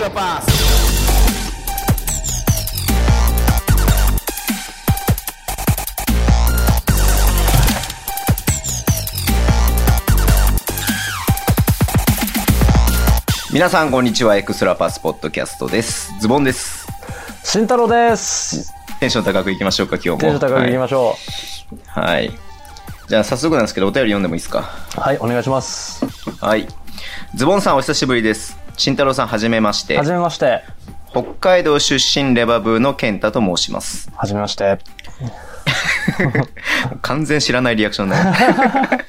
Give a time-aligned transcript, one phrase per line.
[0.00, 0.46] Extra Pass.
[13.52, 16.86] 皆さんこんにちはエクストラパスポッドキャストですズボンです
[17.44, 18.72] 慎太郎です。
[19.00, 21.14] テンション高くいきましょうか今日もテンション高くいきましょ
[21.88, 22.30] はい、はい
[23.08, 24.70] じゃあ早速なんですけどお便り読んでもいいですか？
[24.96, 25.00] う。
[25.00, 26.06] はい、お願いします。
[26.40, 26.68] はい
[27.34, 30.62] ズボンさんお久しぶりです慎太郎さんはじめましてはじめまして。
[31.10, 34.78] 北海道出身レバブーの健太と申しますはじめまして。
[37.02, 38.38] 完全知らないリアクションだね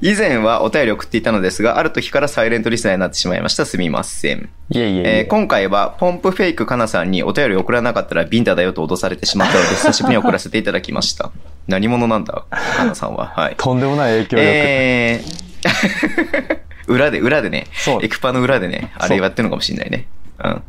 [0.00, 5.18] 以前はお便り送っていたのですがある時からサイレントリスナーになってしまいましたすみませんいえいえいえ。
[5.18, 11.32] えー今回はポンプフェイクかなさんにお便り送らなかったらビンタだよと脅されてしまったので 久しぶりに送らせていただきました。
[11.66, 12.44] 何者なんだ
[12.76, 13.32] かなさんは。
[13.34, 13.54] はい。
[13.56, 14.42] とんでもない影響力。
[14.42, 20.06] えー、裏で、裏でねそう、エクパの裏でね、あれやってるのかもしれないね。
[20.42, 20.62] うん。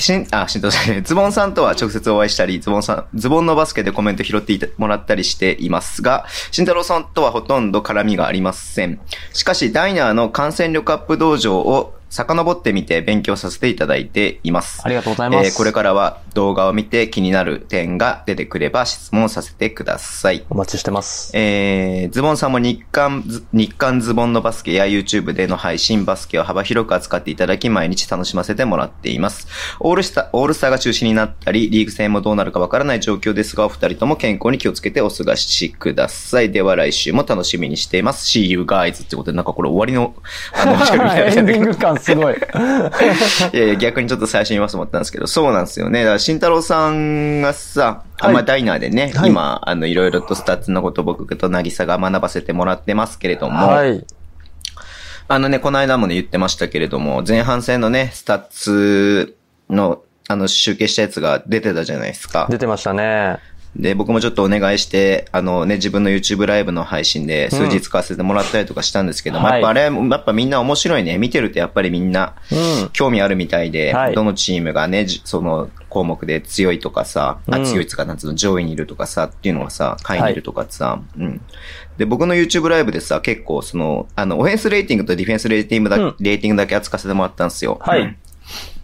[0.00, 9.00] しん、あ、しんとしズボンさんとは直接お会いしたり、ズボンさん、ズボンのバスケでコメント拾ってもらったりしていますが、慎太郎さんとはほとんど絡みがありません。
[9.32, 14.80] しかし、ダイナーの感染力アップ道場を遡ってみて勉強させていただいています。
[14.84, 20.44] ありがとうございますえーこれからは動画を見て気になる点が出てくれば質問させてください。
[20.50, 21.30] お待ちしてます。
[21.34, 29.48] えー、ズボンさんも日刊ズ、日刊ズボンのバスケや YouTube での配信バスケを幅広く扱っていただき毎日楽しませてもらっています。
[29.80, 36.50] オールスター、オールスターが中止になったり、リーグ戦もどうなるかわからない状況ですが、お二人とも健康に気をつけてお過ごしください。
[36.50, 38.26] では来週も楽しみにしています。
[38.26, 40.14] See you guys ってことで、なんかこれ終わりの、
[40.52, 40.72] あの、
[41.16, 42.34] エなンディング感すごい。
[43.52, 46.00] いやいや、逆にちょっと最初に言いますと思ったんですけど、そうなんですよね。
[46.00, 54.04] だから、慎太郎さんがさ、あはいまあ、ダイナーでね、はい今、あの、いろいろとスタッツのことを僕と渚が学ばせてもらってますけれども、はい。
[55.28, 59.36] あのね、この間もね、言ってましたけれども、前半戦のね、スタッツ
[59.68, 62.46] の、あの、集計したやつが出てたじゃないですか。
[62.48, 63.38] 出てましたね。
[63.78, 71.18] で、僕もちょっとお願いして、あのね、自分の YouTube ライブの配信で数字使わせてもらったりとかしたんですけども、はいやっぱあれ、やっぱみんな面白いね。
[71.18, 72.90] 見てるとやっぱりみんな、うん。
[72.92, 81.40] 興味あるみたいで、はいどのチームがね、じその項目で強いとかさ、あうん強いっつうか、なんつうの、上位にいるとかさ、っていうのがさ、下位にいるとかさ、うん。
[81.98, 87.78] で、僕の YouTube ライブでさ、結構その、あの、オフェンスレーティングとディフェンスレーティングだ、うんレーティングだけ扱わせてもらったんですよ。
[87.80, 88.16] はいうん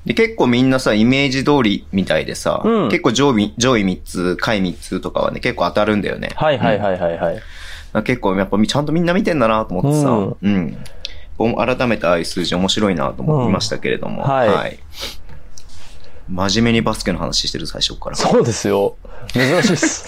[0.05, 2.89] で、結構みんなさ、イメージ通りみたいでさ、うん。
[2.89, 6.31] 結構上位、上位3つ、下位3つとかはね、結構当たるんだよね。
[6.35, 7.43] はいはいはいはいはい。
[8.05, 10.77] 結構やっぱちゃんとみんな見てんだなと思ってさ、うん。
[11.39, 11.57] うん。
[11.57, 14.29] 改めてああいう数字面白いなと思いましたけれども、うん。
[14.29, 14.79] はい
[16.29, 18.17] 真面目にバスケの話してる最初から。
[18.17, 18.97] そうですよ。
[19.33, 20.07] 珍しいっす。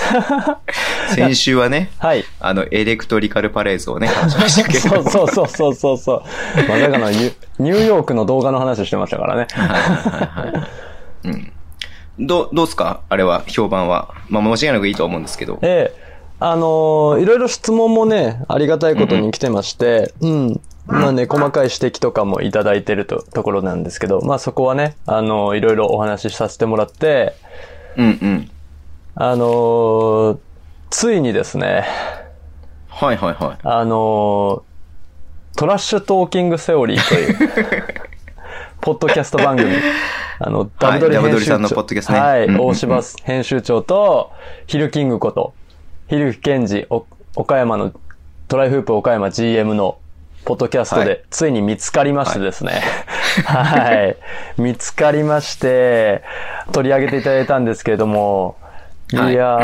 [1.14, 2.24] 先週はね、はい。
[2.40, 5.00] あの、エレクトリカルパレーズをね、話しましたけそど。
[5.00, 6.22] う そうそうそうそうそう。
[6.68, 9.46] まさかのニューヨークの動画の話してましたからね。
[9.50, 10.68] はいはいはいはい。
[11.24, 11.52] うん。
[12.26, 13.00] どう、どうすか？
[13.08, 14.14] あれは、評判は。
[14.28, 15.58] まあ、間違いなくいいと思うんですけど。
[15.62, 16.04] ええ。
[16.40, 20.48] あのーいろいろ質問もね、ありがたいことに来てまして、うん。
[20.52, 27.34] まあね、細かい指摘とかもいただいてるとところなんですけど、まあそこはね、あのーいろいろお話しさせてもらって、
[27.96, 28.50] うんうん。
[29.14, 30.38] あのー
[30.90, 31.84] ついにですね、
[32.88, 33.58] はいはいはい。
[33.62, 34.62] あのー
[35.56, 37.84] トラッシュトーキングセオリーという、
[38.82, 39.72] ポッドキャスト番組。
[40.40, 41.52] あの、ダブドリダブドリ編集長。
[41.52, 44.32] さんのポッドキャストねはい、うんうんうん大柴編集長と、
[44.66, 45.54] ヒルキングこと、
[46.08, 47.06] ヒルケンジ、お
[47.36, 47.92] 岡山の、
[48.48, 49.98] トライフープ岡山 GM の、
[50.44, 52.82] ポッドキャストはで、ついに見つかりましてですね。
[53.46, 54.16] はい。
[54.60, 56.22] 見つかりまして、
[56.72, 58.56] 取り上げていただいたんですけれども、
[59.12, 59.58] いはいや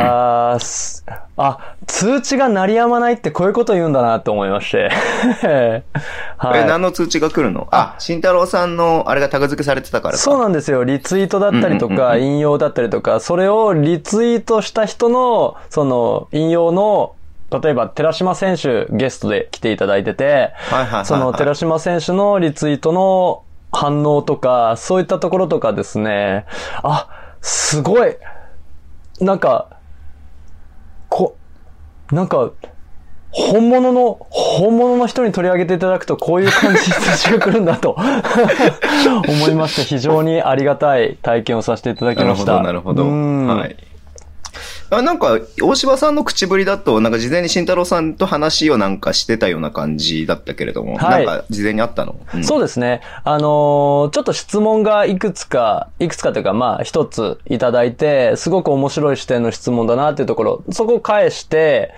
[0.57, 1.05] ー、す
[1.37, 4.91] あ、通知が鳴りやまないってこういうこと言うんだなと思いまして。
[6.37, 6.67] はえ、い。
[6.67, 7.67] 何の通知が来るの？
[7.71, 10.19] あ、慎太郎さんの、あれがタグ付けされてたからか。
[10.19, 10.85] そうなんですよ。
[10.85, 17.15] リツイートだったりとか、うんうんうんうん引用だったりとか、それをリツイートした人の、その、引用の、
[17.51, 20.53] 例えば、寺島選手ゲストで来ていただいてて、
[21.05, 23.43] その寺島選手のリツイートの
[23.73, 26.47] 反応とか、そういったところとかですね、
[26.83, 27.09] あ、
[27.41, 28.17] すごい、
[29.21, 29.69] なんか、
[31.09, 31.37] こ、
[32.13, 32.51] なんか、
[33.33, 37.97] 本物の、本物の人に取り上げていただくとこういう感じに通知が来るんだと
[39.29, 42.61] 思いまして非常にありがたい体験をさせていただきました。
[42.61, 43.17] なるほど、なるほど。
[43.17, 43.77] うんはい。
[44.91, 53.01] あなんか、大柴さんの口ぶりだと、なんか事前に慎太郎さんと話をなんかしてたような感じだったけれども、はいなんか事前にあったの、うんそうですね。
[53.25, 61.93] あのーちょっと質問がいくつか、いくつかというか、まあ、一ついただいて、すごく面白い視点の質問だなっていうところ、そこを返して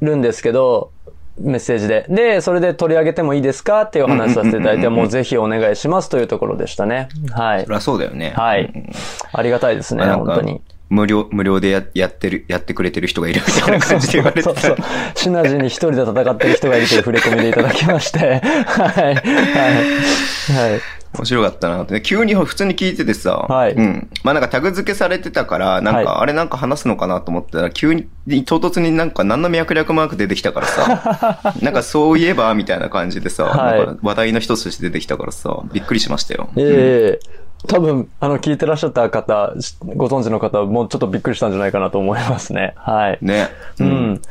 [0.00, 0.90] るんですけど、
[1.38, 2.06] メッセージで。
[2.08, 7.08] で、それで取り上げてもいいですかっていうお話させていただいて、もうぜひお願いしますというところでしたね。
[7.30, 7.70] はいそ。
[7.70, 8.32] りゃそうだよね。
[8.34, 8.90] はいうん
[9.32, 10.62] ありがたいですね、本当に。
[10.88, 14.86] 無料、無料でややってる、やってくれてる人がいるみたいな感じで言われてたそうそう。
[15.16, 18.18] シナジーに一人で戦ってる人がいるという触れ込みでいただきまして。
[18.18, 19.04] はい。
[19.04, 19.14] はい。
[19.14, 20.80] はい。
[21.16, 22.00] 面白かったなって。
[22.02, 24.10] 急に普通に聞いててさ、はいうん。
[24.22, 28.06] まあなんかタグ付けされてたから、なんか、はいあれなんか話すのかなと思ったら、急に、
[28.44, 36.48] 唐突になんか何の脈略マーク出てきたからさ、 なんかそういえば、みたいな感じでさ、はいなんか話題の一つとして出てきたからさ、びっくりしましたよ。
[36.56, 42.74] ええ多分、あの、聞いてらっしゃった方、しご存知の方はもうちょっとびっくりしたんじゃないかなと思いますね。
[42.76, 43.18] はい。
[43.20, 43.48] ね。
[43.80, 44.22] うん。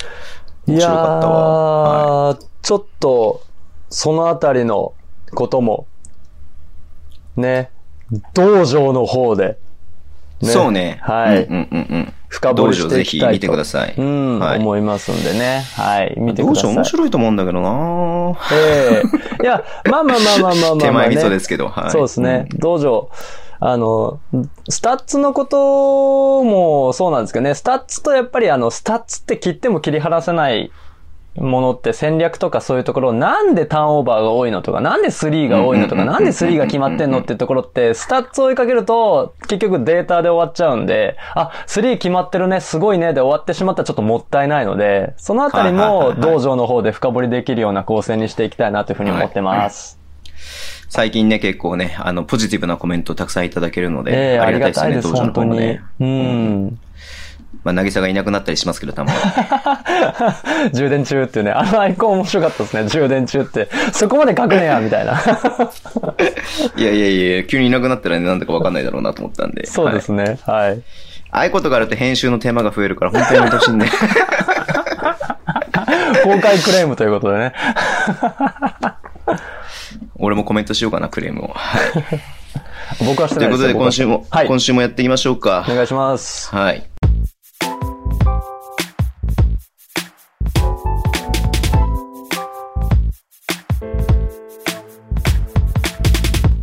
[0.68, 3.44] いや面白かったわー、ちょっと、
[3.90, 4.94] そのあたりの
[5.34, 5.88] ことも、
[7.36, 7.72] ね、
[8.34, 9.58] 道場の方で、
[10.42, 11.00] ねそうね。
[11.02, 12.14] はいうんうんうんうん。
[12.36, 13.32] 深掘りしていきたいと。
[13.32, 15.64] 道場ぜひ見てくださいうん、はい思いますんでね。
[15.76, 16.46] はい、見てください。
[16.46, 19.02] どうしよう面白いと思うんだけどなえ
[19.42, 21.92] えいや、まあまあまあまあまあまあ、まあ、手前味噌ねですけど、はい。
[21.92, 22.48] そうですね。
[22.58, 23.10] 道場。
[23.60, 24.20] あの、
[24.70, 30.72] スタッツのこともそうなんですけどね、スタッツとやっぱりあの、スタッツって切っても切り離せない
[31.38, 50.00] ものって戦略とかそういうところ、なんでターンオーバーが多いのとか、なんでスリーが多いのとか、なんでスリーが決まってんのっていうところって、スタッツを追いかけると、結局データで終わっちゃうんで、あ、スリー決まってるね、すごいね、で終わってしまったらちょっともったいないので、そのあたりも道場の方で深掘りできるような構成にしていきたいなというふうに思ってます。
[50.88, 55.84] 最近ね、結構ね、あの、ポジティブなコメントをたくさんいただけるので、ええありがたいね、です、道場本当にの方もね。。
[56.00, 56.80] うん。
[57.66, 59.18] まあ、なぎさがいなくなったりしますけど、たまに。
[60.72, 63.68] 充電中っていうね、あのアイコン面白かったですね、充電中って。
[63.92, 65.14] そこまで書くねや、みたいな。
[66.78, 69.66] いやいやいや、急にいなくなったらね、なんだかわかんないだろうなと思ったんで。
[69.66, 70.80] そうですね、はい。
[71.32, 73.88] ああいうことがあると編集の手間が増えるから、本当にやめてほしいんで。
[76.24, 77.54] 公開クレームということでね。
[80.20, 81.48] 俺もコメントしようかな、クレームを。
[81.56, 82.22] はい。
[83.04, 84.48] 僕はしてないですよということで、今週も、はい。
[84.48, 85.66] 今週もやっていきましょうか。
[85.68, 86.56] お願いします。
[86.56, 86.95] はい。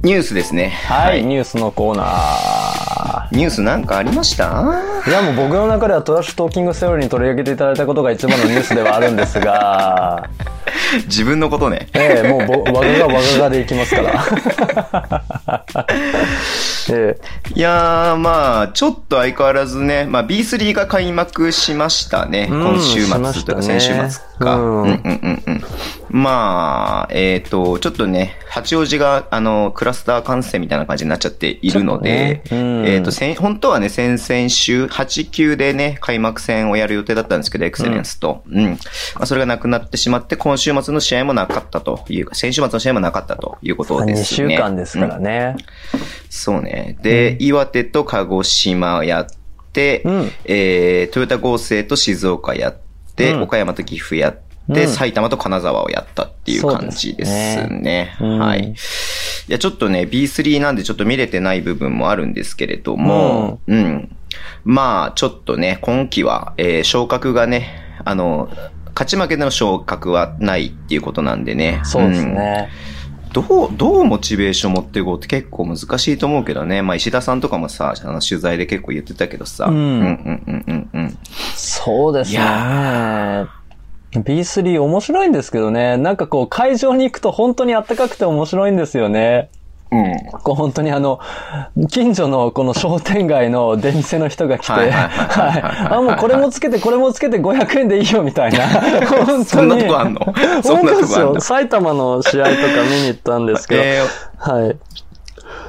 [0.03, 0.71] ニュースですね。
[0.89, 3.37] はい、ニュースのコーナー。
[3.37, 4.45] ニュースなんかありました？
[5.07, 10.29] いや、もう僕の中ではトラッシュトーキングセオリーに取り上げていただいたことが一番のニュースではあるんですが、
[11.07, 11.87] 自分のことね。
[11.95, 15.85] ええもうぼ、わががわががでいきますから。
[16.91, 17.17] え
[17.55, 22.49] いやー、まあ、ちょっと相変わらずね、まあ B3 が開幕しましたね。
[22.51, 23.15] うん今週末
[23.45, 24.57] というか先週末か。
[24.57, 25.63] ううんんうんうんうん。
[26.13, 38.43] まあ、えっ、と、ちょっとね、八王子が、あの、クラスター感染みたいな感じになっちゃっているので、ねうんえっ、と、先本当はね、先々週、8級でね、開幕戦をやる予定だったんですけど、エクセレンスと。
[38.51, 38.65] うん。
[38.73, 44.57] まあ、それがなくなってしまって、今週末の試合もなかったというか、先週末の試合もなかったということで2すね。
[44.57, 45.57] 週間ですからね。
[46.29, 46.99] そうね。
[47.03, 49.27] で、岩手と鹿児島やっ
[49.73, 52.82] て、うんえー、トヨタ合成と静岡やって、
[53.19, 57.67] うん岡山と岐阜やって、うん埼玉と金沢をやったっていう感じですね。
[57.69, 58.75] すねうんはい。
[59.49, 64.17] いや、ちょっとね、B3 なんでちょっと見れてない部分もあるんですけれども、うん。
[64.65, 67.71] まあ、ちょっとね、今季は、えー昇格がね、
[68.05, 68.49] あの、
[68.95, 71.81] 勝ち負けでの昇格はないっていうことなんでね。
[71.83, 72.69] そうですね。
[73.33, 76.83] どう、どうモチベーション持っていこうって結構難しいと思うけどね。
[76.83, 79.67] まあ石田さんとかもさ、あの取材で結構言ってたけどさ。
[79.67, 81.19] うんうんうんうんうんうん。
[81.55, 82.43] そうですいね。
[84.15, 85.97] B3 面白いんですけどね。
[85.97, 89.51] なんかこう会場に行くと本当に暖かくて面白いんですよね。
[89.93, 90.41] うん。
[90.41, 91.21] こう本当にあの、
[91.91, 94.91] 近所のこの商店街の出店の人が来て、はい。
[95.93, 98.67] あ、もうこれもつけてこれもつけて500円でいいよみたいな。
[99.07, 99.45] 本当に。
[99.45, 100.35] そんなとこあんの？
[100.63, 101.27] そん本当ですよ。
[101.27, 101.41] なとこあんの？
[101.41, 102.57] 埼玉の試合とか
[102.91, 103.83] 見に行ったんですけど。
[103.85, 104.01] え
[104.39, 104.77] はい。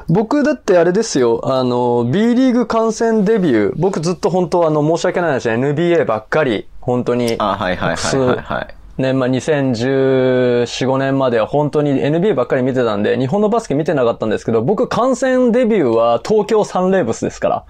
[0.10, 8.75] 僕だってあれですよ、あの、B リーグ観戦デビュー、僕ずっと本当あの、申し訳ない話、NBA ばっかり、本当にー、、あ、はいはいはいはいはい。
[8.98, 17.66] ね、まあ、2014、5年までは本当に NBA ばっかり見てたんで、日本のバスケ見てなかったんですけど、僕観戦デビューは東京サンレーブスですから。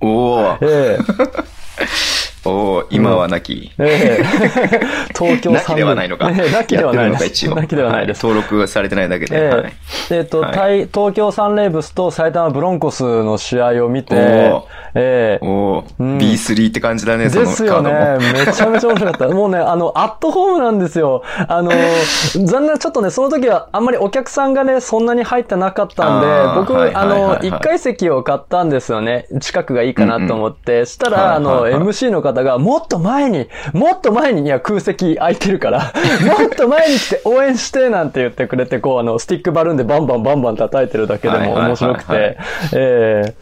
[0.00, 0.98] おー、え
[2.44, 3.72] おー、今はなき。
[3.78, 4.80] えええ
[5.16, 5.84] 東京なきサンレーブス。
[5.84, 6.30] ではないのか。
[6.30, 7.26] ええなきではないです。
[7.26, 7.54] 一応。
[7.54, 8.26] なきではないです。
[8.26, 9.36] 登録されてないだけで。
[9.36, 9.72] ええはい。
[10.10, 14.62] えっと、はい対東京サンレーブスと埼玉ブロンコスの試合を見ておー、
[14.94, 18.18] ええおー、うん B3 って感じだね、そのですよね。
[18.20, 19.28] めちゃめちゃ面白かった。
[19.34, 21.22] もうね、あの、アットホームなんですよ。
[21.48, 21.70] あの、
[22.44, 29.26] 残念なちょっとね、その時はあんまりお客さんがね、そんなに入ってなかったんで僕、はいはいはいはいあの、一階席を買ったんですよね。
[29.40, 30.84] 近くがいいかなと思って。
[30.86, 35.78] したら、あの、はいはいはい MC の方方がもっと前に、もっと前に、いや空席空いてるから、
[36.38, 42.38] もっと前に来て応援してなんて言ってくれて、こうあの、スティックバルーンでバンバンバンバン叩いてるだけでも面白くて、
[42.74, 43.34] ええ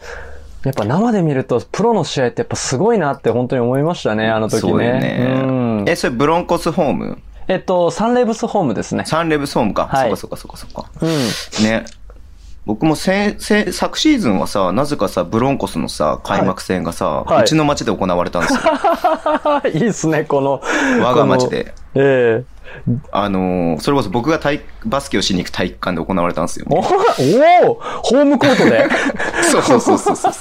[0.63, 4.69] やっぱ生で見ると、プロの試合ってやっぱすごいなって本当に思いましたね、あの時ね。
[4.69, 5.51] そうねう
[5.83, 5.85] ん。
[5.87, 7.17] え、それブロンコスホーム？
[7.47, 9.03] えっと、サンレブスホームですね。
[9.07, 9.87] サンレブスホームか。
[9.91, 10.91] はいそっかそっかそっかそっか。
[11.01, 11.63] うん。
[11.65, 11.83] ね。
[12.65, 18.61] 僕もせせ昨シーズンはさ、なぜかさ、ブロンコスのは開幕戦がさ、はいうちの町で行われたんですよ。
[19.81, 20.61] いいっすね、この。
[21.01, 21.73] 我が町で。
[21.95, 22.61] ええ
[23.11, 26.87] あのーそれこそ僕が体育バスケをしに行く体育館で行われたんですよ、おね。
[27.63, 28.87] おホームコートで
[29.43, 30.31] そうそうそうそうそう。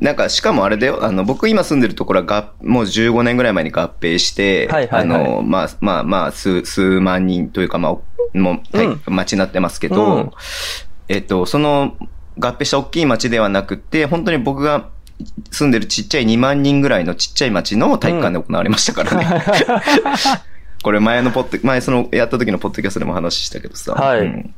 [0.00, 7.96] なんか、しかもあれだよ、あの、僕今住んでるところはが、もう15年ぐらい前に合併して、はいはいはいあの、まあ、まあ、まあ、数、数万人というか、まあ、
[8.34, 9.02] もう、はいうん。
[9.06, 10.30] 町になってますけど、うん。
[11.08, 11.96] えっと、その、
[12.38, 14.88] 合併した大きい町ではなくて、本当に僕が
[15.50, 19.44] 住んでるちっちゃい2万人ぐらいのちっちゃい町の体育館で行われましたからね。
[20.82, 23.94] これ前のポッド、前そのやった時のポッドキャストでも話したけどさ。
[23.94, 24.54] はいうん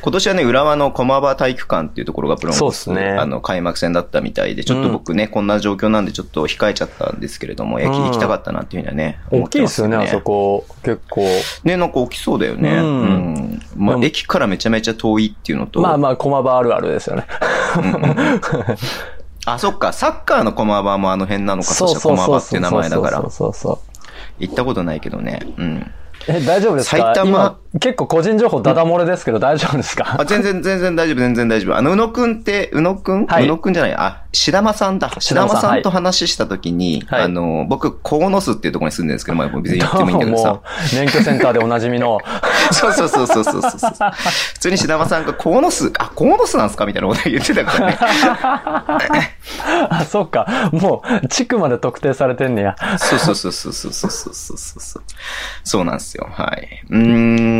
[0.00, 10.64] 今年はね、浦和の駒場体育館っていうところがプロそうモっすねあの、開幕戦だったみたいで、ちょっと僕ね、こんな状況なんでちょっと控えちゃったんですけれども、いやうん行きたかったなっていうふうにはね、大きいですよね、あそこ。
[10.68, 10.76] こ。
[10.84, 11.26] 結構。
[11.64, 12.70] ね、なんか大きそうだよね。
[12.70, 13.62] ううんん。
[13.74, 17.26] まあ駅からめちゃめちゃ遠いっていうのと、まあまあ、駒場あるあるですよね。
[19.46, 22.26] あ、そっか、サッカーの駒場もあの辺なのか、そそうしてそうそうそう。
[22.26, 23.95] 駒場っていう名前だからそう、そうそう。
[24.38, 25.40] 行ったことないけどね。
[25.56, 25.92] うん。
[26.28, 27.14] え、大丈夫ですか？
[27.14, 30.16] 埼玉今結構個人情報ダダ漏れですけど大丈夫ですか？
[30.18, 31.76] あ、全然、全然大丈夫、全然大丈夫。
[31.76, 35.10] あの、宇野くんって、宇野くん、はい宇野くんじゃない、あ、志玉さんだ。
[35.18, 40.60] 志玉さん玉さんと話したときに、はいあの、僕、鴻巣っていうところに住んでるんですけど、まあ、別に言ってもいいんだけどさ
[40.94, 42.18] 免許センターでおなじみの。
[42.72, 43.70] そうそうそうそうそうそう。
[44.54, 46.86] 普通に志玉さんが、鴻巣、あ、鴻巣なんすか？
[46.86, 47.98] みたいなこと言ってたからね。
[49.90, 50.70] あ、そっか。
[50.72, 52.76] もう、地区まで特定されてんねや。
[52.98, 55.02] そうそうそうそうそうそうそうそうそう。
[55.64, 56.28] そうなんですよ。
[56.30, 56.68] はい。
[56.90, 57.00] うー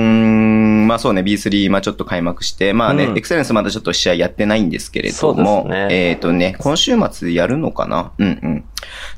[0.07, 8.13] ん、まあそうね、B3、まあちょっと開幕して、まあね、うんエクセレンスまだちょっと試合やってないんですけれども、ねえっ、とね、今週末やるのかな？
[8.19, 8.65] うんうん。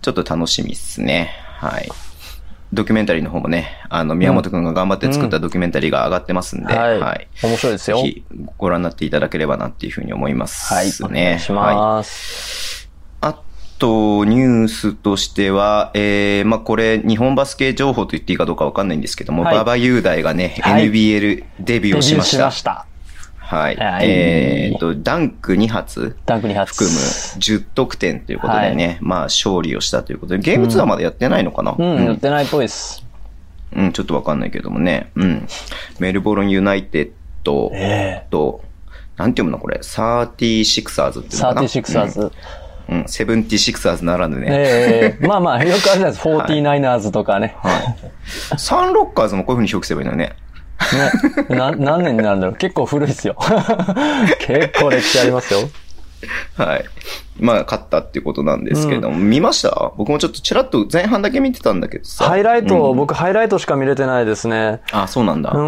[0.01, 1.33] ちょっと楽しみっすね。
[1.59, 1.89] はい。
[2.71, 6.99] ドキュメンタリーの方もね、あの、宮本くんが頑張って作ったドキュメンタリーが上がってますんで、はい。
[7.01, 7.27] はい。
[7.43, 8.03] 面白いですよ。
[8.03, 8.25] ぜひ
[8.59, 10.87] ご覧になっていただければなっていうふうに思いますはい。
[10.87, 10.93] ね。
[11.03, 12.68] お願いします。
[12.68, 12.68] あ
[13.79, 22.37] と、ニュースとしては、えー、まあ、これ、日本バスケ情報と言っていいかどうかわかんないんですけども、はい馬場雄大がね、はい NBL デビューをしました。
[22.37, 22.87] しました。
[23.39, 23.77] はい。
[23.77, 26.75] はいえーと、ダンク2発ダンク2発。
[26.75, 33.05] 含む10得点ということでね、まあ、勝利をしたということで、ゲーム2はまだやってないのかな、うん、やってないっぽいです。
[33.75, 35.11] うん、ちょっとわかんないけどもね。
[35.15, 35.47] うん。
[35.99, 37.11] メルボルンユナイテッ
[37.43, 38.63] ドえと、
[39.17, 42.21] なんて読むのこれ、サーティシクサーズっていうのかな？36ers。
[42.21, 42.33] うん、
[43.07, 44.47] セブンティシクサーズならぬね。
[44.51, 46.29] ええまあまあ、 よくあるじゃないですか。
[46.31, 47.55] 49ers とかね。
[48.57, 50.35] サンロッカーズもこういう風に表記すればいいのよね。
[51.49, 51.57] ね。
[51.57, 52.57] な、何年になるんだろう。
[52.57, 53.37] 結構古いですよ。
[54.41, 55.61] 結構歴史ありますよ。
[56.57, 56.85] はい。
[57.39, 59.93] まあ、勝ったっていうことなんですけれども、見ました？
[59.97, 62.25] 僕もちょっとちらっと前半だけ見てたんだけどさ。
[62.25, 64.81] ハイライト、うん僕ハイライトしか見れてないですね。
[64.91, 65.53] あ、そうなんだ。
[65.55, 65.59] う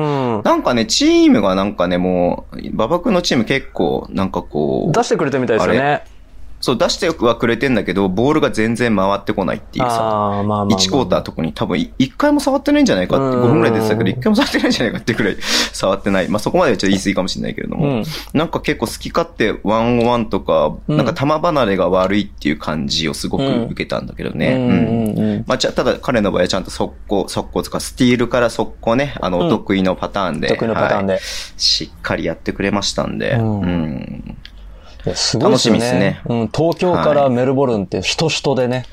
[0.40, 0.42] ん。
[0.44, 6.02] なんかね、チームがなんかね、もう、馬場君のチーム結構、なんかこう、出してくれてみたいですよね。
[6.60, 9.94] そう、出してはくれてんだけど、ボールが全然回ってこないっていうさ。
[9.94, 10.78] ああ、まあまあ、まあ。
[10.78, 13.44] 1クォーター特に多分1回も触ってないんじゃないかって、うん。
[13.44, 15.36] 5分ぐらい出てたけど、1回も触ってないんじゃないかってくらい
[15.72, 16.28] 触ってない。
[16.28, 18.04] まあそこまではちょっと言い過ぎかもしれないけれども、うん。
[18.34, 20.96] なんか結構好き勝手ワンオワンとか、うん。
[20.98, 24.52] なんか球離れが悪いっていう感じをすごく受けたんだけどね。
[24.52, 31.14] うんまあ、じゃただ彼の場合はちゃんと速攻、速攻とか、スティールから速攻ね、あの、得意のパターンで、得意のパターンで。
[31.14, 31.22] はい。
[31.56, 34.36] しっかりやってくれましたんで、うん
[35.04, 35.44] すごいですよね。
[35.44, 38.84] 楽しみっすねうん、東京からメルボルンって、人人でね、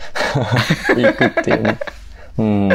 [0.96, 1.78] 行くっていうね。
[2.38, 2.70] うん。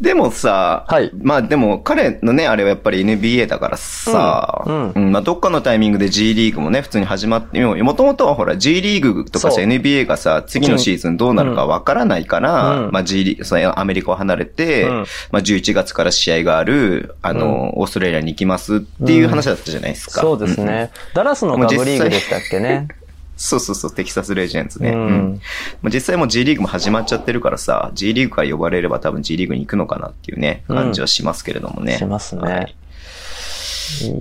[0.00, 1.10] でもさ、はい。
[1.22, 4.90] まあでも彼のね、あれはやっぱり NBA だからさ、うん。
[4.90, 5.12] うん。
[5.12, 12.90] まあどっかのタイミングで G リーグもね、普通に始まって、もともとはほら G リーグとかさ NBA がさ、次のシーズンどうなるかわからないから、うん。
[12.92, 14.96] まあ G リーグ、そのアメリカを離れて、うん。
[15.32, 20.20] まあ11月から試合がある、あの、オーストラリアに行きますっていう話だったじゃないですか。
[20.20, 20.90] そうですね。
[21.14, 22.88] ダラスのガブリーグでしたっけね。
[23.36, 24.90] そうそうそう、テキサスレジェンズね。
[24.90, 25.40] うんうん
[25.82, 31.98] まあ実際もう G リーグも始まっちゃってるからさ、G リーグから呼ばれれば多分 G リーグに行くのかなっていうね、感じはしますけれどもね。
[31.98, 32.42] しますね。
[32.42, 32.74] はい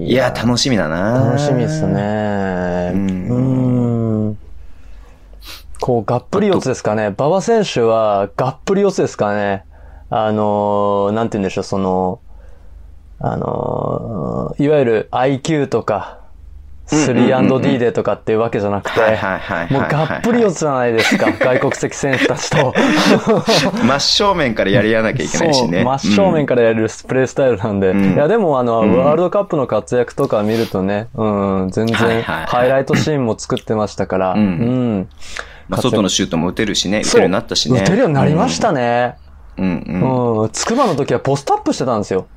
[0.04, 1.86] いや、楽しみだな楽しみです。
[1.88, 2.92] ね。
[2.94, 4.38] ううんん。
[5.80, 7.08] こう、がっぷり四つですかね。
[7.18, 9.66] 馬場選手は、がっぷり四つですかね。
[10.10, 12.20] あのー、なんて言うんでしょう、その、
[13.20, 16.20] あのー、いわゆる IQ とか、
[16.88, 19.00] 3&D でとかっていうわけじゃなくて、
[19.74, 22.74] もうがっぷり四つじゃないですか、 外国籍選手たちと。
[23.84, 25.84] 真正面からやり合わなきゃいけないしね。
[25.84, 27.90] 真正面からやれるプレースタイルなんで。
[27.90, 31.26] うんいや、でもあの、うんワールドカップの活躍とか見るとね、う
[31.66, 35.08] ん、全然、ハイライトシーンも作ってましたから、うん
[35.72, 37.80] 外のシュートも打てるしね、打てるようになったしね。
[37.82, 39.16] 打てるようになりましたね。
[39.58, 39.66] うん。
[39.66, 40.50] うんうん。
[40.52, 42.28] つくばの時はポストアップしてたんですよ。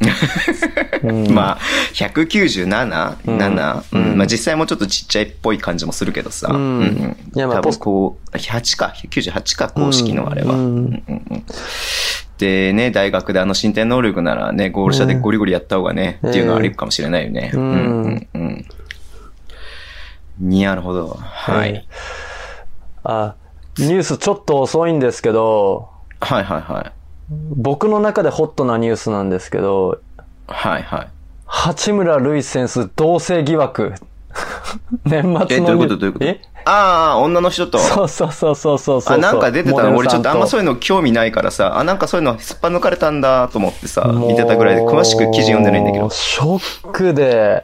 [1.32, 1.58] まあ、
[1.94, 3.16] 197?7?
[3.26, 6.48] うん7うんうんまあ実際もうちょっとちっちゃいっぽい感じもするけどさ。
[6.50, 10.54] うんうん多いやまあポス分こう、8か、98か、公式のあれは。
[12.38, 17.52] でね、大学であの身体能力ならね、ゴール下でゴリゴリやった方がね、うんっていうのはあるかもしれないよね。
[17.54, 18.66] うんうんうんうん
[20.40, 21.16] なるほど。
[21.20, 21.86] はい。
[23.04, 23.36] あ、
[23.78, 25.88] ニュースちょっと遅いんですけど、
[26.20, 26.92] はいはいはい。
[27.54, 30.00] 僕の中でホットなニュースなんですけど、
[30.46, 31.08] はいはい。
[31.46, 33.94] 八村塁選手同性疑惑。
[35.04, 36.24] 年末のえ、どういうことどういうこと？
[36.24, 36.40] え？
[36.64, 37.78] ああ、女の人と。
[37.78, 39.14] そうそうそうそうそうそう。
[39.14, 39.96] あ、なんか出てたの？
[39.96, 46.08] 俺ちょっとあんまそういいうの興味ないからさ、あ、なんかそういうのすっぱ抜かれたんだと思ってさ、見てたぐらいで詳しく記事読んでないんだけど。
[46.08, 47.62] ショックで、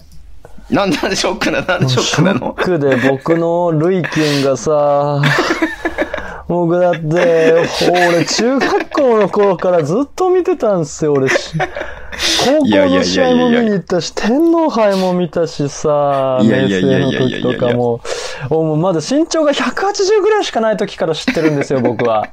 [0.68, 2.38] なんでショックな、なんでショックなの？
[2.40, 5.22] ショックで僕のルイ君がさ、
[6.49, 7.62] 僕だって、
[8.09, 11.28] 俺中学校の頃からずっと見てたんですよ、俺。
[11.28, 18.00] 高校の試合も見に行ったし、天皇杯も見たしさ、明生の時とかも。
[18.49, 22.28] もうまだ身長が180ぐらいしかない時から知ってるんですよ、僕は。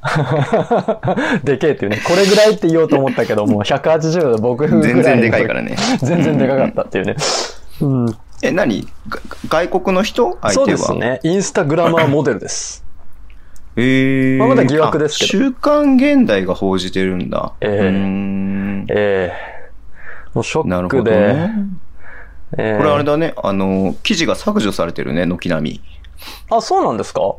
[1.44, 2.02] でけえっていうね。
[2.06, 4.94] これぐらいって言おうと思ったけど、もう180で僕ぐらい。
[4.94, 5.76] 全然でかいからね。
[6.00, 7.16] 全然でかかったっていうね。
[7.82, 8.18] うん。
[8.42, 8.88] え、何？
[9.10, 9.20] が
[9.50, 10.38] 外国の人？
[10.42, 10.54] 相手は。
[10.54, 11.20] そうですね。
[11.24, 12.85] インスタグラマーモデルです。
[13.78, 14.38] えー。
[14.38, 17.54] まあまだ疑惑ですけどあ週刊現代が報じてるんだ。
[17.62, 19.56] えーんええ
[20.34, 21.12] もうショなるほックで。
[21.12, 21.54] どね。
[22.58, 25.82] ええこれあれだね、あの、記事が削除されてるね、軒並み。
[26.50, 27.36] あ、そうなんですか？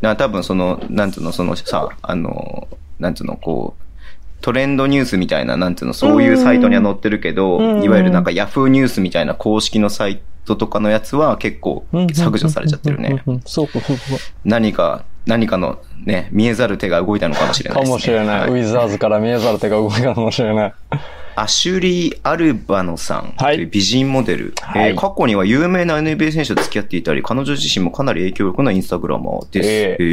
[0.00, 3.82] な多分その、なんつうの、そのさ、あの、なんつうの、こう、
[4.40, 13.22] トレンドニュースみたいな、なんつうの、そういうサイトには載ってるけど、うんいわゆるなんかヤフーニュースみたいな公式のサイトとかのやつは結構削除されちゃってるね。
[13.46, 13.68] そう。
[14.44, 17.94] 何か、何かのね、見えざる手が動いたのかもしれないかですね。
[17.94, 18.48] もしれない。
[18.48, 20.74] ウはィザーズから見えざる手が動いたかもしれない。
[21.34, 29.68] アシュリー・アルバノさんとはい美人モデル、はいえー過去には有名な NBA 選手と付き合っていたり、彼女自身もかなり影響力のインスタグラマーです。
[29.68, 30.04] ええ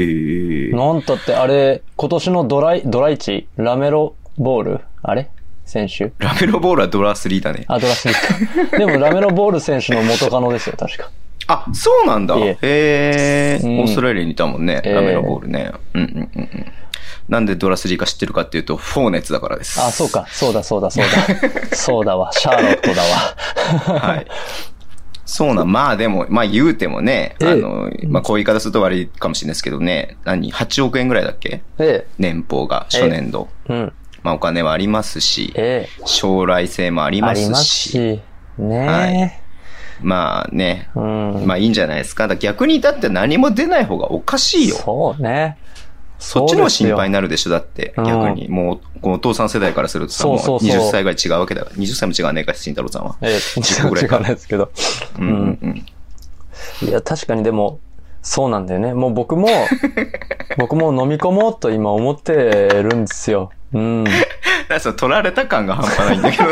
[0.71, 4.79] ーなんたって、あれ、今年のドライ、ドライチラメロボール？
[5.01, 5.29] あれ？
[5.65, 6.13] 選手？
[6.19, 7.65] ラメロボールはドラ3だね。
[7.67, 8.77] あ、ドラスリーか。
[8.77, 11.11] でも、ラメロボール選手の元カノですよ、確か。
[11.51, 12.37] あ、そうなんだ。
[12.37, 15.71] いへえうんえオーストラリアにいたもんね、ええラメロボールね。
[15.95, 16.65] うんうんうんうん。
[17.27, 19.79] なんでドラ3か知ってるかっていうと、フォーネツだからです。
[19.81, 20.25] あ、そうか。
[20.29, 21.11] そうだ、そうだ、そうだ。
[21.75, 22.31] そうだわ。
[22.33, 23.99] シャーロットだわ。
[23.99, 24.25] はい。
[25.25, 31.61] そうなん、まあでも、まあ言うてもね、ええあの、まあこういう言い方すると悪いかもしれないですけどね、何 ?8 億円ぐらいだっけ？
[31.77, 33.47] え年俸が、初年度。
[33.69, 33.73] え。
[33.73, 33.93] うん。
[34.23, 36.01] まあお金はありますし、ええ。
[36.05, 38.21] 将来性もありますありますし、し。
[38.57, 39.41] ね
[40.01, 40.99] まあね、え。
[40.99, 41.45] うん。
[41.45, 42.27] まあいいんじゃないですか。
[42.27, 44.75] だ逆にだって何も出ない方がおかしいよ。
[44.75, 45.57] そうね。
[46.19, 47.93] そっちの方が心配にななるでしょ、だって。
[47.97, 48.49] うん逆に。
[48.49, 51.75] もう、このお父さん世代からするとさ、もうそうそうそう20歳ぐらい違うわけだから。
[51.77, 53.15] 20歳も違わねえか、慎太郎さんは。
[53.21, 54.71] ええ、10個ぐらい違かうんですけど。
[55.17, 55.85] うんうんうん。
[56.87, 57.79] いや、確かにでも、
[58.21, 58.93] そうなんだよね。
[58.93, 59.47] もう僕も、
[60.59, 63.51] 僕も飲み込もうと今思ってるんですよ。
[63.73, 64.03] うん。
[64.67, 66.49] だその取られた感が半端ないんだけど。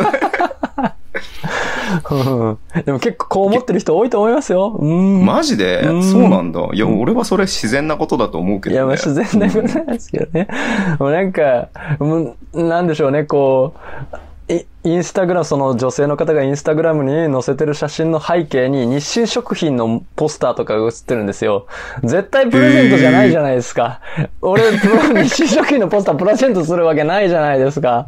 [2.86, 4.76] でも結構こう思ってる人多いと思いますよ。
[4.80, 5.26] うん。
[5.26, 5.82] マジで？
[5.82, 6.62] うんそうなんだ。
[6.74, 8.76] いや、俺はそれ自然なことだと思うけど、ね。
[8.76, 10.48] いや、まあ自然なことなんですけどね。
[11.00, 11.70] もうなんか、
[12.00, 13.74] もうなんでしょうね、こ
[14.14, 14.18] う、
[14.50, 21.68] イインスタグラム、その女性の方がインスタグラムに載せてる写真の背景に日清食品のポスターとかが写ってるんですよ。
[22.04, 24.00] 絶対プレゼントじゃないじゃないですか。
[24.42, 28.08] 俺、日清食品のポスタープレゼントするわけないじゃないですか。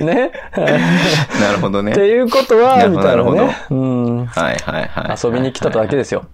[0.00, 0.32] ね？
[1.40, 1.92] なるほどね。
[1.92, 3.56] っていうことは、みたいなどなるほどね。
[3.70, 4.26] うん。
[4.26, 5.16] はいはいはい。
[5.24, 6.26] 遊びに来ただけですよ。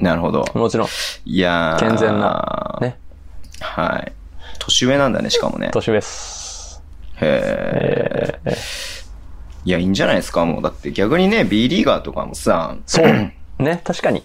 [0.00, 0.44] なるほど。
[0.54, 0.88] もちろん。
[1.24, 2.78] いやー健全な。
[2.80, 2.98] ね。
[3.60, 4.12] はい。
[4.58, 5.70] 年上なんだね、しかもね。
[5.72, 6.43] 年上です。
[7.20, 9.04] へーえー
[9.66, 10.62] いや、いいんじゃないですか、もう。
[10.62, 13.06] だって逆にね、B リーガーとかもさ、そう。
[13.58, 14.18] ね、確かに。
[14.18, 14.22] い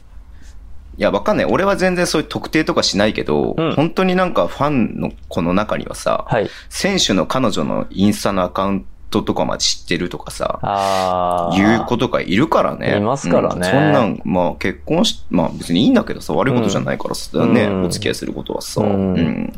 [0.98, 1.46] や、わかんない。
[1.46, 6.50] 俺は全然そういう特定とかしないけど、うん本当になんかファンの子の中にはさ、はい。
[6.68, 11.56] 選手の彼女のインスタのアカウントとかまで知ってるとかさ、ああ。
[11.58, 12.98] いう子とかいるからね。
[12.98, 19.54] いますからねうんそんなん、まあ結婚し、まあ別にいいんだけどさ、悪いことじゃないからさ、ね、うんお付き合いすることはさ、ううんん。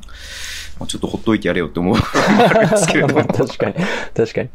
[0.82, 1.96] まあ、ちょっとほっといてやれよって思う。
[1.96, 2.02] で
[2.78, 3.24] すけれども。
[3.32, 3.76] 確かに。
[4.15, 4.50] 確かに。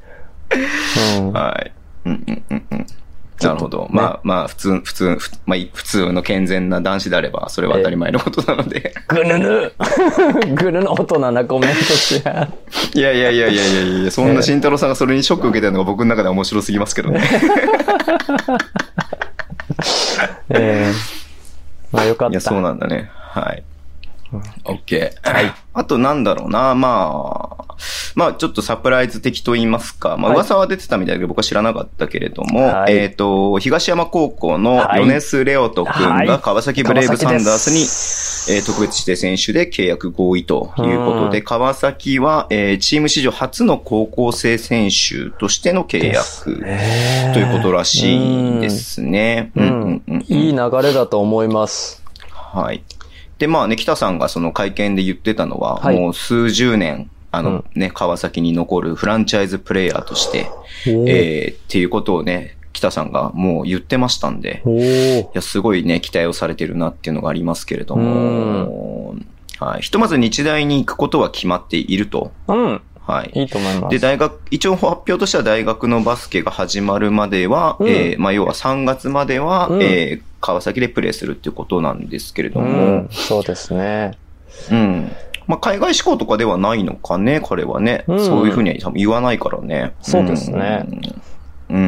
[1.18, 1.32] うん。
[1.32, 1.72] はい。
[2.04, 2.86] うんうんうんうん。
[3.40, 3.86] なるほど。
[3.90, 8.92] まあまあ、普通、普通、ふまあ、普通の健全な男子であれば、それは当たり前のことなので。
[9.06, 9.72] ぐぬぬ
[10.56, 12.48] ぐぬぬ大人なコメントしや。
[12.92, 17.20] いやいやいやいやいやいや、そんな慎太郎さんがそれにショック受けてるのが僕の中では面白すぎますけどね。
[20.50, 20.92] ええ
[21.92, 22.32] まあよかった。
[22.32, 23.10] いや、そうなんだね。
[23.12, 23.62] はい。
[24.32, 25.32] オッケー。
[25.32, 25.54] はい。
[25.72, 27.74] あとなんだろうな、まあ、
[28.14, 30.36] まあちょっとサプライズ的と言いますか、まあはい。
[30.36, 32.96] 噂は出てたみたいだけど僕は知らなかったけれども、はい。
[32.96, 35.00] えっ、と、東山高校のはい。
[35.00, 36.26] ヨネス・レオト君はい。
[36.26, 37.82] が川崎ブレイブサンダースに、に
[38.56, 41.44] えー特別指定選手で契約合意ということで、うん。
[41.44, 46.44] 川崎は、えーチーム史上初の高校生選手としての契約
[47.34, 49.52] ということらしいですね。
[50.28, 52.02] いい流れだと思います。
[52.32, 52.82] はい。
[53.38, 60.50] で、まあね、北さんがその会見で言ってたのは、はいもう数十年、あのうんね、川崎に残るフランチャイズプレイヤーとして、
[60.86, 69.16] えーっていうことをね、北さんがもう言ってましたんで、いや、すごいね、期待をされてるなっていうのがありますけれども、
[69.58, 69.82] はい。
[69.82, 72.32] ひとまず日大に行くことは決まっていると。
[72.48, 72.82] うん。
[73.06, 73.30] はい。
[73.34, 73.92] いいと思います。
[73.92, 84.12] で、大学、一応発表としては大学のバスケが始まるまでは、うんえーまあ、要は3月までは、うんえー川崎でプレーするっていうことなんですけれどうも、ん、そうですね。
[84.70, 85.10] うん。
[85.48, 88.04] まあ、海外志向とかではないのかね、彼はね。
[88.06, 89.92] うんそういうふうには多分言わないからね。
[90.02, 90.86] そうですね
[91.68, 91.76] うん。
[91.76, 91.80] う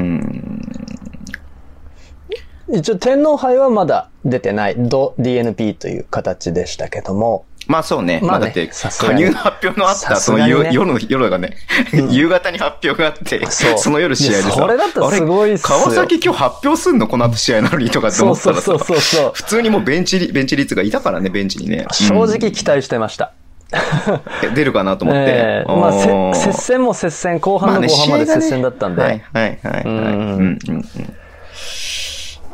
[2.74, 2.78] ん。
[2.78, 8.18] 一応天皇杯はまだ出てない、ド DNP という形でしたけども、まあそうね。
[8.22, 11.56] ままあねあだって、加入の発表のあった、その夜夜の、夜がね、
[12.10, 13.44] 夕方に発表があって、
[13.76, 19.30] その夜試合でさ、それだったらすごいっす川崎今日発表すんのこの後試合なのにとかって思ったらさそうそう、そうそう。
[19.34, 21.86] 普通にもうベンチリ、ベンチ率がいたからね、ベンチにね。
[21.92, 23.32] 正うん直期待してました。
[24.54, 25.24] 出るかなと思って。
[25.26, 29.02] ええまあ、接戦も接戦、後半の後半まで接戦だったんで。
[29.02, 29.82] はいはいはいはい。
[29.84, 30.02] ううんんう
[30.42, 30.84] んうん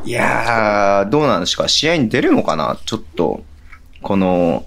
[0.07, 1.67] いやー、どうなんですか？
[1.67, 2.77] 試合に出るのかな？
[2.85, 3.43] ちょっと、
[4.03, 4.67] この、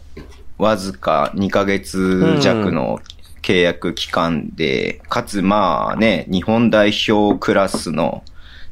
[0.57, 2.99] わずか2ヶ月弱の
[3.41, 8.23] 契約期間で、かつまあね、日本代表クラスの、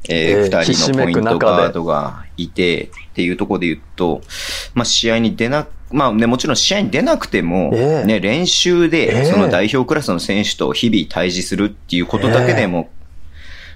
[0.08, 4.20] えーえー二人のポイントガードがいて、っていうところで言うと、
[4.74, 12.90] まあ試合に出な、まあね、もちろん試合に出なくても、ええね、練習えで、えその代表クラスの選手と日々対峙するっていうことだけでも、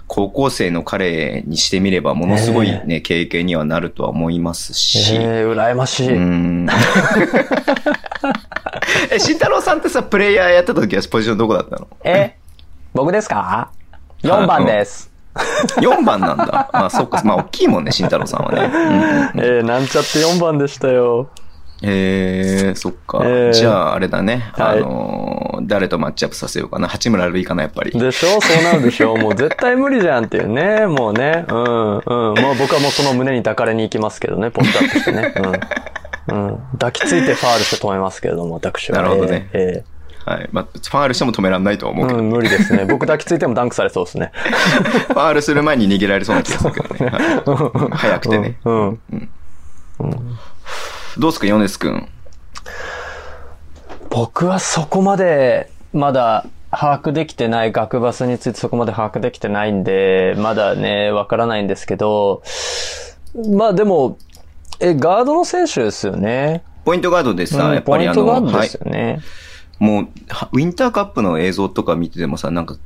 [0.07, 5.15] 高校生の彼にしてみれば、ものすごいね、経験にはなるとは思いますし。
[5.15, 6.09] ええ羨ましい。
[6.13, 6.67] うーん。
[9.11, 11.87] え、慎太郎さんってさ、プレイヤーやってた時はポジションどこだったの？
[12.05, 12.37] え
[12.95, 13.71] 僕ですか
[14.23, 15.11] ?4 番です。
[15.79, 16.71] ?4 番なんだ。
[16.73, 17.23] まあ、そっか。
[17.25, 18.61] まあ、大きいもんね、慎太郎さんはね。
[18.65, 21.29] うんえー、なんちゃって4番でしたよ。
[21.83, 23.21] えー、そっか。
[23.25, 24.51] えーじゃあ、あれだね。
[24.53, 26.89] はいあのー誰とマッチアップさせようかな。
[26.89, 27.91] 八村塁かな、やっぱり。
[27.93, 28.41] でしょ？
[28.41, 29.15] そうなるでしょ？
[29.17, 30.87] もう絶対無理じゃんっていうね。
[30.87, 31.45] もうね。
[31.49, 32.35] うん、うん。
[32.35, 34.51] まあ僕はもうその胸に抱かれに行きますけどね。
[34.51, 35.33] ポストアップしてね。
[35.37, 35.53] うん。
[36.31, 36.59] うん。
[36.73, 39.03] 抱きついてファールして止めますけれども、私は。
[39.03, 39.85] なるほどねえ
[40.25, 40.49] はい。
[40.53, 42.19] まあ、ファールしても止めらんないとは思うけど。
[42.19, 42.85] えうん、無理ですね。
[42.85, 44.33] 僕抱きついてもダンクされそうですね。
[45.09, 47.11] ファールする前に逃げられそうな気がするけどね。
[47.11, 48.59] は い早くてね。
[48.65, 49.01] うん。
[49.11, 50.39] うん
[51.19, 52.09] どうすか、ヨネス君？
[54.11, 62.43] 僕はそこまで、まだ、把握できてない、学バスについてそこまで把握できてないんで、まだね、わからないんですけど、
[63.53, 64.19] まあでも、
[64.81, 66.63] え、ガードの選手ですよね。
[66.85, 68.75] ポイントガードでさ、うんやっぱりあの、ポイントガードはいです。
[68.75, 69.21] よね。
[69.79, 72.77] もう、はウィンターカップの映像とか見ててもさ、なんか、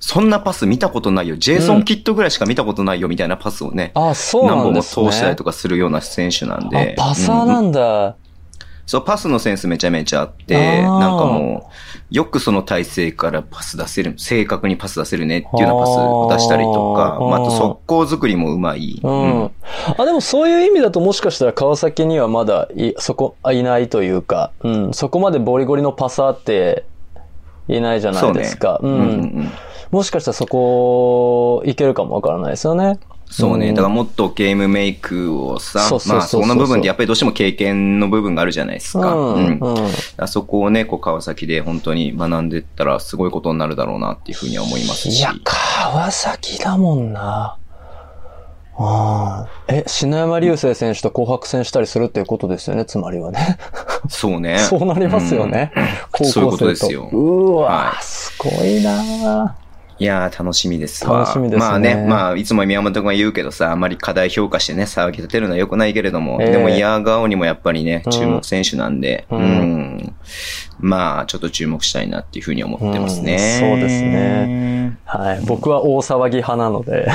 [0.00, 1.36] そんなパス見たことないよ。
[1.36, 3.90] ジェイソン・キットぐらいしか見たことないよ、みたいなパスをね。
[3.94, 5.10] あ、そう何本もなんですね。
[5.10, 8.16] 通したりとかするような選手なんあで。、パサーなうんんだ。
[8.86, 19.00] そう、パスのセンスめちゃめちゃあって、なんかもう、よくその体勢からパス出せる、正確にパス出せるねっていうようなパスを出したりとかあ、ーまあ、あと速攻作りもうまい。
[19.02, 19.50] うん。
[19.96, 26.84] あ、でもそういう意味だともしかしたら川崎にはまだい、そこ、あいないというか、うん、そこまでボリゴリのパサーって
[27.68, 28.80] いないじゃないですか。
[28.82, 29.02] うんうんう
[29.42, 29.50] ん
[29.90, 32.98] もしかしたらそこ、いけるかもわからないですよね。
[33.34, 33.70] そうね。
[33.70, 39.12] うんだからもっとゲームメイクをさまあその部分でやっぱりどうしても経験の部分があるじゃないですか。
[39.12, 39.58] うん。
[39.58, 39.90] うんうん。
[40.18, 45.18] あそこをね、こう川崎で本当に学んでったらすごいことになるだろうなっていうふうには思いますし。
[45.18, 47.56] いや、川崎だもんな。
[48.76, 49.48] ああ。
[49.68, 53.58] え、篠山流星選手と紅白戦したりするっていうことですよね、つまりはね。
[54.08, 54.58] そうね。
[54.62, 55.72] そうなりますよね。
[56.12, 56.32] 高校生と。
[56.32, 59.56] そういうことですようわ、はいすごいな
[59.98, 61.20] いやー、楽しみですわ。
[61.20, 69.42] 楽しみですねまあね、まあ、いつも宮本君が言うけどさ、あんまり課題評価してね、騒ぎ立てるのは良くないけれども、ええでも、イヤーガオにもやっぱりねう、ん注目選手なんで、ううん
[69.98, 70.14] ん。
[70.80, 73.60] まあ、ちょっと注目したいなっていうふうに思ってますね。
[73.62, 74.98] うんそうですね。
[75.04, 75.40] はい。
[75.46, 77.08] 僕は大騒ぎ派なので、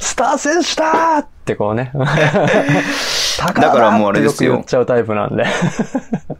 [0.00, 1.90] スター選手だーってこうね。
[1.94, 5.44] だだからもうあれですよ言っちゃうタイプなんで。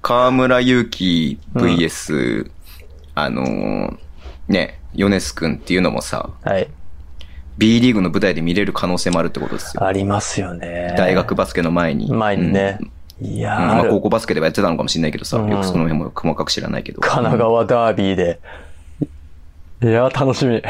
[0.01, 2.51] 河村勇輝 VS、
[3.15, 3.99] あのー
[4.53, 6.69] ね、ヨネス君っていうのもさ、はい。
[7.59, 9.85] B リーグの舞台で見れる可能性もあるってことですよ。
[9.85, 10.95] ありますよね。
[10.97, 12.11] 大学バスケの前に。
[12.11, 12.79] 前にね
[13.21, 13.27] うん。
[13.27, 17.01] いやー、うん高校バスケではやってたのかもしれないけどさ、うんよくその辺も細かく知らないけど。
[17.01, 18.41] 神奈川ダービーで。
[19.83, 20.63] いやー、楽しみ。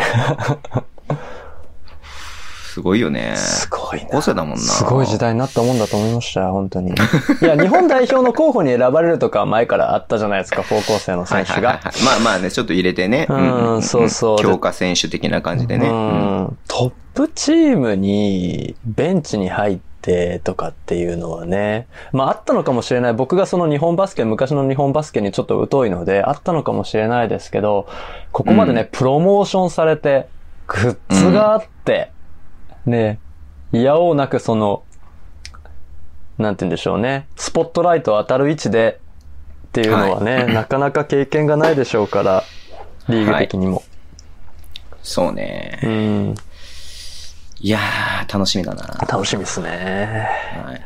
[2.73, 3.35] すごいよね。
[3.37, 4.07] すごいな。
[4.07, 4.57] 高校生だもんな。
[4.57, 6.93] すごい時代になったもんだと思いましたよ、本当に。
[6.93, 11.69] いや、日本代表の候補に選ばれるとか前からあったじゃないですか、高校生のはい選手が。
[11.69, 12.03] はいはいはい。
[12.03, 13.27] まあまあね、ちょっと入れてね。
[13.29, 15.87] うんそうそう強化選手的な感じでね。
[15.87, 15.99] ううん
[16.45, 16.59] ん。
[16.67, 23.13] トップチームにベンチに入ってとかっていうのはね、まああったのかもしれない。
[23.13, 27.87] 僕がその日本バスケ、昔の日本バスケにちょっと疎いので、あったのかもしれないですけど、
[28.33, 30.27] ここまでね、うんプロモーションされて、
[30.67, 32.11] グッズがあって、
[32.87, 33.19] ね、
[33.73, 34.83] いやおうなくその、
[36.39, 39.01] なんて言うんでしょうね、スポットライト当たる位置で
[39.69, 42.45] っていうのはね、なかなか経験がないでしょうから、
[43.09, 43.83] リーグ的にも。
[45.03, 45.81] そうね。
[45.83, 46.35] うん。
[47.61, 48.83] いやー、楽しみだな。
[49.09, 50.29] 楽しみですね。
[50.65, 50.81] はい。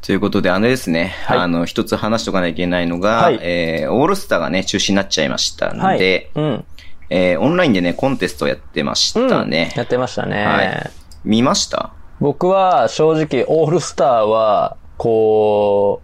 [0.00, 6.64] ということで、あのですね、はいあの、一つ話しとかなきゃいけないのが、はいえー、オールスターがね、中止になっちゃいましたんで、うん。
[7.10, 9.72] えー、オンラインでね、コンテストやってましたね。
[9.76, 10.44] やってましたね。
[10.44, 10.90] はい
[11.24, 11.92] 見ました？
[12.20, 16.00] 僕は正直オールスターは、こ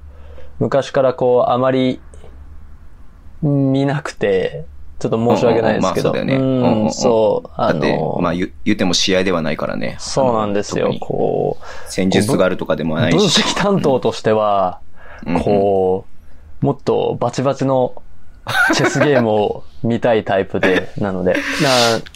[0.61, 2.01] う、昔からこう、あまり
[3.43, 4.65] 見なくて、
[4.99, 6.13] ちょっと申し訳ないですけど。
[6.13, 7.51] うんうんまあそうだよねんうんうんうんそう。
[7.57, 9.97] あだっての、、まあ言言っても試合ではないからね。
[9.99, 10.95] そうなんですよ。
[11.01, 13.17] こ戦術があるとかでもう、ないし。
[13.17, 14.81] 分析担当としては、
[15.27, 16.05] うんうんこ
[16.63, 18.03] う、もっとバチバチの
[18.75, 21.35] チェスゲームを見たいタイプで、 なので。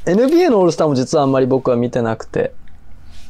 [0.07, 2.53] な NBA のオールスターも実はあんまり僕は見てなくて。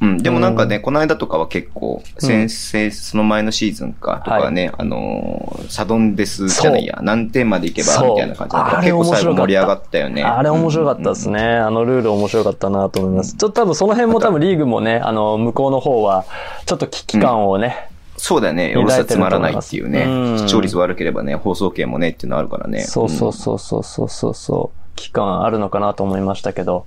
[0.01, 10.23] うん、でもなんかね、この間とかは結構、先生、その前のシーズンか、とかね、あのーサドンデスじゃないや、何点までいけば、みたいな感じで、結構最後盛り上がったよね。
[10.23, 11.41] あれ面白かったですね。
[11.41, 13.35] あのルール面白かったなと思います。
[13.35, 16.25] ちょっと多分その辺も多分リーグもね、あの、向こうの方は、
[16.65, 18.74] ちょっと危機感をね、そうだよね。
[18.76, 20.02] オールスターつまらないっていうね。
[20.02, 22.83] うん視聴率悪ければね、放送権もねっていうのあるからね。
[22.83, 26.87] そうそうそうそうそうそうそう、期間あるのかなと思いましたけど。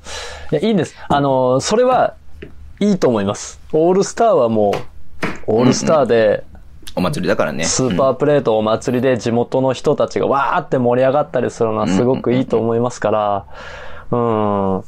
[0.51, 0.95] いや、いいんです。
[1.07, 2.15] あの、それは
[2.79, 3.59] いいと思います。
[3.71, 4.71] オールスターはも
[5.47, 6.43] う、オールスターで、
[6.95, 7.63] お祭りだからね。
[7.63, 13.45] スーパープレートお祭りで地元の人たちがわーって盛り上がったりするのはすごくいいと思いますから、
[14.11, 14.83] うん。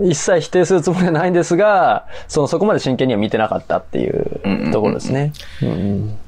[0.00, 5.32] 一切否定するつもりはないんですが、その、そこまで真剣には見てなかったっていうところですね。
[5.62, 6.18] うん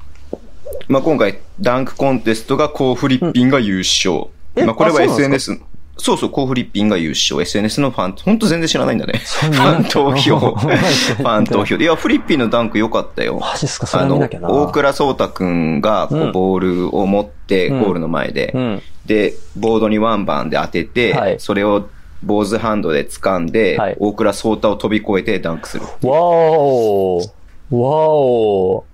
[0.87, 4.25] まあ今回、ダンクコンテストがコー・フリッピンが優勝。
[4.55, 5.59] えまあこれは SNS、
[5.97, 7.41] そうそう、コー・フリッピンが優勝。
[7.41, 9.19] SNS のファン、ほんと全然知らないんだね。
[9.23, 10.39] ファン投票。
[10.57, 11.75] ファン投票。
[11.75, 13.37] いや、フリッピンのダンク良かったよ。
[13.39, 13.85] マジっすか？
[13.87, 14.49] それ見なきゃな。
[14.49, 18.81] 大倉壮太くんが、こう、うんボールを持って、うんゴールの前で、うん。
[19.05, 21.87] で、ボードにワンバンで当てて、はいそれを
[22.23, 25.83] 坊主ハンドで掴んで、はい大倉壮太を飛び越えてダンクする。
[25.83, 27.29] わー
[27.71, 28.85] わお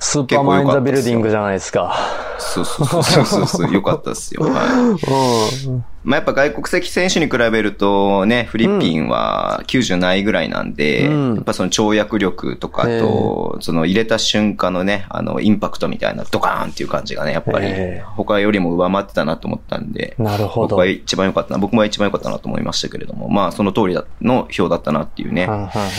[0.00, 1.94] スーパーマインザビルディングじゃないですか。
[2.38, 4.44] そうそうそうそうそう、よかったですよ。
[4.44, 5.68] はい。
[5.68, 5.84] うん。
[6.08, 11.34] まあ、やっぱ外国籍選手に比べるとね、フリッピンは90ないぐらいなんで、うん。
[11.34, 18.04] やっぱその跳躍力とかと、その入れた瞬間のね、あの、インパクトみたいなドカーンっていう感じがね、やっぱりええ。
[18.16, 20.68] 他よりも上回ってたなと思ったんで、なるほど。
[20.68, 25.46] 僕は一番良かったな、僕も一番良かったなと思いましたけれども、まあその通りだの票だったなっていうね。
[25.46, 25.90] はんはんはん。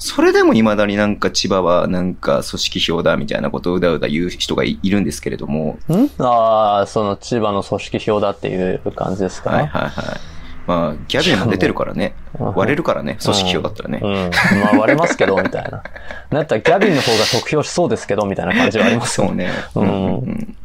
[0.00, 6.10] それでも未だになんか千葉はなんか組織票だみたいなことをうだうだ言う人がいいるんですけれども、ん？
[6.18, 10.32] ああ、その千葉の組織票だっていう感じですかはいはいはい。
[10.66, 12.14] まあ、ギャビンも出てるからね。
[12.38, 14.00] うん割れるからね、組織票だったらね。
[14.02, 14.30] うん。
[14.60, 15.82] まあ割れますけど、みたいな。
[16.30, 19.50] なったらギャビンの方が得票しそうですけど、みたいな感じはありますよそうね。
[19.74, 20.56] うんん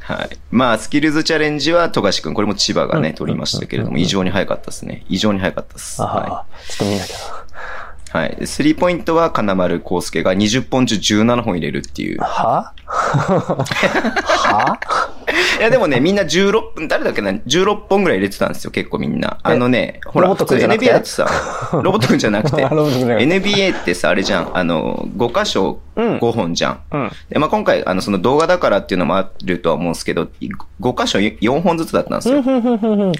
[0.00, 0.36] はい。
[0.50, 5.04] まあ、スキルズチャレンジは富樫君、これも千葉がね、うん取りましたけれども、うん異常に早かったですね。
[5.08, 6.02] 異常に早かったです。
[6.02, 7.18] あはあ、ちょっと見なきゃい。
[8.12, 8.36] はい。
[8.36, 12.26] でスリーポイントは金丸康介が20本中17本入れるっていうな。。
[12.26, 12.74] は？
[12.86, 14.78] は？
[15.58, 19.38] いやでもね、みんな16分、誰だっけな、16本ぐらい入れてたんですよ、結構みんな。
[19.42, 21.26] あのね、ほら、NBA だってさ、
[21.82, 26.80] ロボットくんじゃなくて、NBA ってさ、あれじゃん、あの、5箇所うん5本じゃん。
[26.90, 27.10] うん。
[27.28, 30.28] で、まあ、今回、あの、その動画だからっていうのもあるとは思うんですけど、
[30.80, 32.42] 5箇所4本ずつだったんですよ。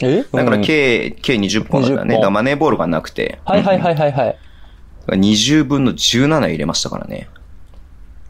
[0.03, 2.15] えだからうん計、計20本だから20ね。
[2.15, 3.39] 本だマネーボールがなくて。
[3.45, 4.37] はいはいはいはいはい。
[5.09, 5.21] うん。
[5.21, 7.29] 20分の17入れましたからね。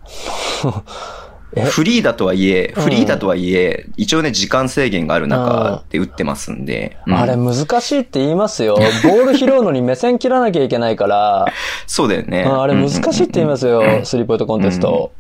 [1.55, 1.63] え？
[1.65, 6.97] フリーだとはいえ、フリーだとはいえ、一応ね、時間制限がある中で打ってますんで。
[7.07, 8.77] うんあれ難しいって言いますよ。
[8.77, 11.47] ボール拾うのに目線切らなきゃいけないから、
[11.87, 12.45] そうだよね。
[12.47, 14.07] うんあれ難しいって言いますようん。
[14.07, 15.13] スリーポイントコンテスト。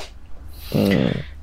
[0.74, 0.82] うん。
[0.82, 0.94] い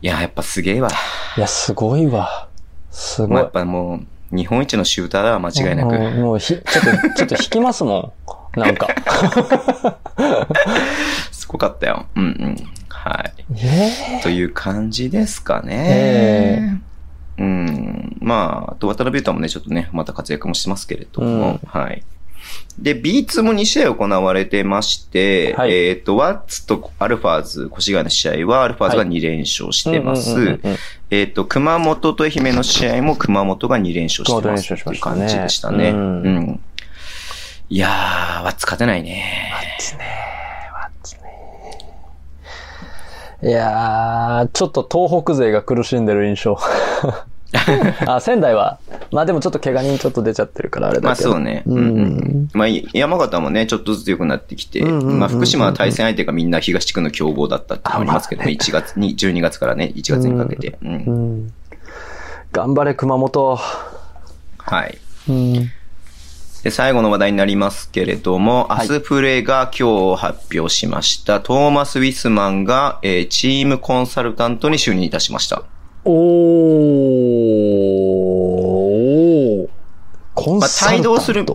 [0.01, 0.89] いや、やっぱすげえわ。
[1.37, 2.47] や、すごいわ。
[2.91, 3.51] すごいまあやっ。
[3.51, 3.99] ぱも
[4.31, 5.95] う、日本一のシューターだわ、間違いなく。
[5.95, 6.71] うんもうひ、ちょっと、
[7.15, 8.13] ちょっと引きますも
[8.55, 8.59] ん。
[8.59, 8.87] なんか。
[11.31, 12.05] すごかったよ。
[12.15, 12.55] うんうん。
[13.03, 13.43] はい。
[13.55, 16.81] えという感じですかえね。
[17.37, 18.17] うん。
[18.19, 22.03] まあ、あと渡辺裕太もね、ちょっとね、また活躍もしてますけれども、はい。
[22.77, 30.31] で、B2 も2試合行われてまして、はいえっ、と、ワッツとアルファーズ、越谷の試合は、アルファーズが2連勝してます。
[30.31, 30.77] うんうんうんうん
[31.11, 34.41] えっ、と、熊本と愛媛の試合も熊本が2連勝してます。
[34.41, 35.89] 熊本連勝しましたねっていう感じでしたね。
[35.89, 36.59] ううんん。
[37.69, 39.53] いやー、ワッツ勝てないね。
[43.41, 46.57] いやー、ちょっと東北勢が苦しんでる印象。
[48.05, 48.79] あ、仙台は。
[49.11, 51.29] まあでもちょっと怪我人ちょっと出ちゃってるからあれまだけど。
[51.29, 51.63] あそうね。
[51.65, 52.47] ううんんうん。
[52.53, 60.77] まあ山形もね、ちょっとずつ良くなってきて、うんうんうんうんまあ福島は対戦相手がみんな東地区の強豪だったってありますけどね、1月に、12月からね、1月にかけて。
[60.83, 61.53] うんうん。
[62.51, 63.57] 頑張れ熊本。
[64.57, 64.97] はい。
[65.29, 65.71] うん。
[66.63, 75.63] で、最後の話題になりますけれども、はいアスプレが今日発表しました、トーマス・ウィスマンが、えーチームコンサルタントに就任いたしました。
[76.05, 79.69] おー。
[80.35, 81.11] コンまあ、サルタント？
[81.11, 81.45] 帯同する、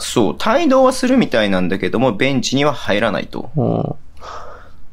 [0.00, 3.50] そう、帯同はするみたいなんだけども、ベンチには入らないと。
[3.56, 3.94] うん。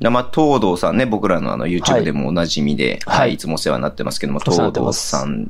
[0.04, 5.50] でまあ、東堂さんね、僕らのあの、YouTube でもおなじみで、はいはい、いつもお世話になってますけども、東堂さん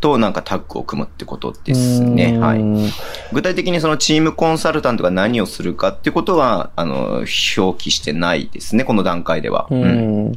[0.00, 2.38] となんかタッグを組むってことですね。
[2.38, 2.60] はい。
[2.60, 2.92] い。
[3.32, 7.24] 具体的にそのチームコンサルタントが何をするかってことは、あの、
[7.56, 9.68] 表記してないですね、この段階では。
[9.70, 10.32] ううんん。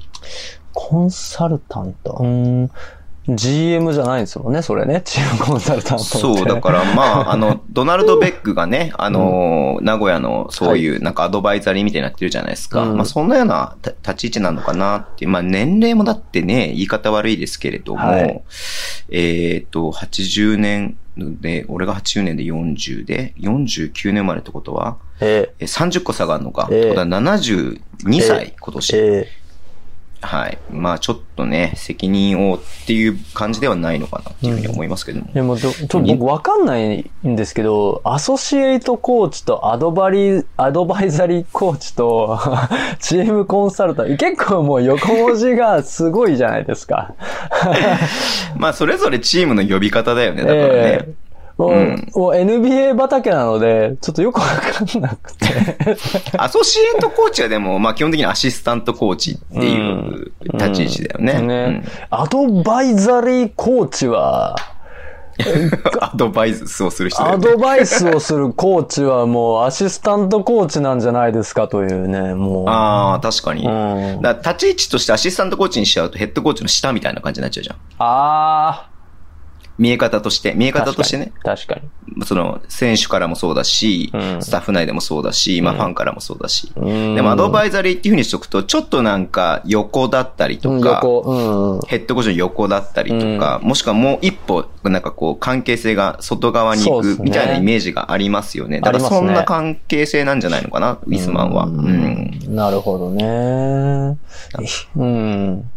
[0.71, 2.19] コンサルタント？
[2.21, 2.71] うん。
[3.27, 5.01] GM じゃないですもんね、それね。
[5.05, 6.03] チームコンサルタント。
[6.03, 12.83] そう、だからまあ、 あの、ドナルド・ベックがね、あの、名古屋のそういうなんかアドバイザリーみたいになってるじゃないですか。
[12.83, 15.27] うんまあ、そんなようなた立ち位置なのかなって。
[15.27, 18.41] まあ、年齢もだってね、言い方悪いですけれども、はい
[19.11, 26.67] えっ、と、80年で、俺が80年で40で、49年生まれってことは、ええ30個差があるのか。
[26.71, 28.97] ええってことは72歳、今ー、年。
[28.97, 29.27] え
[30.21, 30.59] はい。
[30.69, 35.27] まあ、ちょっとね、責任をっていう感じではないのかなっていうふうに思いますけども。
[35.31, 42.39] ー、でもど、ちょっと僕わかんないんですけど、アソシエイトコーチとアドバリ、アドバイザリーコーチと、
[43.01, 47.13] チームコンサルタント、結構もう横文字がすごいじゃないですか。
[48.55, 50.69] まあ、それぞれチームの呼び方だよね、だからね。
[50.73, 55.45] ええもう、うんもう NBA 畑なので、ちょっとよくわかんなくて。
[56.37, 61.33] アソシエイトコーチはでも、まあ基本的にアシスタントコーチっていう立ち位置だよね。
[61.39, 64.55] うんねアドバイザリーコーチは、
[65.39, 67.37] う んアドバイスをする人だア。
[67.37, 72.69] ドバイスをするコーチはもうアシスタントコーチなんじゃないですかというね、もう。
[72.69, 73.65] ああ、確かに。
[73.65, 77.75] うんだから立ち位置としてアシスタントコーチにしちゃうとヘッドコーチの下みたいな感じになっちゃうじゃん。
[77.99, 78.90] あ
[79.77, 80.73] 見え方として、見えー。
[80.73, 81.31] 方としてね。
[81.43, 82.25] 確かに。
[82.25, 86.67] その、選手からもそうだし、うんスタッフ内でもそうだし、まあファンからもそうだし。
[86.67, 87.15] 確かに。
[87.15, 91.81] でもアドバイイザリーっていう風にしとくと、ちょっとなんか横だったりとか、横、うんうん。
[91.87, 98.81] ヘッドコーチの横だったりとか、もしくはもう一歩、なんかこう、関係性が外側に行くみたいなイメージがありますよね。
[98.81, 101.65] だからそんな関係性なんじゃないのかな、ウィスマンは。
[101.65, 102.39] うん。
[102.49, 104.17] なるほどね。
[104.95, 105.71] うん。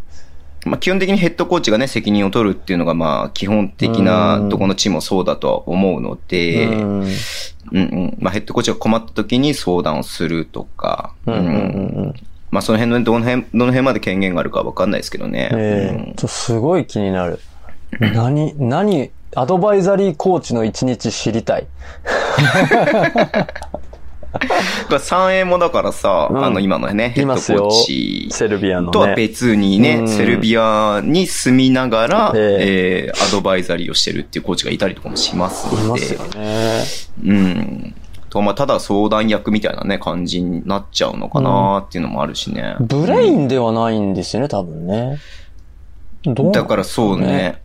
[0.64, 7.08] まあ、基本的にヘッドコーチがね、責任を取るっていうのが、まあ、基本的などこのチームもそうだとは思うので、うんうん
[7.72, 8.16] うん。
[8.18, 11.46] まあ、ヘッドコーチが困った時に相談をするとか、うんうんう
[12.08, 12.14] ん
[12.50, 15.50] まあ、その辺の、どの辺、どの辺まで権限があるかわかんないですけどね。
[15.52, 17.40] ええちょすごい気になる。
[17.98, 21.66] 何、何、アドバイザリーコーチの一日知りたい。
[24.88, 28.92] これ 3A もだからさ、うんあの、今のね、ヘッドコーチセルビアのね。
[28.92, 35.86] とは別にね、うんセルビアに住みながら、ええーアドバイザリーをしてるっていうコーチがいたりとかもしますので。
[35.86, 36.84] いますよね。
[37.24, 37.94] うん。
[38.28, 42.76] と、まあ、ただ相談役みたいなね、感じになっちゃうのかなっていうのもあるしね。
[42.80, 45.18] ブレインではないんですよね、多分ね。
[46.52, 47.26] だからそうね。
[47.26, 47.62] ね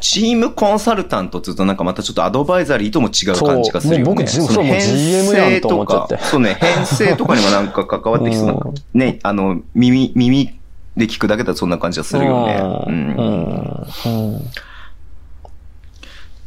[0.00, 4.26] チームコンサルタントって言うとなんかまたちょっとアドバイザリーとも違う感じがするよね。
[4.26, 10.58] そう僕そうもう GM やんと思っちゃって編成とか そうね、編成とかにもなんか関わってきそうなうんね、あの、耳、耳
[10.96, 12.56] で聞くだけだとそんな感じがするよね。
[12.60, 13.86] ううんん。
[14.06, 14.50] うん。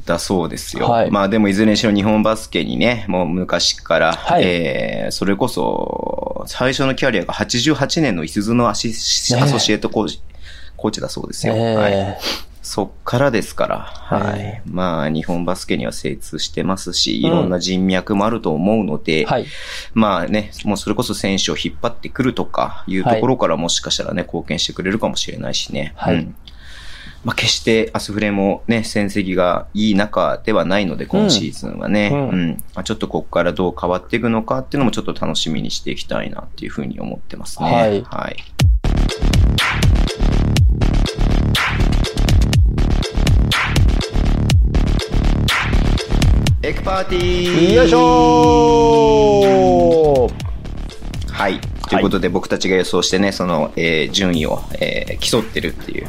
[0.06, 0.89] だそうですよ。
[0.89, 8.89] はいまあでもいずれにしろ日本バスケにね、もう昔から、はいえー、それこそ、最初のキャリアが88年のいすずのアシ,、
[9.34, 10.22] ねアソシエートコーチ、
[10.76, 11.54] コーチだそうですよ。
[11.54, 12.18] はい。
[12.70, 14.39] えそっからですから、はい。
[14.39, 19.45] えまあ日本バスケには精通してますし、いろんな人脈もあると思うので、えはい。
[19.93, 25.93] まあね、もうそれこそ選手を引っ張ってくるとかいうところからもしかしたらね、貢献してくれるかもしれないしね。
[25.95, 26.36] はいうん
[27.26, 32.09] まあ決してアスフレもね、戦績がいい中ではないので、今シーズンはね。
[32.13, 32.63] ううんん。
[32.76, 37.76] まあ、ちょっとここからどう変わっていくのかっていうのもちょっと楽しみにしていきたいなっていうふうに思ってますね。
[37.76, 38.38] はいはい。
[46.70, 51.59] エクパーティーよいしょーはい。
[51.89, 56.05] ということで、僕たちが予想してね、その、えー順位を、えー競ってるっていう、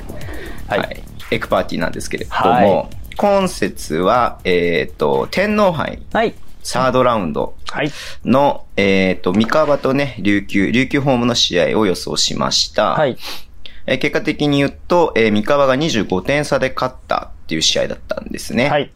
[0.68, 6.34] ははいい、エクパーティーなんですけれども、はい今節は、えっ、と、天皇杯、はい。
[6.62, 7.90] サードラウンドはい。
[8.26, 12.90] の、えっ、と、三河とね、琉球、琉球ホームの試合を予想しました。
[12.90, 13.16] はい。
[13.86, 18.68] えー結果的に言うと、えー三河が25点差で勝ったっていう試合だったんですね。
[18.68, 18.92] はい。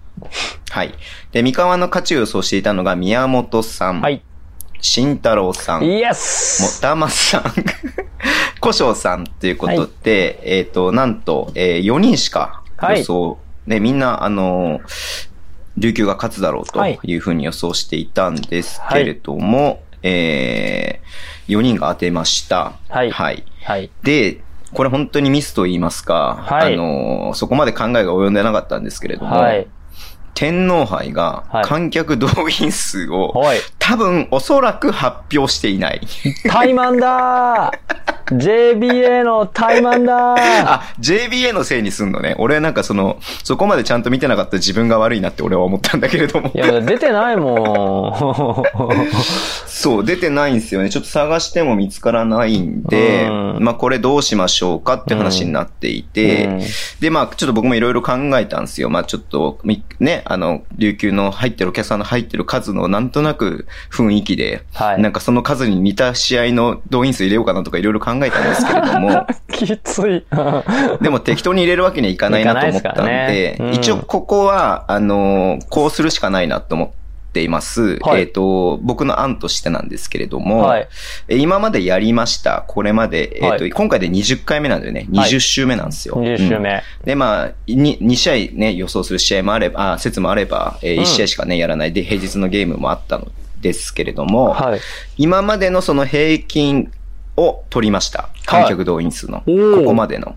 [0.70, 0.94] はい。
[1.32, 4.22] で、三河の勝ちを予想していたのが宮本さん、はい。
[4.80, 7.42] 慎太郎さん、イエもスたまさん、
[8.60, 15.28] 古生さんっていうことで、えっ、と、なんと、えー4人しか予想、ね、みんな、あのー
[15.76, 22.74] 琉球が勝つだろうとはいいうふうに予想していたんですけれども、えー、4人が当てました。
[22.88, 23.44] はいはい。
[23.64, 23.90] はい。
[24.04, 24.40] で、
[24.72, 29.66] これ本当にミスと言いますか、はいあのーそこまで考えが及んでなかったんですけれども、はい。
[30.34, 33.58] 天皇杯がはい観客動員数を、はい。
[33.78, 36.00] 多分おそらく発表していない。
[36.48, 42.34] タイマンだー !JBA のタイマンだー あ、JBA のせいにすんのね。
[42.38, 46.58] 俺なんかその、そこまでちゃんと見てなかった自分が悪いなって俺は思ったんだけれどもい。
[46.58, 48.64] や、出てないもん。
[49.66, 50.90] そう、出てないんですよね。
[50.90, 56.60] ちょっと探しても見つからないんで、うんまあこれどうしましょうかって話になっていて、うん
[57.00, 58.90] で、まあちょっと僕もいろいろ考えたんですよ。
[58.90, 70.24] まあちょっと、みね、あの、琉球の入ってるお客さんの入ってる数のなんとなく雰囲気で、はいなんかその数に似た試合の動員数入れようかなとかいろいろ考えたんですけれども、 きつい。
[71.00, 76.88] でも適当に入れるわけにはいかないなと思ったんで、でねうん一応ここは、あの、こうするしかないなと思っ
[77.32, 77.98] ています。
[78.00, 80.88] はいえっ、と、僕の案としてなんですけれども、はい。
[81.28, 82.64] え今までやりました。
[82.68, 85.06] これまで、えっ、と、はい今回で20回目なんだよね。
[85.12, 86.14] はい20週目なんですよ。
[86.16, 86.82] 20週うん目。
[87.04, 93.26] で、まあ、に2試合ね、予想する試合もあれば、あ説もあれば、えうん1試合しかね、やらないで、平日のゲームもあったの
[93.60, 94.80] ですけれども、はい。
[95.16, 96.92] 今までのその平均
[97.36, 98.28] を取りました。
[98.46, 99.42] 観客動員数の。
[99.46, 100.36] おーここまでの。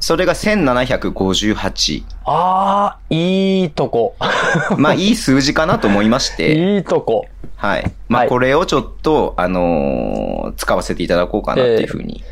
[0.00, 2.04] それが1758。
[2.24, 3.14] あー、
[3.62, 4.14] いいとこ。
[4.78, 7.26] まあ、いい数字かなと思いまして、 いいとこ。
[7.56, 7.92] はい。
[8.08, 12.24] まあ、はいこれをちょっと、あのー使わせていただこうかなっていうふうに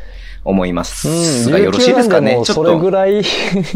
[0.43, 1.51] 思いますうん。
[1.51, 3.21] が、よろしいですかねもちょっそれぐと、らい。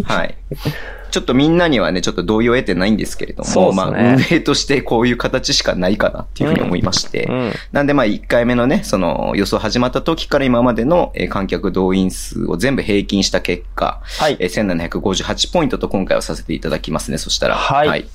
[0.05, 0.36] はい。
[1.12, 7.53] ちょっとみんなにはね、ちょっと同意を得てないんですけれども、ねまあ、運営としてこういう形しかないかなっていうふうに思いまして、うん。
[7.72, 17.55] なんでまあ1回目のね、その予想始まった時から今までのえー観客動員数を全部平均した結果、はいえー1758ポイントと今回はさせていただきますね、そしたら。
[17.55, 18.05] はい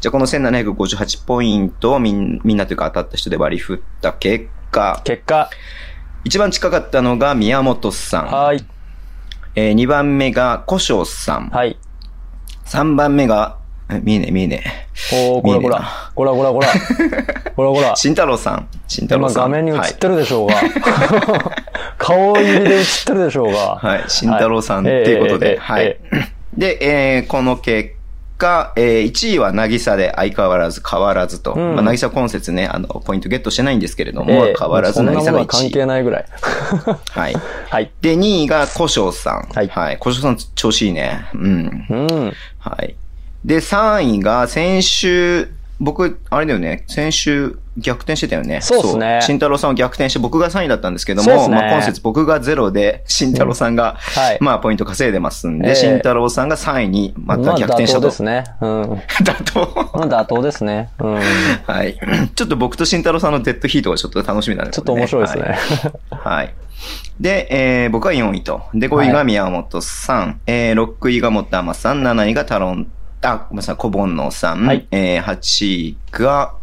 [0.00, 5.50] じゃあこの1758ポイントをみんみんなというか当たった人で割り振った結果、結果。
[6.24, 8.26] 一番近かったのが宮本さん。
[8.26, 8.64] はい。
[9.56, 11.48] えー、2番目が古生さん。
[11.50, 11.76] はい。
[12.66, 13.56] 3番目が、
[13.90, 14.62] え見えねえ見えね
[15.12, 15.82] おー、こらこら。
[16.14, 16.68] こらこらこら。
[17.54, 17.92] こらこらえ。
[17.96, 18.68] 慎太郎さん。
[18.88, 19.48] 慎太郎さん。
[19.48, 20.54] 今画面に映はいってるでしょうが。
[21.98, 23.76] 顔入りで映ってるでしょうが。
[23.76, 25.84] はい、慎太郎さんっていうことで、はい。
[25.84, 27.93] ええで、えーこの結
[28.36, 31.52] 果、えー1位は渚で相変わらず変わらずと。
[31.54, 35.70] うんまあ、渚今節ね、あの、ポイントゲットしてないんですけれども、ええ変わらず渚が1のは関位。
[35.70, 36.24] 係ないぐらい。
[37.10, 37.36] はい。
[37.70, 37.90] はい。
[38.00, 39.48] で、2位が古生さん。
[39.54, 39.98] はいはい。
[40.02, 41.26] 古生さん調子いいね。
[41.34, 41.86] うん。
[41.90, 42.32] うん。
[42.58, 42.94] はい。
[43.44, 45.48] で、3位が先週
[45.80, 48.60] 僕、あれだよね、先週逆転してたよね。
[48.60, 58.00] そうっすね慎太郎さんは逆転して僕が3位だったんですけども、ねまあ今節僕が0で、慎太郎さんが、はいまあポイント稼いでますんで、ええ慎太郎さんが3位にまたまあ、逆転したと。
[58.00, 58.44] 妥当ですね。
[58.60, 58.82] うん。
[59.22, 60.90] 妥当まあ妥当ですね。
[61.00, 61.14] うん。
[61.14, 61.98] はい。
[62.34, 64.70] ちょっと僕と慎太郎さんのデッドヒートがちょっと楽しみだね。
[64.70, 65.58] ちょっと面白いですね。
[66.10, 66.36] はい。
[66.36, 66.54] はい。
[67.20, 68.62] で、えー、僕は4位と。
[68.74, 70.40] で、5位が宮本さん。
[70.46, 72.02] えー、6位がもたまさん。
[72.02, 72.88] 7位がタロン、
[73.24, 74.66] あ、ごめんなさい、小煩悩さん。
[74.66, 76.54] はいえー、8位が、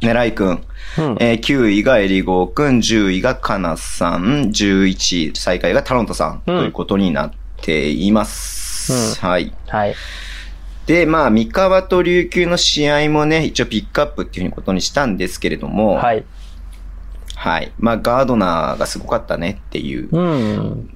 [0.00, 0.48] 狙いくん。
[0.48, 2.78] うんえー、9位がエリゴーくん。
[2.78, 4.50] 10位がかなさん。
[4.50, 6.42] 11位、最下位がタロントさん。
[6.46, 9.20] ということになっています。
[9.20, 9.52] はい。
[9.66, 9.94] はい。
[10.86, 16.24] で、まあ、三河と琉球の試合もね、一応ピックアップっていうことにしたんですけれども、はい。
[17.34, 17.72] はい。
[17.78, 20.90] まあ、ガードナーがすごかったねっていううん。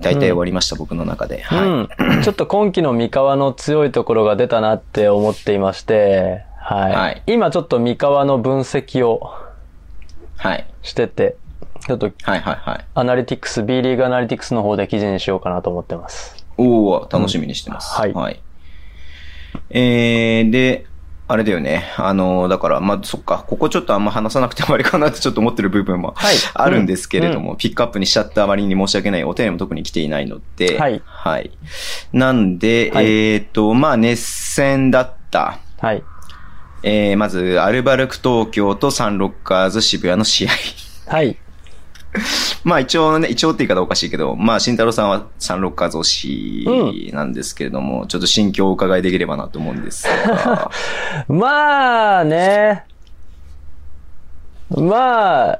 [0.00, 1.42] 大体終わりました、僕の中で。
[1.42, 2.08] はい。
[2.08, 2.22] うん。
[2.22, 6.92] ちょっと今季の三河の強いところが出たなって思っていまして、はい。
[6.92, 9.32] はい今ちょっと三河の分析を
[10.36, 10.66] はい。
[10.82, 11.36] してて、
[11.86, 12.84] ちょっとはいはいはい。
[12.94, 16.46] アナリティクス、B リーグアナリティクスの方で記事にしようかなと思ってます。
[16.58, 17.96] おお楽しみにしてます。
[18.02, 18.40] うんはい
[19.70, 20.86] えー、で、
[21.28, 21.92] あれだよね。
[21.96, 29.24] あの、だから、まあ、そっか、ここちょっとあんま話さなくてもあれかなってちょっと思ってる部分もはいあるんですけれども、ピックアップにしちゃった割に申し訳ない。
[29.24, 31.50] お手も特に来ていないので、はいはい。
[32.12, 35.58] なんで、はいえっ、と、まあ、熱戦だった。
[35.80, 36.04] はい。
[36.84, 40.50] えー、まず、アルバルク東京とサンロッカーズ渋谷の試合。
[41.08, 41.36] はい。
[42.64, 50.70] まあ一応ね、一応って言い方おかしいけど、まあ慎太郎さんはサンロッカーズ推しなんですけれども、ちょっと心境をお伺いできればなと思うんですが。
[51.28, 52.84] まあね。
[54.70, 55.58] まあ、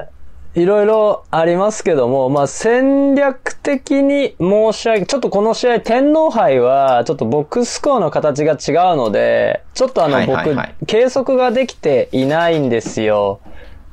[0.57, 13.41] いろいろありますけども、まあ戦略的に申し上げ、ちょっとこの試合天皇杯はちょっとボックススコアの形が違うので、ちょっとあのはい僕、はいはい計測ができていないんですよ。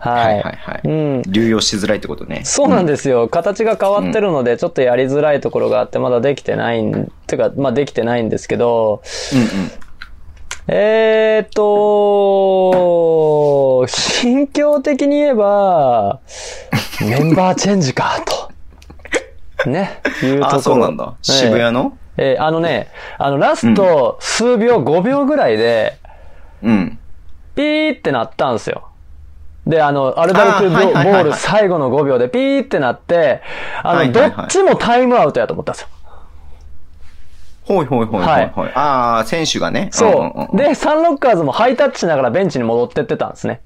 [0.03, 0.25] はい。
[0.25, 1.21] はいはいはいうん。
[1.27, 2.41] 流用しづらいってことね。
[2.43, 3.29] そうなんですよ。
[3.29, 9.01] 形が変わってるので、ちょっとやりづらいところがあって、まだできてないん、てか、まあできてないんですけど、
[9.33, 9.47] うんうん。
[10.67, 16.19] えーっと、心境的に言えば、
[17.01, 19.69] メンバーチェンジか、と。
[19.69, 20.57] ね、いうところ。
[20.57, 21.13] あ、そうなんだ。
[21.21, 21.93] 渋え谷の？
[22.17, 25.97] ええーあのね、あの、ラスト数秒、5秒ぐらいで、
[26.61, 26.99] うん。
[27.55, 28.83] ピーってなったんですよ。
[29.65, 33.41] で、あの、アルバルクボあール最後の5秒でピーってなって、
[33.81, 35.87] あの、どっちもタイムアウトやと思ったんですよ。
[37.65, 38.69] ほいほいほいほいほい。
[38.75, 39.85] ああ、選手がね。
[39.85, 40.55] んんそう。
[40.55, 43.61] ん、で、サンロッカーズもハイタッチしながらベンチに戻ってってたんですね。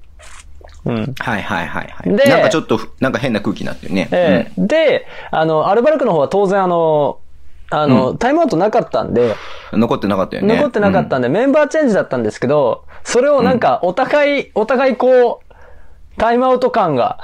[0.84, 1.14] うん。
[1.18, 2.16] はいはいはいはい。
[2.16, 4.08] でなんかちょっと、なんか変な空気になってるね。
[4.12, 7.18] ええで、あの、アルバルクの方は当然あの、
[7.70, 9.34] あの、タイムアウトなかったんで、
[9.72, 10.56] うん残ってなかったよね。
[10.56, 15.47] 残ってなかったんで、メンバーチェンジだったんですけど、それをなんか、お互い、お互いこう、
[16.18, 17.18] タイムアウト感が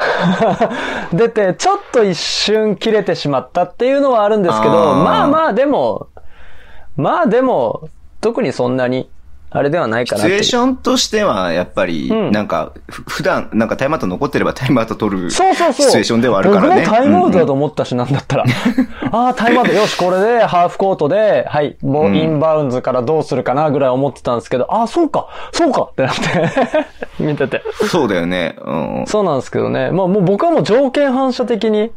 [1.13, 5.03] 出て、ちょっと一瞬切れてしまったっていうのはあるんですけど、あー。
[5.03, 6.09] まあまあでも、
[6.97, 7.89] まあでも、
[8.21, 9.11] 特にそんなに、
[9.57, 10.43] あれではないかシなっていう。
[10.43, 15.91] チュエーションとしては、やっぱり、うんなんか、ふ普段、なんかタイムアウト残ってればタイムアウト取るシそうそうそう。
[15.93, 16.83] チュエーションではあるからね。
[16.83, 18.45] 僕もタイムアウトだとうん思ったし、なんだったら。
[19.13, 19.73] ああ、タイムアウト。
[19.73, 26.23] よし、これでハーフコートで、はい、もうインバウンズからどうするかなぐらい思ってたんですけど、ああ、そうか、そうかってなって、
[27.23, 27.63] 見てて。
[27.81, 28.57] うんそうだよね。
[28.65, 29.05] うん。
[29.07, 29.93] そうなんですけどね。
[29.93, 31.93] まあもう僕はもう条件反射的に、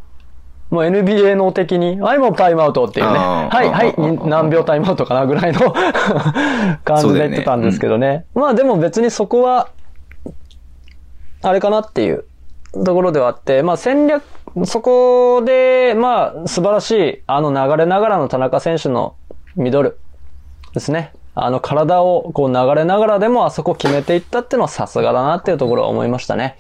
[0.70, 3.18] もう NBA の的に、はい、もうタイムアウトっていうね。
[3.18, 5.74] はい、はい何秒タイムアウトかなぐらいの
[6.84, 8.26] 感じで言ってたんですけどね。
[8.34, 9.70] まあでも別にそこは、
[11.42, 12.26] あれかなっていう
[12.84, 14.24] ところではあって、まあ戦略、
[14.66, 19.16] そこで、まあ素晴らしい、あの流れながらの田中選手の
[19.56, 19.98] ミドル
[20.74, 21.14] ですね。
[21.40, 26.58] あの体をこう流れながらでもあそこ決めていったっていうのはさすがだなっていうところは思いましたね。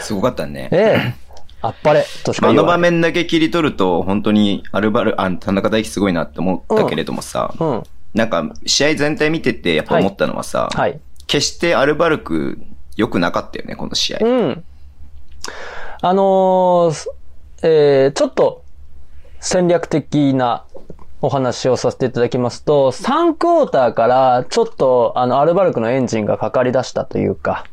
[0.00, 0.68] すごかったね。
[0.72, 1.31] ええ。
[1.62, 2.76] あっぱれとしかあの場。
[2.76, 7.82] 面だけ切り取ると、本当にアルバル、あ、田中大輝すごいなって思ったけれどもさ、うん。
[8.14, 11.00] なんか、試合全体見ててやっぱ思ったのはさ、はい。
[11.26, 12.60] 決してアルバルク
[12.96, 14.18] 良くなかったよね、この試合。
[14.26, 14.64] うん。
[16.04, 17.08] あのーす
[17.62, 18.64] えーちょっと
[19.38, 20.64] 戦略的な
[21.20, 27.64] お話をさせていただきますと、3クォーターからちょっとあのアルバルクのエンジンがかかり出したというか、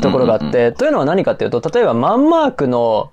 [0.00, 3.10] ところがあって、というのは何かっていうと、例えばマンマークの、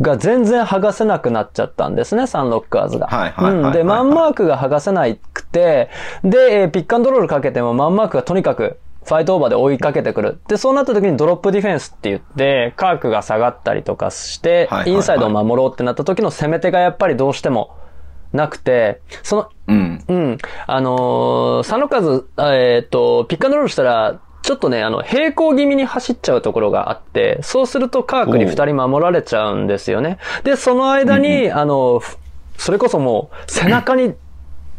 [0.00, 3.06] が全然剥がせなくなっちゃったんですね、サンロッカーズが。
[3.06, 5.90] はいはいはいで、マンマークが剥がせなくて、
[6.24, 10.38] で、えーピックアンドロールかけてもマンマークがとにかくファイトオーバーで追いかけてくる。
[10.48, 17.76] で、そうなった時にドロップディフェンスって言って、カークが下がったりとかしてインサイドを守ろうってなった時の攻め手がやっぱりどうしても
[18.32, 20.04] なくて、そのうん。
[20.08, 20.38] うん。
[20.66, 30.16] あのーサンロッカーズ、えーっと、ピックアンドロールしたら、ちょっとね、あの、平行気味に走っちゃうところがあって、そうするとカークに二人守られちゃうんですよね。
[30.42, 32.16] で、その間に、あの、ふ
[32.56, 34.14] それこそもう、背中に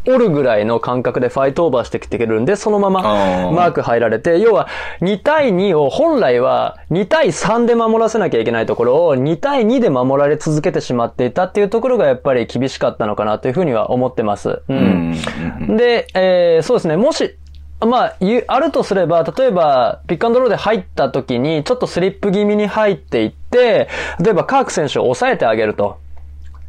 [0.08, 3.04] 折るぐらいの感覚でファイトオーバーしてきてくるんで、そのまま
[3.52, 4.68] マーク入られて、要は
[5.02, 14.50] 2対2を本来は2対3で守らせなきゃいけないところを2対2で守られ続けてしまっていたっていうところがやっぱり厳しかったのかなというふうには思ってます。
[14.50, 14.64] う。
[14.68, 15.78] うんん。
[15.78, 17.38] で、えーそうですね、もし、
[17.86, 23.88] まあ、ゆあるとすれば、例えば、ピックアンドロールで入った時に、ちょっとスリップ気味に入っていって、
[24.20, 25.98] 例えばカーク選手を抑えてあげると。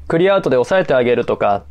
[0.06, 1.64] クリアアウトで抑えてあげるとか、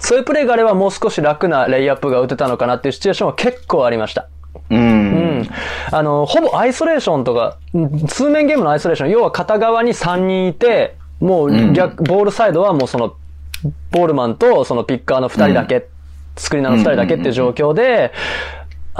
[0.00, 4.28] そういうプレーがあればもう少し楽なレイアップが打てたのかなっていうシチュエーションは結構ありました。
[4.70, 4.74] う。
[4.74, 5.48] うんん。
[5.90, 13.14] あの、ほぼアイソレーションとか、ん通面ゲームのアイソレーション、要は片側に3人いて、もう逆、ボールサイドはもうその、
[13.90, 15.88] ボールマンとそのピッカーの2人だけ、
[16.36, 18.12] スクリーナーの2人だけっていう状況で、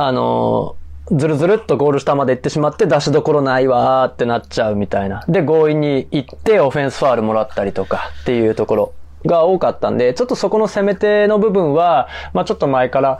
[0.00, 0.76] あの、
[1.10, 5.24] ずるずるっとゴール下まで行ってしまって出しどころないわーってなっちゃうみたいな。
[5.28, 8.92] で、強引に行ってオフェンスファールもらったりとかっていうところ
[9.26, 13.18] が多かったんで、ちょっとそこの攻め手の部分は、まあちょっと前から、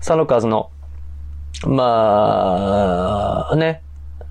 [0.00, 0.70] サノカズの
[1.66, 3.82] まあ、ね、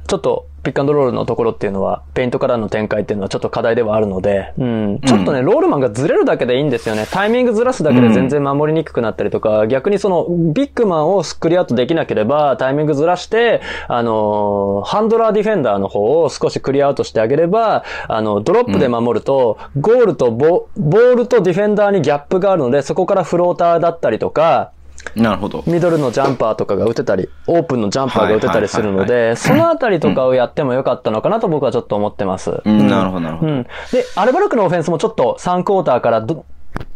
[0.07, 7.05] ちょっとピックアンドロールのところっていうのは、ペイントからの展開っていうのはちょっと課題ではあるので、うん、ちょっとね、ロールマンがずれるだけでいいんですよね。
[7.11, 24.71] タイミングずらすだけで全然守りにくくなったりとか、逆にその、ビッグマンをスクリアウトできなければ、タイミングずらして、あのーハンドラーディフェンダーの方を少しクリアアウトしてあげれば、あの、ドロップで守ると、ゴールとボ、ボールとディフェンダーにギャップがあるので、そこからフローターだったりとか、
[25.15, 25.63] なるほど。
[25.67, 32.61] ミドルのジャンパーとかが打てたり、オープンのジャンパーが打てたりするので、そのあたりとかをやってもよかったのかなと僕はちょっと思ってます。
[32.65, 33.51] うん、なるほど、なるほど。
[33.51, 33.63] うん。
[33.63, 33.69] で、
[34.15, 36.45] アルバルクのオフェンスもちょっと3クォーターからど、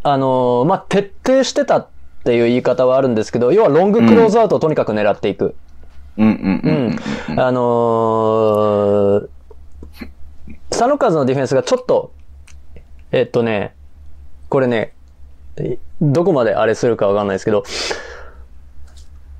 [0.03, 1.87] あのーまあ、徹底してたっ
[2.23, 5.55] ていう言い方はあるんですけど、要はロングクローズアウトをとにかく狙っていく。
[6.17, 6.97] うん、うん、う
[7.27, 7.39] うんん。
[7.39, 9.29] あのー、
[10.71, 12.13] サノカーズのディフェンスがちょっと、
[13.11, 13.75] えっとね、
[14.49, 14.93] これね、
[16.01, 17.63] どこまであれするかわかんないですけど、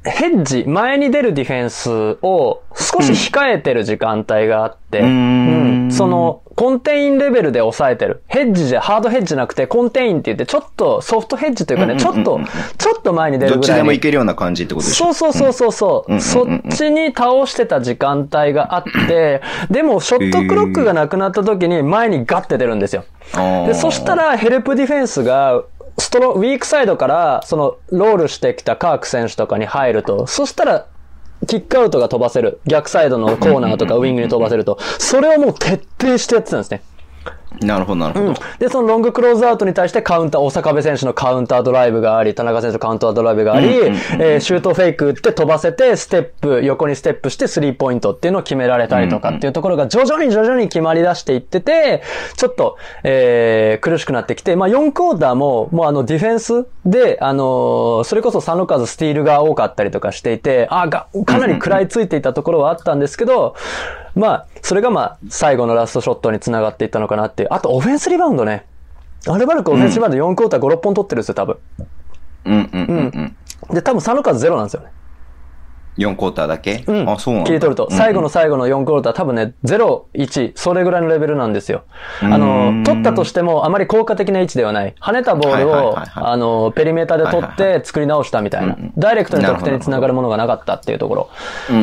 [0.09, 5.09] ヘッジ、前に出るディフェンスを少し控えてる時間帯があって、うーん。
[5.09, 5.91] うん。
[5.91, 8.23] その、コンテインレベルで抑えてる。
[8.27, 12.39] ヘッジじゃ、ハードヘッジじゃなくて、コンテインって言って、ちょっとソフトヘッジというかね、ちょっと、
[12.77, 13.83] ちょっと前に出るどっちぐらいに。
[13.83, 23.03] でもいけるような感じってことでしょそうそうそうそうそう、うんそっちに倒してた時間帯があって、でもショットクロックがなくなった時に前にガッて出るんですよ。
[23.65, 25.63] で、そした、らヘルプディフェンスが、
[25.99, 30.85] ストロ、ウィークサイドから、その、ロールしてきたカーク選手とかに入ると、そしたら、
[31.47, 32.61] キックアウトが飛ばせる。
[32.65, 34.79] 逆サイドのコーナーとかウィングに飛ばせると。
[34.99, 36.81] それをもう徹底してやってたんですね。
[37.61, 38.33] なるほど、なるほど。
[38.59, 43.67] で、そのロングクローズアウトに対してカウンター、大阪部選手のカウンタードライブがあり、田中選手のカウンタードライブがあり、
[44.19, 52.03] えーシュートフェイク打って飛ばせて、ステップ、横にステップしてスリーポイントっていうのを決められたりとかっていうところが徐々に徐々に決まり出していってて、
[52.35, 63.55] ちょっと、えー苦しくなってきて、まあ4クォーターも、もうあのディフェンスで、あのーそれこそサノカズスティールが多かったりとかしていて、あが、かなり食らいついていたところはあったんですけど、
[64.17, 67.49] まあ、それがまあ、最後のラストショットにつながっていったのかなっていう。
[67.51, 68.65] あと、オフェンスリバウンドね。
[69.27, 71.57] アルバルクオフェンスリバウンド4クォーター5、6本取ってるんですよ、多分。
[72.45, 73.35] うん、うん、うん、
[73.69, 73.75] うん。
[73.75, 74.91] で、多分、サノカズゼロなんですよね。
[75.97, 76.83] 4クォーターだけ？
[76.87, 77.09] うん。
[77.09, 77.47] あ、そうなんだ。
[77.47, 77.87] 切り取ると。
[77.91, 81.83] 最後の最後の4クォーター、多分ね、0、1、それぐらいのレベルなんですよ。
[82.21, 84.93] あうのん、取ったとしても、あまり効果的な位置ではない。
[85.01, 88.77] 跳ねたボールをはいはいはい、はいあの、ペリメーターで取って作り直したみたいな。
[88.97, 91.29] ダイレクトに得点につながるものがなかったっていうところ。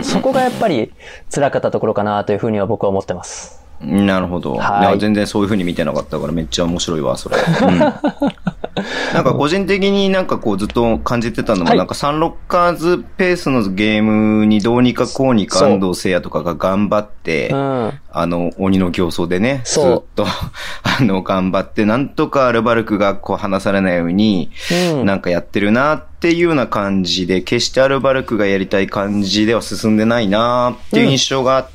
[0.02, 0.92] そこがやっぱり
[1.34, 3.64] 辛かったところかなというふうには僕は思ってます。
[3.80, 4.54] なるほど。
[4.54, 7.36] はい全然そういう風に見てなかったからめっちゃ面白いわ、それ。
[7.36, 7.80] うん
[9.14, 11.78] なんか個人的になんかこうずっと感じてたのも、はい。
[11.78, 17.56] なんかサンロッカーズペースのゲームにどうにかこうにか安藤聖也とかが頑張って、う。
[17.56, 17.92] ん。
[18.16, 20.26] あの、鬼の競争でね、ずっと、
[20.82, 24.50] あの、頑張って、なんとかアルバルクがこう離されないように、
[24.92, 25.04] うん。
[25.04, 31.73] なんかやってるなっていうような感じで、決してアルバルクがやりたい感じでは進んでないなっていう印象があって、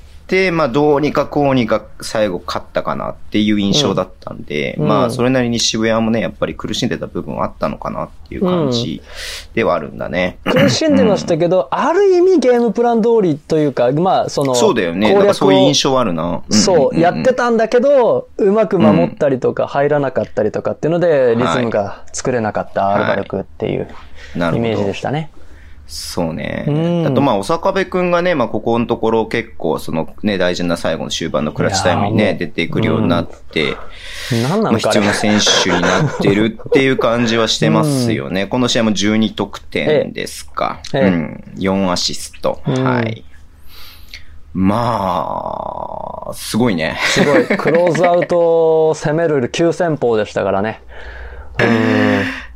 [0.52, 9.02] まあどうにかこうにか最後勝ったかなっていう印象だったんで、うんまあそれなりに渋谷もね、やっぱり苦しんでた部分はあったのかなっていう感じ
[9.54, 10.38] ではあるんだね。
[10.46, 15.14] 苦しんでましたけど、ある意味ゲームプラン通りというか、まあ、その、そうだよね。
[15.16, 16.24] かそういう印象はあるな。
[16.24, 23.88] んんんんそう、やってたんだけど、うまく守ったりとか入らなかったりとかっていうので、リズムが作れなかったアルバルクっていう
[24.36, 25.32] イメージでしたね。
[25.90, 27.08] そうねうん。
[27.08, 33.76] あとまあ、お坂部くんがね、まあ、ここのところ結構、そのね、大事な最後の終盤のクラッチタイムにね、出てくるようになって、
[34.32, 38.46] 何なまあ、のか必要な選手になってるっていう感じはしてますよね。
[38.48, 40.80] この試合も12得点ですか。
[40.94, 41.44] ええうん。
[41.58, 42.62] 4アシスト。
[42.68, 43.24] うんはい。
[44.54, 46.98] まあ、すごいね。
[47.02, 47.46] すごい。
[47.46, 50.82] クローズアウトを攻める急戦法でしたからね。
[51.60, 52.09] うん。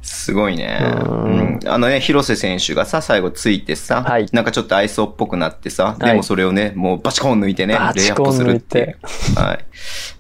[0.03, 0.79] すごいね。
[1.05, 1.59] ううんん。
[1.65, 8.97] あのね、広瀬選手がさ、最後ついてさ、はいなんかちょっとアイソーっぽくなってさ、はいでもそれをね、もうバチコン抜いてね、レイアップするって。
[9.35, 9.65] はい。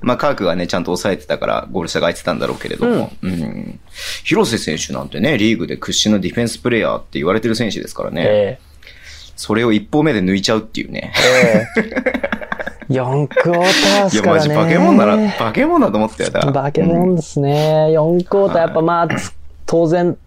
[0.01, 3.79] まあ、カークがね、ちゃんと抑えてたから、ゴール下が空いてたんだろうけれども、うん。
[4.23, 8.59] 広瀬選手なんてね、リーグで屈指のディフェンスプレイヤーって言われてる選手ですからね、え
[9.35, 11.11] それを一方目で抜いちゃうっていうね。
[11.35, 12.33] えええ
[12.89, 13.65] 4クォーターい
[14.03, 14.39] や、すからね。
[14.39, 17.87] マジ化け物だな、化け物だと思ったよ、だ化け物ですね。
[17.91, 19.33] 4クォーターやっぱまあ、つ
[19.65, 20.17] 当然、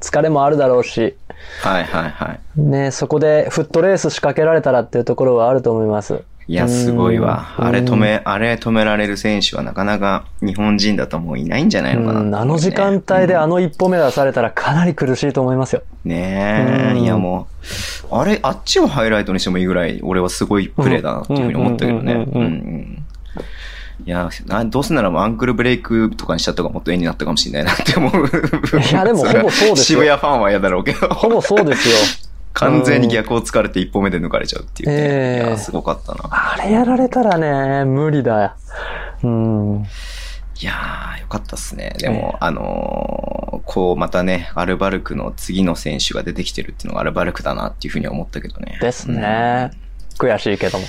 [0.00, 1.16] 疲れもあるだろうし、
[1.62, 2.60] はいはいはい。
[2.60, 6.22] ね、そこでフットレース仕掛けられたらっていうところはあると思います。
[6.48, 7.54] いや、すごいわ。
[7.58, 15.82] うんあれ止め、あれ止められる選手はなかなか日本人だともういないんじゃないのかな、うん、あの時間帯であの一歩目出されたらかなり苦しいと思いますよ。
[16.04, 17.48] ねえ、うんいやも
[18.10, 23.04] う、あれ、あっちをハイライトにしてもいいぐらい、俺はすごいプレーだなっていうふうに思ったけどね。
[24.04, 28.26] いや、などうせならもうアンクルブレイクとかにしちゃった方がもっと絵になったかもしれないなって思う。
[28.78, 31.08] いやでもほぼそうですよ渋谷ファンは嫌だろうけど。
[31.08, 31.94] ほぼそうですよ。
[32.54, 34.94] 完全に逆を突かれて一歩目で抜かれちゃうっていうね。
[34.96, 36.20] ええいや、すごかったな。
[36.30, 38.52] あれやられたらね、無理だよ。
[39.22, 39.86] うん。
[40.60, 41.94] いやー、よかったっすね。
[41.98, 48.78] でも、あのーこう、またね、アルバルクの次の選手が出てきてるっていうのがアルバルクだなっていうふうには思ったけどね。
[48.80, 49.70] ですね。
[50.18, 50.84] 悔しいけども。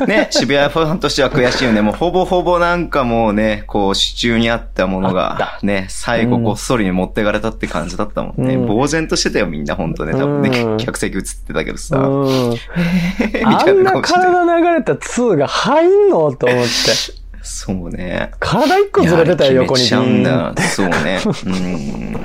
[0.00, 0.06] うん。
[0.06, 1.80] ね、渋谷ファンとしては悔しいよね。
[1.80, 8.54] もうほぼほぼなんかもうね、こう、支柱にあったものが、ね、最後うんごっそりに持ってかれたって感じだったもんね。
[8.54, 10.12] うん呆然としてたよ、みんな、本当ね。
[10.12, 11.96] 多分ね、うん客席映ってたけどさ。
[11.98, 12.50] うん。
[12.52, 12.58] み
[13.44, 14.02] あんな。
[14.02, 17.26] 体流れた2が入んのと思って。
[17.42, 18.32] そうね。
[18.40, 19.84] 体一個ずれてたよ、横に。
[19.84, 20.52] ちゃうんだ。
[20.74, 21.20] そうね。
[21.46, 22.16] うん。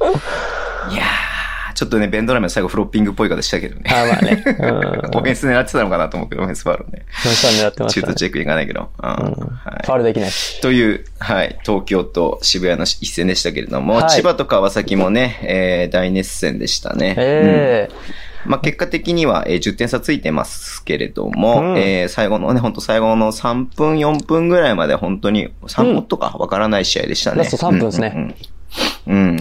[0.90, 1.29] いやー、
[1.80, 3.84] ちょっとね、ベンドラメは最後フロッピングっぽい方したけどね。
[3.88, 4.44] あ、まあね。
[4.60, 5.16] うん。
[5.16, 7.06] オフェンス狙ってたのかなと思うけど、オフェンスファウルをね。
[7.10, 8.06] そう狙ってましたね。
[8.06, 8.90] 中途チェックいかないけど。
[9.02, 10.60] うんうんはいファウルできないし。
[10.60, 17.14] という、はい、東京と渋谷の一戦でしたけれども、はい千葉と川崎もね、えー大熱戦でしたね。
[17.16, 17.94] ええ
[18.44, 27.38] まあ、結果的には、えー10点差ついてますけれども、うんえー最後のね、本当最後の3分、4分ぐらいまで本当に3分とかわからない試合でしたね。
[27.38, 28.34] ラスト3分ですねうんうん
[29.06, 29.40] うん。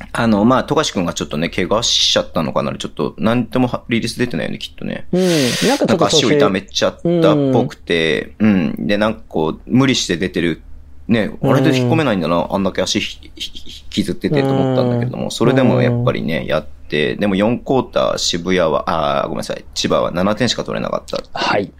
[0.00, 5.06] うんあの、まあ、富樫くんがちょっとね、怪我しちゃったのかなちょっと、なんともリリース出てないよね、きっとね。
[5.12, 5.68] うん。
[5.68, 8.86] なんかちなんか足を痛めちゃったっぽくて、うん。
[8.86, 10.62] で、なんかこう、無理して出てる。
[11.08, 21.70] ね、あれで引っ込めないんだな、あんだけ足ひひひ引きずっててと思ったんだけども、それでもやっぱりね、やって、でも4クォーター渋谷は、あーごめんなさい、千葉は7点しか取れなかったはい。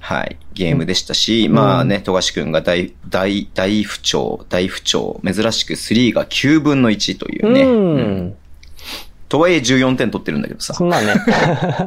[0.00, 7.62] はい、ゲームでしたし、まあね、富樫くんが大、大、大不調、大不調、珍しく3が9分の1というね。
[7.62, 8.36] ううんん。
[9.28, 10.74] とはいえ14点取ってるんだけどさ。
[10.84, 11.14] まあね。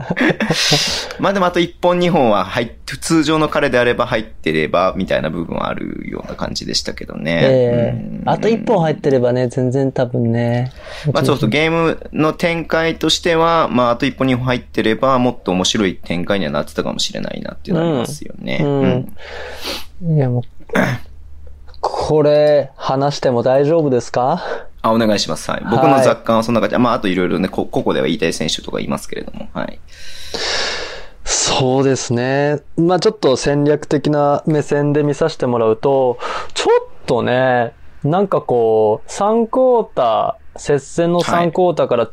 [1.20, 7.40] まあでもあと1本2本は入って、通常の彼であれば入ってれば、みたいな部分はあるような感じでしたけどね。
[7.44, 10.72] ええうんあと一本入ってればね、全然多分ね。
[11.14, 18.60] まあそうそう、ゲームの展開としては、まああと1本2本入ってれば、もっと面白い展開にはなってたかもしれないなっていうのはありますよね。
[18.62, 19.14] うん
[20.16, 20.44] いやもう、
[21.80, 24.66] これ、話しても大丈夫ですか？
[24.82, 25.49] あ、お願いします。
[25.49, 25.63] はい。
[25.69, 26.78] 僕の雑感はそんな感じ。
[26.78, 29.49] まあ、あといろいろね、こ、ここでは言いたい選手とかいますけれども。
[29.53, 29.80] はい。
[31.23, 32.61] そうですね。
[32.78, 36.17] まあちょっと戦略的な目線で見させてもらうと、
[36.53, 37.73] ちょっとね、
[38.03, 42.09] なんかこう、3クォーター、接戦の3クォーターから、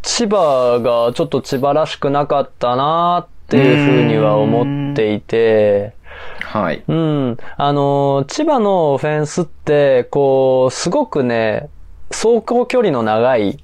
[0.00, 5.94] 千葉がちょっと千葉らしくなかったなっていうふうには思っていて、
[6.40, 6.82] はい。
[6.88, 7.36] うん。
[7.56, 11.68] あの、千葉のオフェンスって、こう、すごくね、
[12.10, 13.58] 走行距離の長い、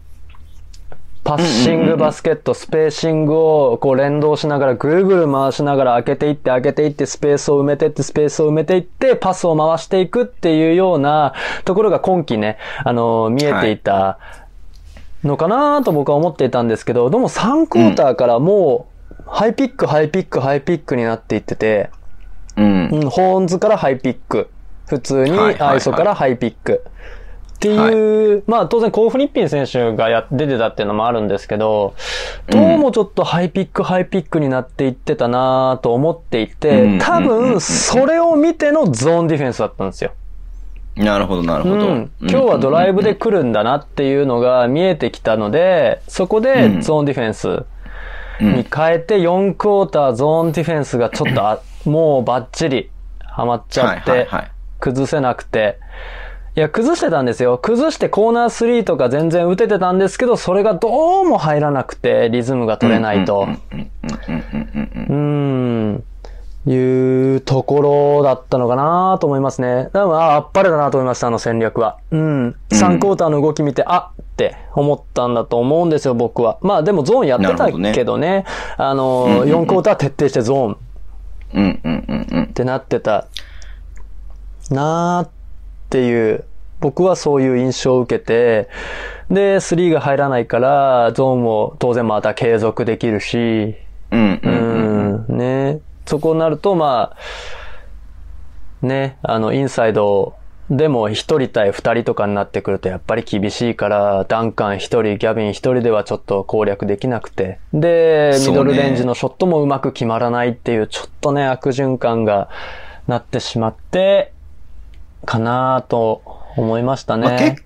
[1.25, 11.33] パッシングバスケット、スペーシングをこう連動しながら、ぐるぐる回しながら開けていって、開けていって、スペースを埋めていって、スペースを埋めていって、パスを回していくっていうような
[11.65, 14.19] ところが今季ね、あの、見えていた
[15.23, 21.91] のかなと僕は思っていたんですけど、でも3クォーターからもう、ハイピック、ハイピック、ハイピックになっていってて、
[22.57, 22.89] うん。
[22.89, 24.51] うん、ホーンズからハイピック。
[24.89, 26.85] 普通にはいはいはいアイソからハイピック。
[27.63, 31.95] っていう、まあ当然コー・フリッピン選手がや出てたっていうのもあるんですけど、
[32.49, 36.99] どうもちょっとハイピック、ハイピックになっていってたなと思っていて、うん。
[36.99, 40.11] 多分それを見てのゾーンディフェンスだったんですよ。
[40.97, 41.77] なるほど、なるほど。
[41.77, 47.49] うん、今日はドライブで来るんだなっていうのが見えてきたので、そこでゾーンディフェンス
[48.41, 52.91] うんに変えて4クォーターゾーンディフェンスがちょっとあもうバッチリ
[53.21, 54.51] ハマっちゃって、はいはいはい。
[54.81, 55.79] 崩せなくて、
[56.55, 57.57] いや、崩してたんですよ。
[57.57, 63.47] 崩してコーナー3とか全然打ててたんですけど、それがどうも入らなくて、リズムが取れないと。
[63.49, 66.05] うーん。
[66.65, 69.89] いうところだったのかなと思いますね。
[69.93, 71.99] でも、ああ、っぱれだなと思いました、あの戦略は。
[72.13, 72.55] うん。
[72.71, 76.59] 3クォーターの動き見て、あって思ったんだと思うんですよ、僕は。
[76.61, 78.45] まあでもゾーンやってたなるほどねけどね。
[78.77, 80.77] あの、うんうんうん4クォーター徹底してゾーン
[81.55, 82.47] うんうんうんうんっ。
[82.49, 83.27] てなってた
[84.71, 85.42] なーって
[86.01, 86.45] いう、
[86.81, 88.69] 僕はそういう印象を受けて、
[89.31, 93.77] で、3が入らないから、ゾーンも当然また継続できるし、
[94.11, 95.35] うんううんうん。
[95.35, 95.81] ん、ね。
[96.07, 97.17] そこになると、ま
[98.83, 100.35] あ、ね、あの、インサイド
[100.71, 107.59] でも一人対二人とかになってくるとやっぱり厳しいから、ダンカン一人、ギャビン一人ではちょっと攻略できなくて。
[107.75, 112.49] で、ミドルレンジのショットもうまく決まらないっていう、ちょっとね、悪循環が
[113.07, 114.33] なってしまって、
[115.25, 116.23] かなと
[116.57, 117.27] 思いましたね。
[117.27, 117.63] まあ、結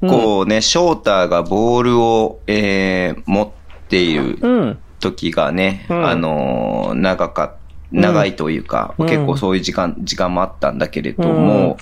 [0.00, 3.48] 構ね、ショーターがボールを、えー、持っ
[3.88, 4.78] ているうん。
[5.00, 7.52] 時がね、うんあのー長かっ
[7.90, 9.08] 長いというか、うん。
[9.08, 11.76] 結構そういう時間、時間もあったんだけれども、うん。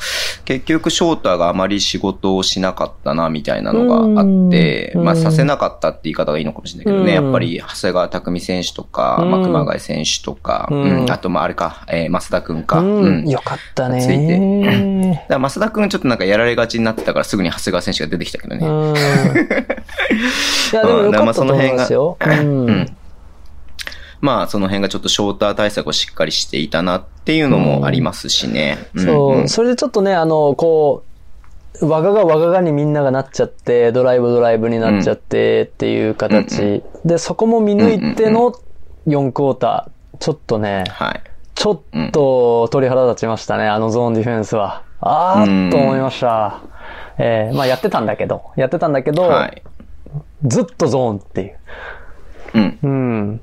[0.45, 5.05] 結局ショーターがあまり仕事をしなかったな、みたいなのがあって、うん。
[5.05, 7.25] まあさせなかったって言い方がいいのかもしれないけどね、うん。
[7.25, 9.31] やっぱり長谷川匠選手とか、うん。
[9.31, 10.69] まあ熊谷選手とか、
[11.11, 12.63] あとまああれか、えー、増田くん。
[12.63, 14.01] か、よかったね。
[14.01, 15.27] ついて。
[15.29, 18.67] だ増田くんちょっとなんかやられがちになってたからすぐに長谷川選手が出てきたけどね。
[18.67, 18.95] うん。
[18.97, 18.99] い
[20.73, 22.17] や、でもよかったと思いますよ。
[22.21, 22.67] ううん。
[22.71, 22.97] ん。
[24.21, 28.79] まあ、その辺がちょっとショーター対策をしっかりしていたなっていうのもありますしね。
[28.97, 31.03] そう、んんそれでちょっとね、あの、こ
[31.81, 36.83] う、わががわががにみんながなっちゃって、ドライブドライブになっちゃってっていう形。
[37.05, 38.53] で、そこも見抜いての
[39.07, 40.19] 4クォーター。
[40.19, 41.23] ちょっとね、はい。
[41.55, 44.83] ちょっと鳥肌立ちましたね、あのゾーンディフェンスは。
[45.01, 46.61] あーっと思いました。
[47.19, 49.63] えー、まあやってたんだけど、やってたんだけど、はい。
[50.45, 51.59] ずっとゾーンっていう。
[52.55, 52.79] うん。
[52.83, 53.41] うん。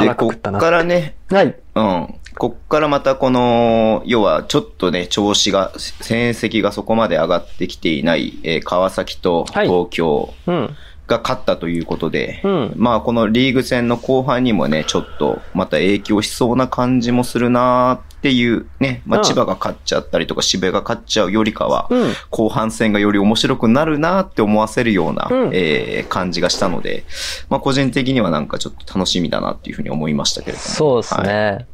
[0.00, 0.58] で、こっ腹くくったな。
[0.58, 1.54] からね、はい。
[1.74, 2.14] うん。
[2.36, 10.76] こっからまたこの、要はちょっとね、調子が、戦績がそこまで上がってきていない、えー川崎とはい東京うん。
[11.06, 12.72] が勝ったということで、うん。
[12.76, 19.24] まあこのリーグ戦の後半にもね、ちょっとまた影響しそうな感じもするなっていうね、まあうん。
[19.24, 22.12] 千葉が勝っちゃったりとか渋谷が勝っちゃうよりかは、うん。
[22.30, 25.50] 後半戦がより面白くなるなって思わせるような、うん。
[25.52, 27.04] えー感じがしたので、
[27.50, 30.64] まあ個人的にはなんかちょっと楽しみだなっていうふうに思いましたけれども。
[30.64, 31.28] そうですはい。
[31.28, 31.66] ね。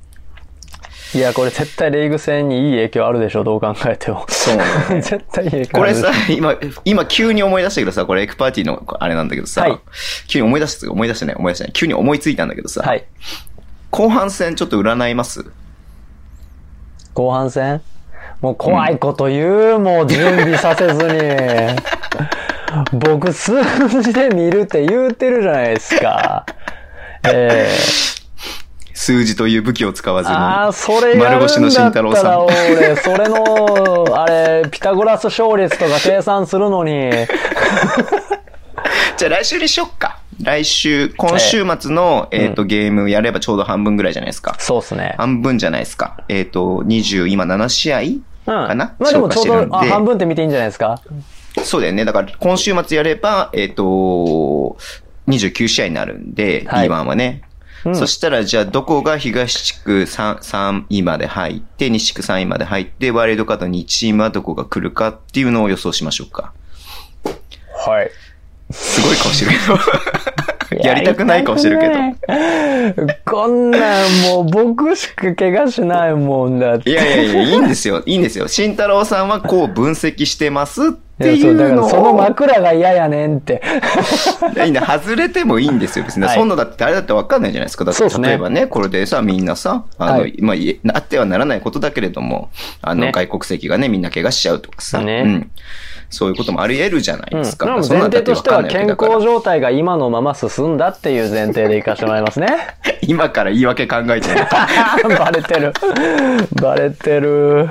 [1.14, 4.24] い、や、これ絶対リーグ戦にいい影響あるでしょ、どう考えても。
[4.28, 4.64] そうね
[5.02, 5.94] 絶対いい影響ある。
[5.94, 6.54] これさ、今、
[6.84, 9.78] 今急に思い出したけどさ、これエクパーティーのあれなんだけどさ、はい
[10.28, 11.72] 急に思い出した、思い出してない、思い出してない。
[11.72, 13.04] 急に思いついたんだけどさ、はい。
[13.90, 15.44] 後半戦ちょっと占います？
[17.14, 17.80] 後半戦？
[18.40, 21.20] もう怖いこと言う、もう準備させずに。
[22.92, 23.52] 僕、数
[24.00, 26.46] 字で見るって言うてるじゃないですか。
[27.24, 28.19] ええ
[29.00, 30.36] 数字という武器を使わずに。
[30.36, 37.10] ああ、それ丸腰の慎太郎さん俺、それの、あれ、ピタゴラス勝率とか計算するのに、
[39.16, 40.18] じゃあ来週にしよっか。
[40.42, 44.54] 来週、今週末の、えっ、と、ゲームやればちょうど半分ぐらいじゃないですか。
[44.58, 45.14] そうっすね。
[45.16, 46.18] 半分じゃないですか。
[46.28, 48.20] えっ、と、20、今7試合うん。
[48.44, 51.00] かな、まあでもちょうど、あ、半分って見ていいんじゃないですか？
[51.64, 52.04] そうだよね。
[52.04, 54.76] だから今週末やれば、えっ、と、
[55.26, 57.40] 29試合になるんで、はい B1 はね。
[57.84, 66.52] うんそしたら、じゃあ、どこが東地区 3, 3位まで入って、西地区3位まで入って、ワイルドカード2チームはどこが来るかっていうのを予想しましょうか。
[67.86, 68.10] はい。
[68.70, 70.09] すごい顔してるけど。
[70.82, 73.06] やりたくない顔してるけど。
[73.06, 73.14] ど。
[73.24, 76.90] こんなんもう僕しか怪我しないもんだって。
[76.90, 78.02] いやいやいや、いいんですよ。
[78.06, 78.48] いいんですよ。
[78.48, 80.90] 慎太郎さんはこう分析してますっ
[81.20, 81.68] ていいやそうのを。
[81.68, 83.62] からその枕が嫌やねんって。
[84.64, 86.04] いいんだ外れてもいいんですよ。
[86.04, 86.24] 別に。
[86.24, 87.84] はいそんなだって誰だって分かんないじゃないですか。
[87.84, 92.50] だって例えばね、これでさ、みんなさ、あの、はいまあ、いえあってはならないことだけれども、
[92.82, 95.50] あの、ね外国籍がね、みんな怪我しちゃうとかさ、ねうん。
[96.10, 97.42] そういうこともあり得るじゃないうん。
[97.42, 97.66] ですか。
[97.66, 102.48] でもそんな前提としては健康状態が今のまま進んだっていう前提でいかしてもらいますね。
[103.02, 104.40] 今から言い訳考えてる。
[105.18, 105.72] バレてる。
[106.60, 107.66] バレてる。
[107.66, 107.70] バレ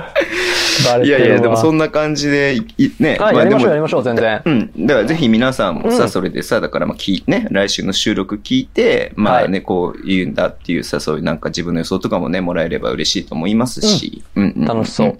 [0.88, 1.04] わ。
[1.04, 3.16] いやいや、でもそんな感じで、いね。
[3.18, 4.42] はい、やりましょう、やりましょう、全然。
[4.44, 4.86] うん。
[4.86, 15.18] だからぜひ皆さんもさ、うんそれでさ、だからまあ聞いね、来週の収録聞いて、まあね、はこう言うんだっていうさ、そういうなんか自分の予想とかもね、もらえれば嬉しいと思いますし、うん、うんんん楽しそう。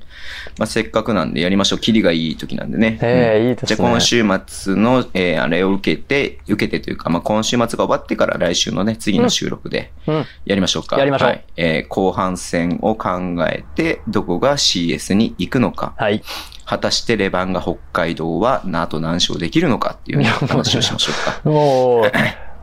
[0.59, 1.79] まあせっかくなんでやりましょう。
[1.79, 2.99] キリがいい時なんでね。
[3.13, 10.27] うんええいいですねじゃあ今週末の、えーあれを受けて、受けてというか、まあ今週末が終わってから来週のね、次の収録でうん。
[10.45, 10.99] やりましょうか。
[10.99, 11.45] やりましょうはい。
[11.57, 15.95] えー後半戦を考えて、どこが CS に行くのか。
[15.97, 16.23] はい。
[16.65, 21.41] 果たしてレバンが北海道はなと何勝できるのかっていうね話をしましょうか。
[21.49, 22.13] もう、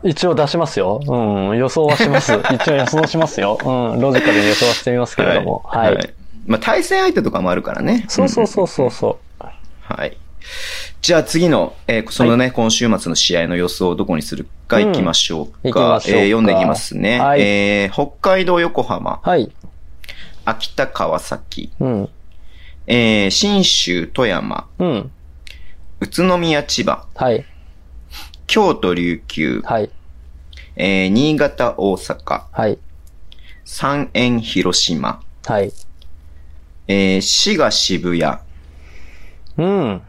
[0.08, 1.02] 一応出しますよ。
[1.06, 2.32] うん、予想はします。
[2.54, 3.58] 一応予想しますよ。
[3.62, 5.64] うん、ロジカルに予想はしてみますけれども。
[5.66, 6.14] はい。
[6.46, 8.06] まあ、対戦相手とかもあるからね。
[8.08, 9.46] そうそうそうそうそう。
[9.82, 10.18] はい。
[11.02, 15.80] じゃあ次の、えーそのね、今週末の試合の予想をどこにするか行きましょうか。
[15.80, 17.20] うんえー読んでいきますね。
[17.20, 19.52] はいえー北海道横浜、はい。
[20.46, 22.10] 秋田川崎、うん。
[22.88, 25.12] えー新州富山、うん。
[26.00, 27.46] 宇都宮千葉、はい。
[28.48, 29.90] 京都琉球、はい。
[30.76, 32.78] えー新潟大阪、はい。
[33.66, 35.72] 三円広島、はい。
[36.88, 38.38] えー滋賀渋谷、
[39.58, 40.02] うん。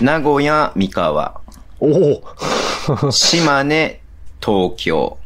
[0.00, 1.40] 名古屋三河、
[1.80, 2.22] お
[3.06, 4.00] お島根
[4.44, 5.16] 東京。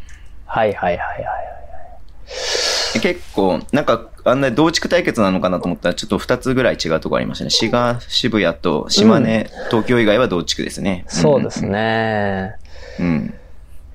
[0.47, 3.01] はいはいはいはい。
[3.01, 7.51] 結構、なんか、あんな同地区対決なのかなと思ったら、ちょっと二つぐらい違うとこありましたね。
[7.51, 11.05] 滋賀、渋谷と島根、東京以外は同地区ですね。
[11.09, 12.55] そうですね。
[13.01, 13.35] うん。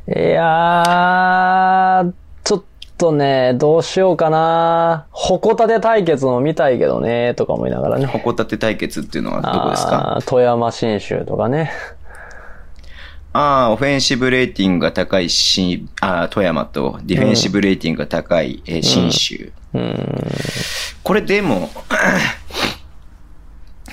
[0.07, 2.13] いやー、
[2.97, 5.05] とね、どうしようかな。
[5.11, 8.05] 矛盾対決も見たいけどね、とか思いながらね。
[8.05, 10.19] 函館対決っていうのはどこですか？
[10.25, 11.71] 富山新州とかね。
[13.33, 19.51] ああ、オフェンシブレーティングが高いし、ああ、富山とディフェンシブレーティングが高い、えー新州。
[19.73, 20.23] うん。
[21.03, 21.69] これでも、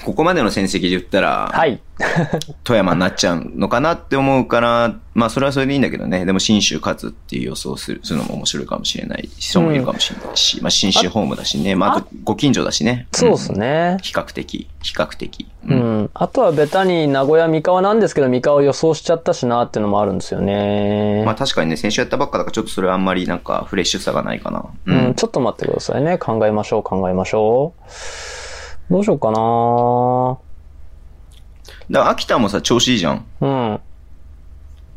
[0.05, 1.81] ここまでの戦績で言ったら、はい。
[2.65, 6.25] 富山になっちゃうのかなって思うから、まあそれはそれでいいんだけどね。
[6.25, 11.75] でも新州勝つっていう予想をするするのも面白いかもしれない人もいるかもしれないし、まあ新州ホームだしね。
[11.77, 13.07] まああとご近所だしね。
[13.13, 13.99] そうですんね。
[14.03, 15.47] 比較的、比較的。
[15.69, 16.11] ううんん。
[16.15, 21.23] あとはベタに名古屋三河なんですけど、三河を予想しちゃったしなっていうのもあるんですよね。
[21.25, 24.65] まあ確かにね、先週やったばっかだからちょっとそれはあんまりなんかフレッシュさがないかな。
[24.87, 26.19] ううん、ちょっと待ってくださいね。
[26.19, 28.32] 考えましょう、考えましょう。
[28.93, 30.38] どうしようかな
[31.90, 33.24] だから秋田もさ、調子いいじゃん。
[33.40, 33.80] うん。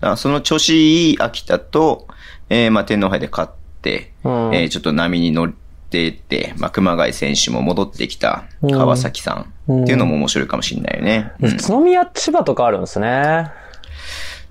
[0.02, 2.08] だその調子いい秋田と、
[2.50, 5.54] えー、まあ天皇杯で勝って、うんえーちょっと波に乗っ
[5.90, 11.32] てって、まあ熊谷選手も戻ってきた川崎さんっていうのも面白いかもしれないよね。
[11.40, 13.50] うん宇都宮、千葉とかあるんですね。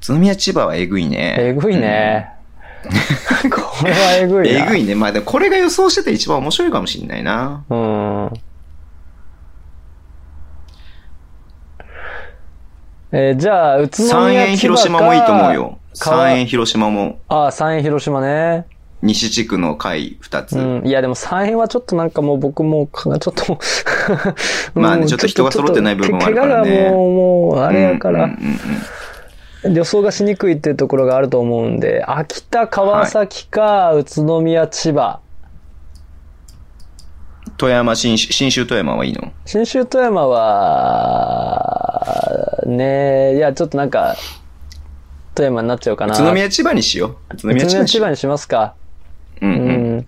[0.01, 1.36] 宇都宮千葉はえぐいね。
[1.38, 2.30] えぐいね。
[3.51, 4.64] これはえぐいな。
[4.64, 4.95] えぐいね。
[4.95, 7.64] まあでもこれが予想してて一番面白いかもしれないな。
[7.68, 8.32] うん。
[13.17, 15.79] えーじゃあ、宇都宮三円広島もいいと思うよ。
[16.01, 18.67] 川三円広島もああ、三円広島ね。
[19.03, 20.59] 西地区の回二つ。
[20.59, 20.83] うん。
[20.85, 23.59] いや、でも三円はちょっとなんかもう僕も、かなちょっと
[24.75, 28.59] まあねちょっと人が揃ってない部分もあるからね怪我がもう、もう、あれやから、うんうんうん
[29.73, 35.21] 予想がしにくいっていうところがあると思うんで、秋田、川崎か、宇都宮、千葉。
[37.57, 39.33] 富山、新州、新州富山はいいの？
[39.47, 41.45] 新州富山は、
[42.67, 44.17] ねいや、ちょっとなんか、
[45.35, 46.15] 富山になっちゃうかな。
[46.15, 47.35] 宇都宮千葉にしよう。
[47.35, 48.75] 宇都宇宮千葉にしにしますか。
[49.41, 49.99] うんううん。
[49.99, 50.07] ん。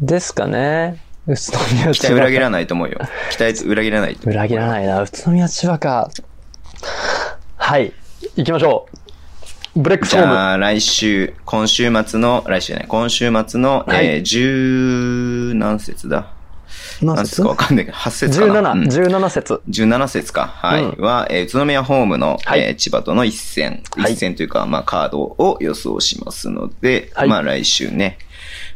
[0.00, 1.02] ですかね。
[1.26, 1.92] 宇都宮千葉。
[1.92, 3.00] 期待裏切らないと思うよ。
[3.30, 4.30] 期待裏切らないと。
[4.30, 5.02] 裏切らないな。
[5.02, 6.10] 宇都宮千葉か。
[7.56, 7.92] はい。
[8.36, 8.98] 行きましょう。
[9.82, 10.32] ブレックスホーム。
[10.32, 16.32] じゃあ、来週、今週末の、来週じゃない、今週末の、はいえー、十何節だ？
[17.00, 17.42] 何節？
[17.42, 18.82] かわかんないけど、8節かな？17、うん
[19.16, 19.62] 17節。
[19.68, 20.46] 17節か。
[20.48, 20.82] はい。
[20.82, 23.82] うんは、えー宇都宮ホームの、はいえー千葉との一戦。
[23.96, 28.18] はい一戦というか、まあ、カードを予想しますので、はいまあ、来週ね、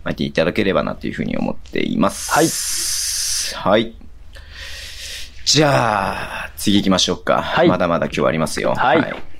[0.04, 2.30] 待っていただければなというふうに思っています。
[2.32, 3.72] はい。
[3.72, 3.94] はい。
[5.44, 6.12] じゃ
[6.46, 7.42] あ、次行きましょうか。
[7.42, 8.74] はいまだまだ今日ありますよ。
[8.76, 9.31] はいお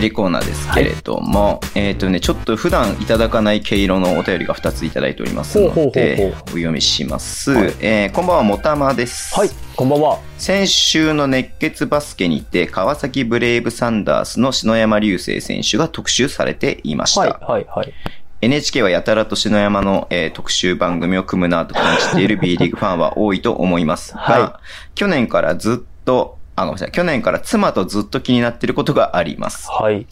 [0.00, 7.50] 便りコーナーですけれども、えっ、とね、ちょっと普段いただかない毛色のお便りが2ついただいておりますので、うお読みします。
[7.50, 9.34] はいえーこんばんは、もたまです。
[9.34, 10.18] はい、こんばんは。
[10.38, 17.20] 先週の熱血バスケにて、川崎ブレイブサンダースの篠山流星選手が特集されていました。
[17.20, 17.92] はい、はい、はい。
[18.40, 24.60] NHK はやたらと篠山の、えー特集番組を組むなと感じている B リーグファンは多いと思いますが、は
[24.94, 29.68] 去年からずっと、あ、ごめんなさい、去年から妻とずっと気になっていることがあります。
[29.70, 30.06] はい。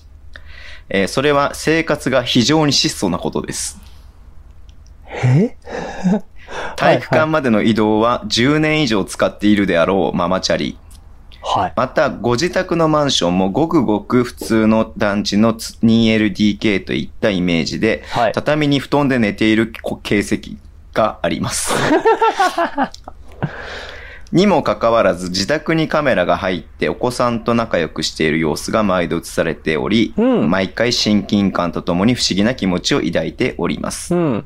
[0.91, 3.79] えーそれは生活が非常に質素なことです。
[5.07, 5.57] え？
[6.77, 10.79] 体育館までの移動は10年以上使っているであろうママチャリ。
[11.43, 11.73] はい。
[11.77, 19.73] また、ご自宅のマンションもごくごく普通の団地の 2LDK といったイメージで、はい畳に布団で寝ている
[20.03, 20.51] 形跡
[20.95, 21.73] があります。
[24.33, 34.15] にもかかわらず自宅にカメラが入ってお子さんと仲良くしている様子が毎度映されており、うん毎回親近感とともに不思議な気持ちを抱いております。
[34.15, 34.45] うん。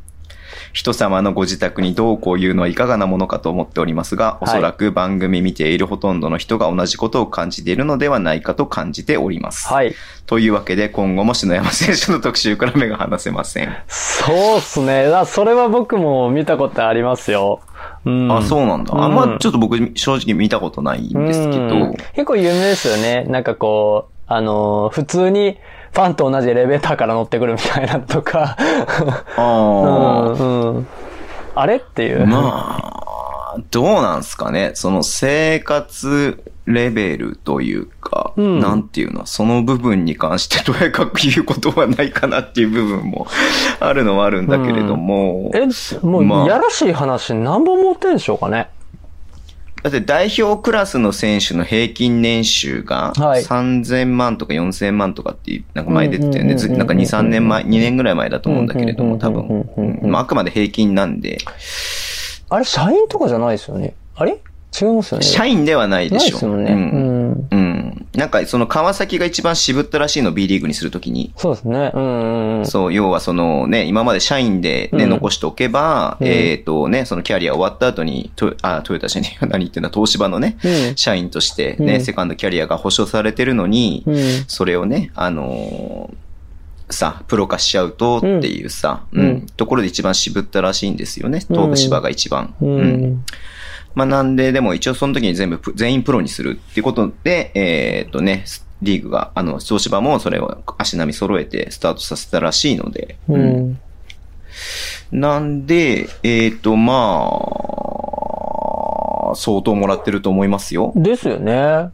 [0.72, 9.68] 人様のご自宅にどうこう言うのはいかがなものかと思っておりますが、おそらく番組見ているほとんどの人が同じことを感じているのではないかと感じております。
[9.68, 9.94] はい。
[10.26, 13.76] というわけで今後も篠山選手の特集から目が離せません。
[13.88, 15.06] そうっすね。
[15.06, 17.60] あそれは僕も見たことありますよ。
[18.04, 18.32] うん。
[18.32, 18.94] あ、そうなんだ。
[18.94, 23.24] あんうんまちょっと僕正直見たことないんですけど、うん結構有名ですよね。
[23.28, 25.58] なんかこう、あのー普通に
[25.92, 28.56] ファンと同じエレベーターから乗ってくるみたいなのとか。
[29.36, 30.86] ああ、うんうん
[31.54, 32.26] あれっていう。
[32.26, 32.80] ま
[33.54, 34.72] あ、どうなんすかね。
[34.74, 43.26] その生活レベルというか、うんなんていうの、その部分に関してとやかく言うことはないかなっていう部分も
[43.80, 45.66] あるのはあるんだけれども、え、
[46.06, 48.70] もう、まあやらしい話何本持ってんでしょうかね。
[49.82, 53.42] だって代表クラスの選手の平均年収がはい。
[53.42, 56.54] 3000万とか4000万とかってなんか前出てたよね。
[56.54, 60.00] なんか2、3年前、2年ぐらい前だと思うんだけれども、多分。
[60.04, 61.38] まああくまで平均なんで、
[62.48, 63.94] あれ、社員とかじゃないですよね。
[64.14, 64.38] あれ？
[64.80, 65.24] 違いますよね。
[65.24, 66.36] 社員ではないでないしょ。
[66.36, 66.72] ですよね。
[66.72, 67.48] ううんん。
[67.50, 68.06] うん。
[68.14, 71.32] なんか、その川崎が一番渋ったらしいの、B リーグにするときに。
[71.36, 71.90] そうですね。
[71.94, 72.66] うんうんうん。
[72.66, 84.16] そう、要はそのね、今まで社員でね、うん残しておけば、うんえっ、とね、そのキャリア終わった後に、トヨあ、トヨタじゃねえよ 何言ってんだ、東芝のね、うん社員としてね、うんセカンドキャリアが保証されてるのに、うん。
[84.46, 86.14] それをね、あのー
[86.92, 92.54] さ、プロ化しちゃうとっていうさ、うんうんところで一番渋ったらしいんですよね、東芝が一番。
[92.60, 93.24] ううん
[93.94, 93.98] ん。
[93.98, 98.44] まあなんで、でも一応その時に全部プ、全員プロにするっていうことで、えーっとね、
[98.82, 103.80] リーグが、あの、東芝もそれを足並み揃えてスタートさせたらしいので、ううんん。
[105.12, 107.28] なんで、えーっと、ま
[109.30, 110.92] あ、相当もらってると思いますよ。
[110.96, 111.90] ですよね。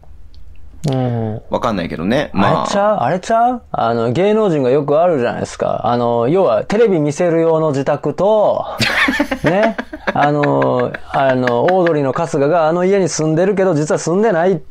[0.87, 1.43] うん。
[1.51, 2.31] わかんないけどね。
[2.33, 2.97] あまあ、れちゃう？
[2.99, 3.63] あれちゃう？
[3.73, 5.87] あの、芸能人がよくあるじゃないですか。
[5.87, 8.65] あの、要は、テレビ見せる用の自宅と、
[9.43, 9.77] ね、
[10.15, 14.63] あの、あの、オードリーの春日があの家に住んでるけど、実は住んでないん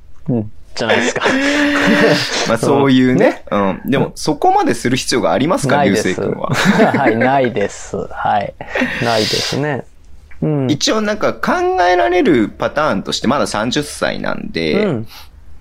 [0.76, 1.24] じゃないですか。
[2.48, 3.44] まあそういうねね？
[3.52, 3.82] うん。
[3.86, 5.92] でも、そこまでする必要がありますか、流。
[5.92, 6.50] 星君は？
[6.98, 7.98] はい、ないです。
[7.98, 8.54] はい。
[9.04, 9.84] ないですね。
[10.42, 10.72] うん。
[10.72, 11.52] 一応なんか考
[11.90, 15.08] えられるパターンとして、まだ30歳なんで、うん。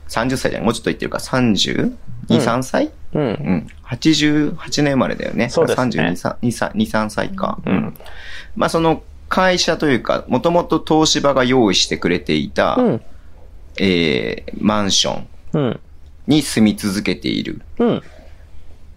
[0.08, 1.94] 30歳じゃないもうちょっと言ってるか、32、
[2.28, 3.18] 3歳う？
[3.18, 3.22] ん。
[3.22, 3.66] うん。
[3.84, 5.48] 88年生まれだよね。
[5.48, 7.58] そうですね32、3 2、3歳か。
[7.66, 7.94] うん。
[8.56, 13.02] まあその会社というか、もともと東芝が用意してくれていた、うん。
[13.78, 15.80] えー、マンションうん。
[16.26, 17.62] に住み続けている。
[17.78, 18.02] うん。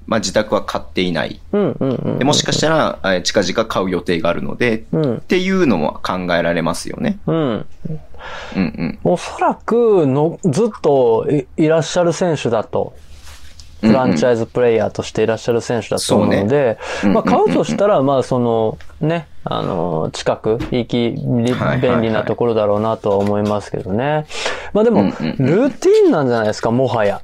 [0.10, 1.39] まあ自宅は買っていない。
[1.53, 1.78] うん。
[1.80, 1.89] うん。
[1.89, 2.18] うん。
[2.20, 7.20] でもしかしたら、えー近々買う予定があるので、うんっていうのも考えられますよね。
[7.28, 7.36] うん。
[7.38, 7.66] うん
[8.55, 8.99] うん。
[9.03, 12.93] おそらくの、ずっといいらっしゃる選手だと。
[13.82, 21.12] フランチャイズプレイヤーとしていらっしゃる選手だと思うので、そうねまあ買うとしたら、まあその、ね、あの、近く、行き、
[21.82, 24.26] 便利なところだろうなとは思いますけどね。
[24.74, 27.22] まあでも、ルーティンなんじゃないですか、もはや。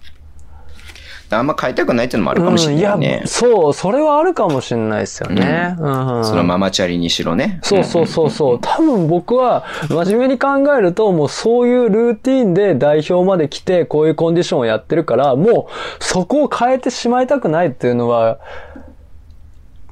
[1.35, 3.27] あんま買いたくないっていうのもあるかもしれないうん、いねや、。
[3.27, 5.75] そう、それはあるかもしれないですよね。
[5.79, 5.83] う
[6.19, 7.59] ん、そのママチャリにしろね。
[7.63, 8.59] そうそうそうそう。
[8.61, 15.67] 多分僕は真面目に考えると、もうそういうルーティンで代表まで来て、こういうコンディションをやってるから、も
[15.99, 18.39] うそこを変えてしまいたくないっていうのは、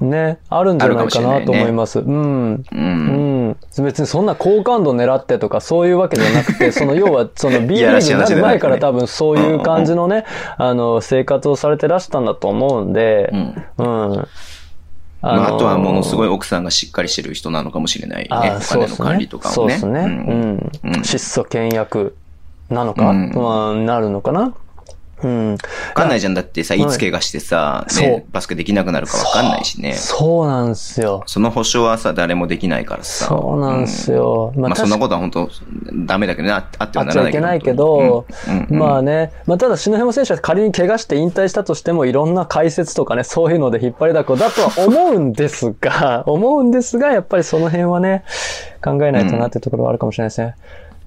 [0.03, 1.99] ね、あるんじゃないかなと思います。
[1.99, 2.63] うん。
[2.71, 3.55] うん。
[3.77, 3.83] うん。
[3.83, 10.25] 別にそんな好感度狙ってとかそういうわけじゃなくて、その 要はその B リーグになる前から多分そういう感じのね、
[10.57, 13.29] あの、生活をされてらしたんだと思うんで、
[13.77, 14.27] うんうん。
[15.21, 18.27] まあ、あとはものすごいい奥さんがしっかりしてる人なのかもしれないね。
[18.29, 19.55] あお金のそうですね管理とかをね。
[19.55, 19.99] そうですね。
[20.83, 22.15] ううん質素倹約
[22.69, 24.53] なのか、うんうんなるのかな
[25.23, 25.51] うん。
[25.53, 25.57] わ
[25.93, 26.33] かんないじゃん。
[26.33, 29.93] だってさ、はいいつ怪我してさ、そうね、バスケできなくなるかわかんないしね。
[29.93, 31.23] そうなんですよ。
[31.25, 33.27] その保証はさ、誰もできないからさ。
[33.27, 34.51] そうなんですよ。
[34.55, 35.49] うんまあ、そんなことは本当
[36.05, 38.25] ダメだけどね、ああってはなあっちゃいけないけど、
[38.69, 48.23] まあね、まあただ篠山選手は仮に怪我して引退したとしてもいろんな解説とかね、そういうので引っ張りだこだとは思うんですが、 思うんですが、やっぱりその辺はね、
[48.83, 50.55] 考えないとなっていうところはあるかもしれないですね。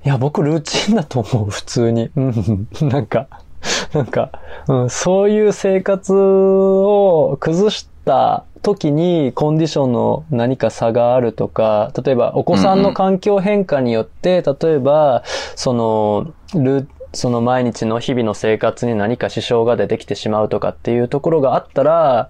[0.05, 2.11] いや、僕ルーチンだと思う、普通に。
[2.17, 3.27] うん、なんか、
[3.93, 4.31] なんか、
[4.69, 15.23] うん、そういう生活を崩した時にコンディションの何か差があるとか、例えばお子さんの環境変化によって、例えば、
[15.55, 22.29] その、ルその毎日の日々の生活に何か支障が出てきてしまうとかっていうところがあったら、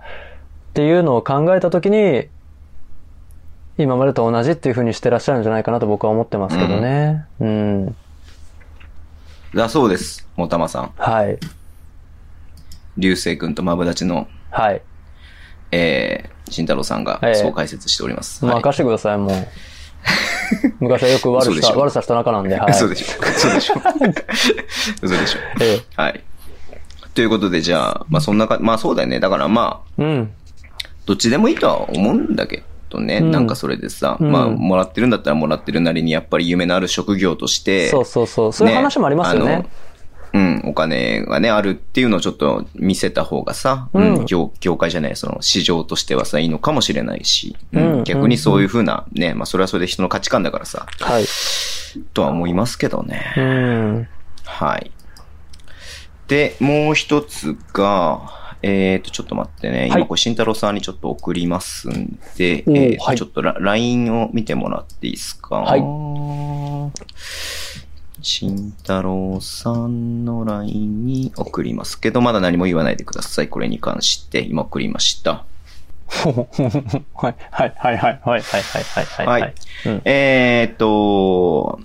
[0.70, 2.28] っていうのを考えたときに、
[3.78, 7.26] 今までと同じっていう風にしてらっしゃるんじゃないかなと僕は思ってますけどね。
[7.40, 7.96] うん。
[9.56, 10.28] だそうです。
[10.36, 10.92] もたまさん。
[10.96, 11.38] はい。
[12.96, 14.82] 流星君とマブダチの、はい。
[15.72, 18.44] えー、慎太郎さんがええそう解説しております。
[18.44, 19.48] はい任してください、もう。
[20.80, 22.70] 昔はよく悪さ、悪さした仲なんで、はい。
[22.76, 23.06] 嘘でしょ。
[23.20, 23.74] 嘘でしょ。
[25.02, 25.38] 嘘でしょ。
[25.60, 26.22] えはい。
[27.14, 29.20] ということで、じゃあ、まあそんなか、まあそうだよね。
[29.20, 30.02] だからまあ、え。
[30.04, 30.32] うん。
[31.06, 33.18] どっちでもいいとは思うんだけどね。
[33.18, 38.52] うんなんかそれでさ、うんまあ、もらってるんだったらもらってるなりに、やっぱり夢のある職業として、そうそうそう。
[38.52, 39.66] そういう話もありますよね。
[40.32, 51.24] うん、お金がね、あるっていうのをちょっと見せた方がさ、うんうん、業業界じゃない、その市場としてはさ、いいのかもしれないし、ううんん、逆にそういうふうな、ね、まあそれはそれで人の価値観だからさ、はい。
[52.12, 53.34] とは思いますけどね。
[53.36, 54.08] うん。
[54.44, 54.90] はい。
[56.28, 59.80] で、もう一つが、えっ、と、ちょっと待ってね。
[59.80, 59.88] はい。
[59.90, 63.16] 今、これ、慎太郎さんにちょっと送りますんで、おーえーとはい。
[63.16, 65.56] ちょっとラ LINE を見てもらっていいですか？
[65.56, 65.80] はい。
[68.22, 73.48] 慎太郎さんの LINE に送りますけど、まだ何も言わないでください。
[73.48, 75.44] これに関して、今送りました。
[76.08, 79.42] はい、はい、はい、はい、はい、はい、はい、はい。
[79.42, 79.54] はい。
[79.86, 80.02] うん。
[80.04, 81.78] えっ、と、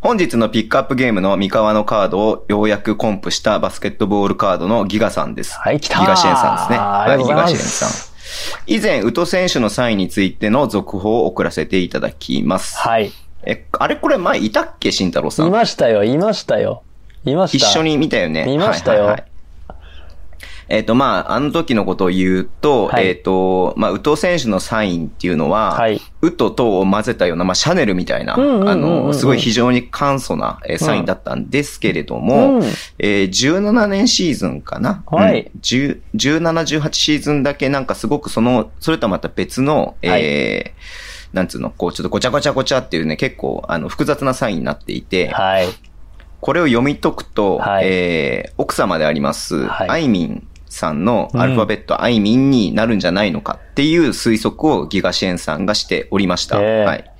[0.00, 5.58] 本日のピックアップゲームの三河のカードをようやくコンプしたバスケットボールカードのギガさんです。
[5.58, 6.78] はい来たーギガシエンさんですね。
[6.78, 7.88] ありがとうございギガシエンさん。
[8.66, 12.76] 以前、宇都選手のサインについての続報を送らせていただきます。
[12.76, 13.10] はい。
[13.42, 15.50] え、あれこれ前いたっけ慎太郎さいん。
[15.50, 16.82] ましたよ、いましたよ。
[17.24, 17.66] いました。
[17.66, 17.82] 一緒。
[17.82, 18.44] に見たよね。
[18.46, 19.37] 見ましたよはいはいはい
[20.68, 23.08] えっ、と、まあ、あの時のことを言うと、はい。
[23.08, 26.00] えっ、と、まあ、宇都選手のサインっていうのは、はい。
[26.20, 32.62] ウととを混ぜたような、まあ、シャネルみたいな、うんうんうんうんあの、すごい非常に簡素な、えーサインだったんですけれども、うん。
[32.98, 35.50] えー17年シーズンかな、はい。
[35.54, 45.66] うん10 17、18シーズンだけなんかすごくその、それとはまた別の、えーなんつうの、こう、ちょっとごちゃごちゃごちゃっていうね、結構、あの、複雑なサインになっていて、はい。
[46.40, 47.86] これを読み解くと、はい。
[47.86, 49.88] えー奥様であります、はい。
[49.90, 56.60] アイミンさんのアルファベット、アイミンになるんじゃないのかっていう推測をギガシエンさんがしておりました。
[56.60, 57.10] ええはい。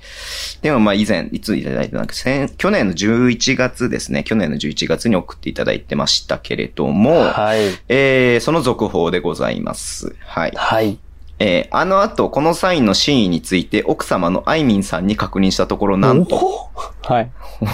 [0.61, 4.23] でもまあ以前、いついただいたなんか、先去年の11月ですね。
[4.23, 7.59] 去年の11月に送っていただいてましたけれども、はい。
[7.87, 10.15] えーその続報でございます。
[10.25, 10.51] はい。
[10.55, 10.97] はい。
[11.39, 16.69] えーあの後、このサインの真意について奥様のアイミンさんに確認したところ、なんと、お
[17.13, 17.31] はい。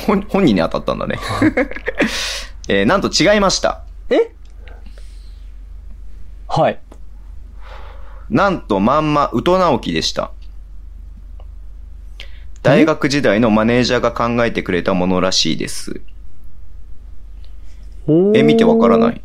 [0.08, 1.18] 本本人に当たったんだね。
[2.68, 3.82] えーなんと違いました。
[4.10, 4.32] え？
[6.56, 6.80] はい。
[8.30, 10.32] なんとまんま、宇都直樹でした。
[12.64, 16.02] 大学時代のマネージャーが考えてくれたものらしいです。
[18.34, 19.22] え、見てわからない。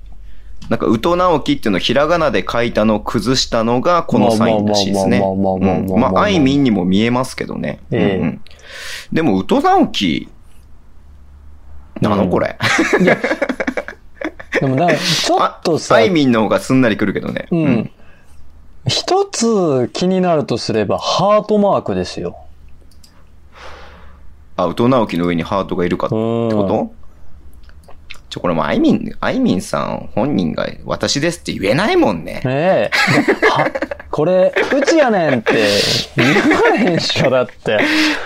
[0.69, 5.21] なんか、宇都直樹っていうのをひらがなで書いたのを崩したのがこのサインらしいですね。
[5.21, 7.81] まあまあいみんにも見えますけどね。
[7.91, 8.41] ええうんうん
[9.13, 10.29] でも、宇都直樹、
[12.01, 12.57] なのこれ？
[14.59, 17.47] でもなんか、ちょっとさ、あいみんの方がすんなりくるけどね。
[17.51, 17.91] うん。
[18.89, 22.37] 一つ気になるとすれば、ハートマークですよ。
[24.57, 27.00] あ、宇都直樹の上にハートがいるかってこと？
[28.31, 32.35] ちょ、これもう、あいみん、あいみんさん本人が私ですって言えないもんね。
[32.35, 32.91] ねえ。
[33.51, 33.71] は
[34.11, 35.55] これ、うちやねんって
[36.17, 37.79] 言わへんっしょ、だって。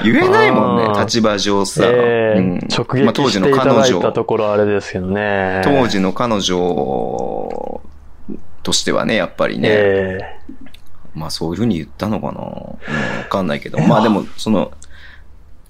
[0.02, 1.84] 言えないもんね、立場上さ。
[1.86, 5.62] ええうん直撃していただいたところあれですけどね。
[5.64, 7.80] 当時の彼女
[8.62, 9.68] としてはね、やっぱりね。
[9.70, 10.18] え
[11.14, 12.32] まあそういうふうに言ったのかな。
[12.32, 13.78] うん、わかんないけど。
[13.78, 14.72] まあでも、その、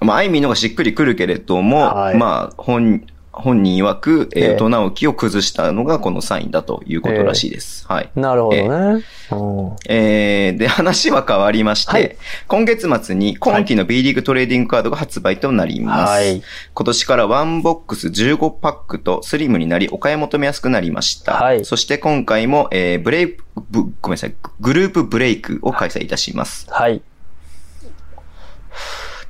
[0.00, 3.06] まあ、あいみんのがしっくりくるけれども、はいまあ、本、
[3.36, 7.86] 本人曰く、えええー、と、直樹を崩したのがこのサインだということらしいです。
[7.86, 8.10] はい。
[8.14, 9.04] えなるほどね。
[9.30, 12.16] うんえー、で、話は変わりまして、はい
[12.46, 16.10] 今月末に今期の B リーグトレーディングカードが発売となります。
[16.10, 16.42] はい
[16.74, 21.34] 今年からワンボックス15パックとスリムになり、お買い求めやすくなりました。
[21.34, 26.66] はいそして今回も、えー、ブレイク、ぶごめんなさい、グループブレイクを開催いたします。
[26.70, 27.02] はい。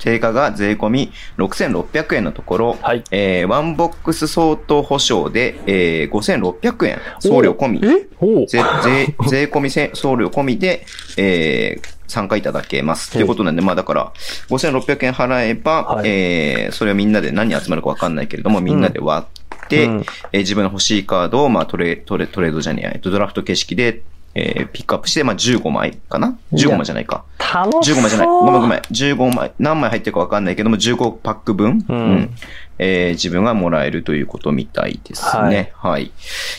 [0.04, 3.02] 定価が税込み6600円のところ、はい。
[3.10, 7.80] えー、ワンボックス相当保証で、えー、5600円、送料込み。
[7.80, 10.84] 税、税、 税込みせ送料込みで、
[11.16, 13.12] えー、参加いただけます。
[13.12, 14.12] ということなんで、まあだから、
[14.50, 16.10] 5600円払えば、はい。
[16.10, 20.04] えー、それをみんなで何に集まるかわかんないけれども、みんなで割って、うん。
[20.32, 24.02] えー自分の欲しいカードを、まあトレ、トレ、トレードじゃねえドラフト形式で、
[24.36, 27.24] えー、ピックアップして、まあ15枚かな ?15 枚じゃないか。
[27.38, 27.98] 楽しそう。
[27.98, 28.26] 15枚じゃない。
[28.26, 28.78] ごめんごめん。
[28.80, 32.30] 15枚、何枚入ってるかわかんないけども、15パック分、うん
[32.78, 35.72] えー自分がもらえるということみたいですね。
[35.76, 36.10] はい。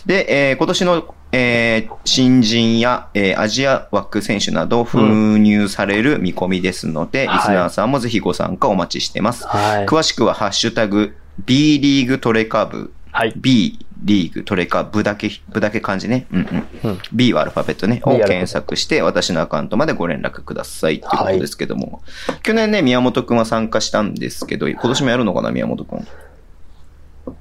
[0.05, 9.45] で、えー今年の、えー新人や、えーアジア枠選手など封入される見込みですので、はいリスナーさんもぜひご参加お待ちしてます。
[9.45, 9.85] はい。
[9.85, 11.13] 詳しくは、ハッシュタグ、
[11.45, 13.33] B リーグトレカ部、はい。
[13.35, 16.27] B リーグトレカ部だけ、部だけ漢字ね。
[16.31, 16.39] うん
[16.83, 16.91] うん。
[16.91, 18.01] うん B はアルファベットね。
[18.05, 20.97] を検索して、私のアカウントまでご連絡ください。
[20.97, 22.01] っていうことですけども。
[22.43, 25.99] 去年ね、宮本くんは参加したんですけど、今年もやるのかな、宮本くん。
[25.99, 26.03] い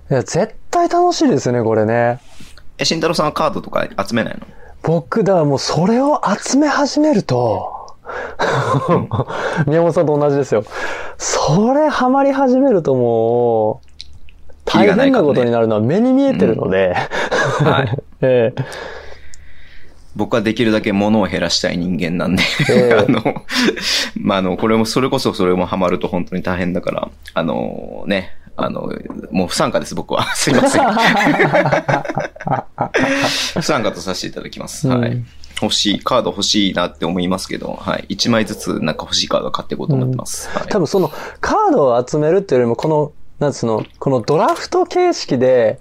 [0.08, 2.18] や、絶対楽しいですよね、これね。
[2.78, 4.46] え、慎太郎さんはカードとか集めないの？
[4.82, 7.94] 僕、だからもうそれを集め始めると、
[9.66, 10.64] 宮本さんと同じですよ。
[11.18, 13.93] それハマり始めるともう、
[14.74, 17.98] 大変なことになるのは目に見えてるので、はい。
[18.22, 18.62] ええ
[20.16, 23.20] 僕はできるだけ物を減らしたい人間なんで、ええ あの、
[24.14, 28.92] まあ、あの、これも、それこそそれもハマると本当に大変だから、あの、ね、あの、
[29.32, 30.22] もう不参加です、僕は。
[30.36, 30.84] すいません。
[33.54, 34.86] 不参加とさせていただきます。
[34.86, 35.10] はい。
[35.10, 35.26] うん
[35.62, 38.06] 欲しい、カード欲しいなって思いますけど、はい。
[38.10, 40.48] 1枚ずつなんか欲しいカード買っていこうと思ってます。
[40.50, 40.68] はい。
[40.68, 43.12] 多分そのカードを集めるっていうよりも、この、
[43.44, 45.78] なんつうの、このドラフト形式で、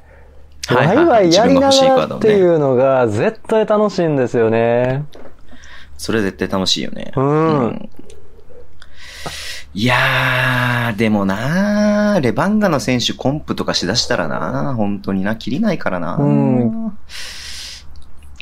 [0.69, 5.05] ワイワイやりながらっていうのが絶対楽しいんですよね。
[5.97, 7.13] それ絶対楽しいよね。
[7.15, 7.89] うん
[9.75, 16.17] いやー、でもなー、レバンガの選手コンプとかしだしたらな、本当にな、切りないからな。
[16.17, 16.97] うん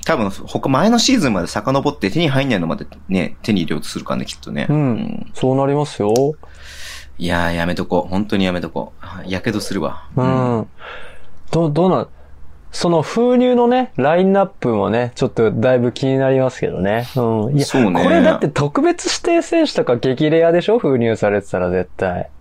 [0.03, 4.65] 多分、他、前のシーズンまで遡って手に入んないのまでね、手に入れようとするからね、きっとね。
[4.67, 5.31] うん。
[5.35, 6.13] そうなりますよ。
[7.21, 8.09] いやー、やめとこう。
[8.09, 8.93] 本当にやめとこ
[9.25, 9.29] う。
[9.29, 10.07] やけどするわ。
[10.15, 10.67] うん。
[11.51, 12.07] ど、どうなん、
[12.71, 17.05] その封入のね、ラインナップもね、ちょっとだいぶ気になりますけどね。
[17.15, 17.55] うん。
[17.55, 20.79] いや、そうねこれだって特別指定選手とか激レアでしょ？
[20.79, 22.31] 封入されてたら絶対。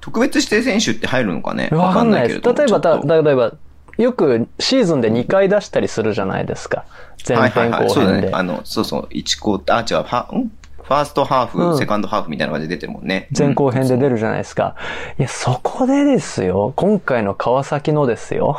[0.00, 1.68] 特別指定選手って入るのかね？
[1.72, 2.40] わかんないです。
[2.42, 3.54] 例えば、た例えば、
[3.98, 6.84] よくシーズンで2回出したりするじゃないですか。
[7.28, 8.26] 前編後そうだ編で。。
[8.28, 10.52] ねあの、そうそう、1コーター、あ、違う、は、ん？
[10.90, 13.28] ファーストハーフ、うんセカンドハーフみたいな感じで出てるもんね。
[13.36, 14.10] 前後編で出る。
[14.10, 14.74] るじゃないですか。
[15.20, 16.72] いや、そこでですよ。
[16.74, 18.56] 今回の川崎のですよ。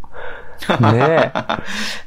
[0.80, 1.32] ねえ。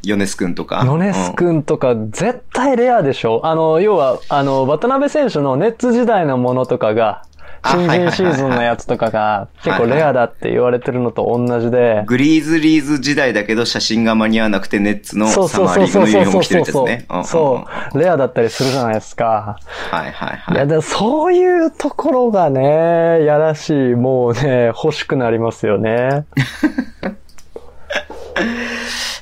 [0.01, 0.83] ヨネス君とか。
[0.83, 7.21] ヨネス君とか絶対レアでしょあの、要は、あの、渡辺選手のネッツ時代のものとかが、
[7.65, 17.07] 新人シーズンのやつとかが結構レアだって言われてるのと同じで、グリーズリーズ時代だけど写真が間に合わなくてネッツのそうサそうそうそうマーリーグのユニフォーそうム着てるそうやつね。
[17.09, 19.57] んんんそう、レアだったりするじゃないですか。
[19.91, 20.67] はいはいいや、はい。
[20.67, 26.25] でもそういうところがね、やらしい、もうね、欲しくなりますよね。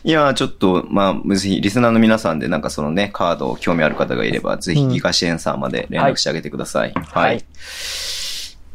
[0.04, 6.94] いや、ちょっと、まあ、ぜひ、リスナーの皆さんでなんかそのね、カードを興味ある方がいれば、ぜひ、ギガ支援さんまで連絡してあげてください。
[6.94, 7.28] はい。
[7.28, 7.46] はい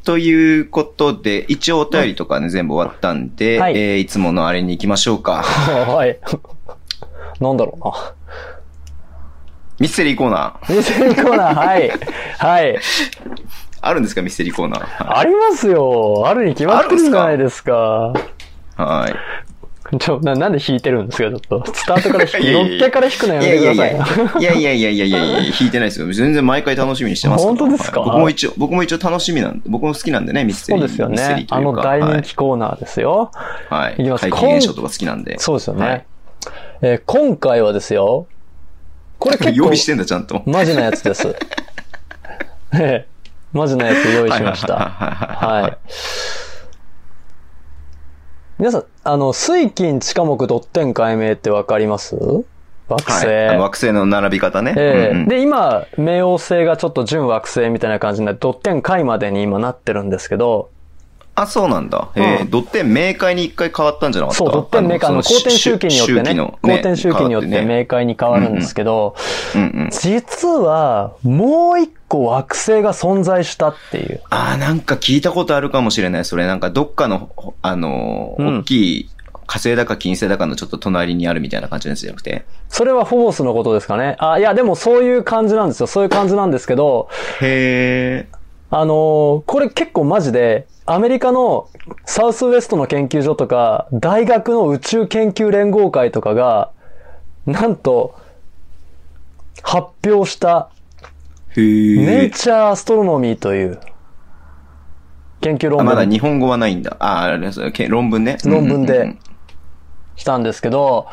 [0.07, 5.43] ということで、一応お便りとかね、全部終わったんで、はいえーいつものあれに行きましょうか。
[5.43, 6.19] はい。
[7.41, 7.93] なんだろうな。
[9.81, 10.77] ミステリーコーナー。
[10.77, 11.93] ミステリーコーナー、はい。
[12.39, 12.79] はい。
[13.83, 15.19] あるんですか、ミステリーコーナー。
[15.19, 16.23] ありますよ。
[16.27, 18.13] あるに決まってるじゃないですか？
[18.77, 19.15] はい。
[19.99, 21.65] ちょ、な、なんで弾いてるんですかちょっと。
[21.73, 24.43] スタートから弾く、いやいやいやのっけから弾くのやいめてやいやください。
[24.43, 26.13] いや、いやいやいやいやいやいや、弾いてないですよ。
[26.13, 30.81] 全然毎回楽しみにしてます本当ですかはい僕も一応、僕も一応楽しみなんで、僕も好きなんでね、ミステリー。
[30.81, 31.47] そうですよミステリー。
[31.47, 33.31] というかねあの大人気コーナーですよ。
[33.69, 33.83] はい。
[33.83, 33.95] はい。
[33.99, 35.39] いきます怪奇現象とか好きなんで。
[35.39, 35.87] そうですよね。
[35.87, 36.07] はい
[36.83, 38.27] えー今回はですよ。
[39.19, 40.43] これ結構用意、してんだ、ちゃんと。
[40.47, 41.35] マジなやつです。
[42.75, 43.07] ええ
[43.53, 44.75] マジなやつ用意しました。
[44.77, 45.79] はいはい。
[48.59, 52.17] 皆さん、あの、水金地下木ドッテン解明ってわかります？
[52.89, 53.27] 惑星。
[53.27, 53.59] はい。
[53.59, 54.75] 惑星の並び方ね。
[54.79, 60.71] ええうんうんで、今、冥王星がちょっと準惑星みたいな感じになって、ドッテン解までに今なってるんですけど、
[61.37, 62.09] あ、そうなんだ。
[62.17, 64.39] ええうんドッテン明快に一回変わったんじゃなかった？
[64.39, 69.15] そう、ドッテンメーカーのそ公転周期によってね、の公転周期によって明快に変わるんですけど、
[69.55, 69.91] うんうん。
[69.91, 74.23] 実は、もう一個惑星が存在したっていう。
[74.31, 76.25] あーなんか聞いたことあるかもしれない。
[76.25, 77.31] それなんかどっかの、
[77.61, 79.11] あの大きい
[79.47, 82.47] 火星だか金星だかのちょっと隣にあるみたいな感じのやつじゃなくて。
[82.69, 84.17] それはフォボスのことですかね。
[84.21, 85.87] あ、いや、でもそういう感じなんですよ。
[85.87, 87.09] そういう感じなんですけど、
[87.43, 88.37] へー。
[88.79, 91.71] あのーこれ結構マジで、アメリカの
[92.05, 96.73] サウスウエストの研究所とか、大学の宇宙研究連合会とかが、
[97.47, 98.15] なんと、
[99.63, 100.69] 発表した。
[101.57, 103.81] ネイチャーアストロノミーという、
[105.41, 106.99] 研究論あまだ文日本語はないんだ。
[106.99, 108.37] あ、あれですけ論文ね。
[108.45, 109.17] 論文で
[110.17, 111.07] したんですけど、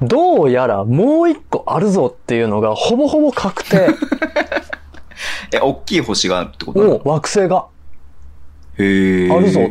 [0.00, 3.88] どうやらもう一個あるぞっていうのがほぼほぼ確定。
[5.52, 7.66] え、大きい星があるってことな惑星が。
[8.78, 9.36] へー。
[9.36, 9.68] あるぞっ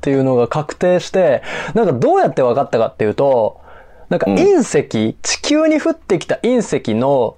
[0.00, 1.42] ていうのが確定して、
[1.74, 3.60] なんかどうやって分かったかっていうと、
[4.08, 7.36] なんかうん隕石、地球に降ってきた隕石の、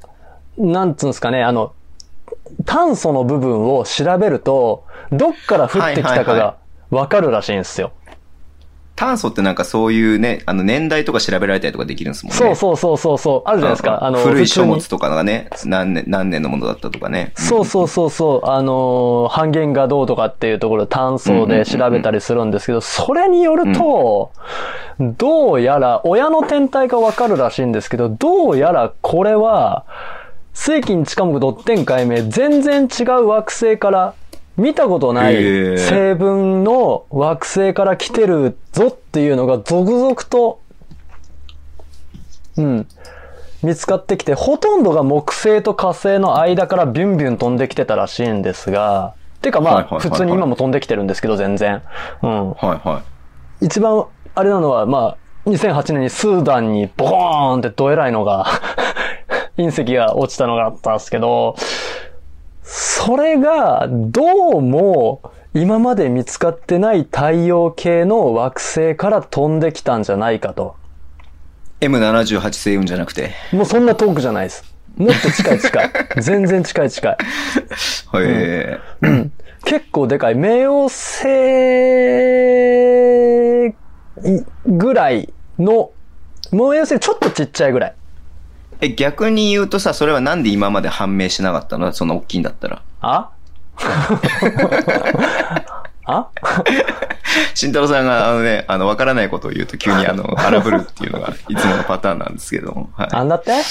[0.56, 1.73] なんつうんですかね、あの、
[2.64, 6.56] 炭素の部分を調べると、どっから降ってきたかはいはいはが
[6.90, 7.93] わかるらしいんですよ。
[9.03, 12.39] 炭素ってなんかそういうね、あの年代とか調べられたりとかできるんですもんね。
[12.39, 14.05] そうそうそうそうそう、あるじゃないですか。
[14.05, 17.33] あの、古い書物とかがね、何年、何年のものだったとかね。
[17.35, 24.31] そうそうそうそう、あのー半減がどうとかっていうところ炭素で調べたりするんですけど、それによると、
[25.01, 29.85] どうやら、親の天体がわかるらしいんですけど、どうやらこれは、
[30.55, 34.15] 世紀に近くドッテン解明、全然違う惑星から、
[34.57, 35.35] 見たことない
[35.79, 40.61] 成分の惑星から来てるぞっていうのが続々と、
[42.57, 42.87] うん、
[43.62, 51.83] 見つかってきて、ほとんどが木星と火星の間からビュンビュン飛んできてたらしいんですが、てかまあ、普通に今も飛んできてるんですけど、全然。
[52.23, 52.51] うん。
[52.51, 53.03] はいは
[53.61, 55.16] 一番、あれなのは、ま
[55.47, 58.47] あ、2008年にスーダンにボコーンってどえらいのが、
[59.57, 61.57] 隕石が落ちたのがあったんですけど、
[62.74, 65.20] それが、どうも、
[65.53, 70.77] 今まで見つかってない太陽系の惑星から飛んできたんじゃないかと。
[71.82, 71.85] い。
[71.85, 73.32] M78 星雲じゃなくて。
[73.53, 74.65] もうそんな遠くじゃないです。
[74.97, 75.90] もっと近い近い。
[76.23, 77.16] 全然近い近い。
[78.23, 79.32] へうん。
[79.66, 80.35] 結構でかい。
[80.35, 81.28] 冥王星
[84.66, 85.90] ぐらいの、
[86.51, 87.94] 冥王星ちょっとちっちゃいぐらい。
[88.83, 88.87] え。
[88.87, 91.93] え、逆に言うとさ、それはなんで今まで判明しなかったの？
[91.93, 92.83] そんな大きいんだったら。
[93.01, 93.31] あ？
[96.05, 96.29] あ？
[97.55, 102.91] 慎太郎さんが、あのね、あの、わからないことを言うと急にあの、 荒ぶるっていうのがいつものパターンなんですけども。
[102.97, 103.09] はい。
[103.13, 103.53] あんだって？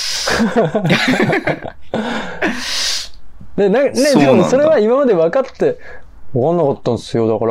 [3.58, 5.78] で、なんだでもそれは今まで分かって、
[6.34, 7.28] 分かんなかったんですよ。
[7.28, 7.46] だか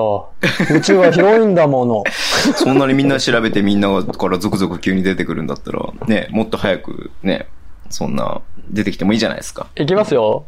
[0.71, 2.03] ら、宇宙は広いんだもの。
[2.57, 7.47] そんなにみんな調べてみんなから続々急に出てくるんだったら、ね、もっと早くね、
[7.91, 8.41] そんな、
[8.71, 9.67] 出てきてもいいじゃないですか。
[9.77, 10.45] いきますよ。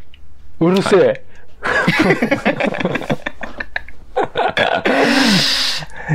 [0.60, 1.24] うるせえ。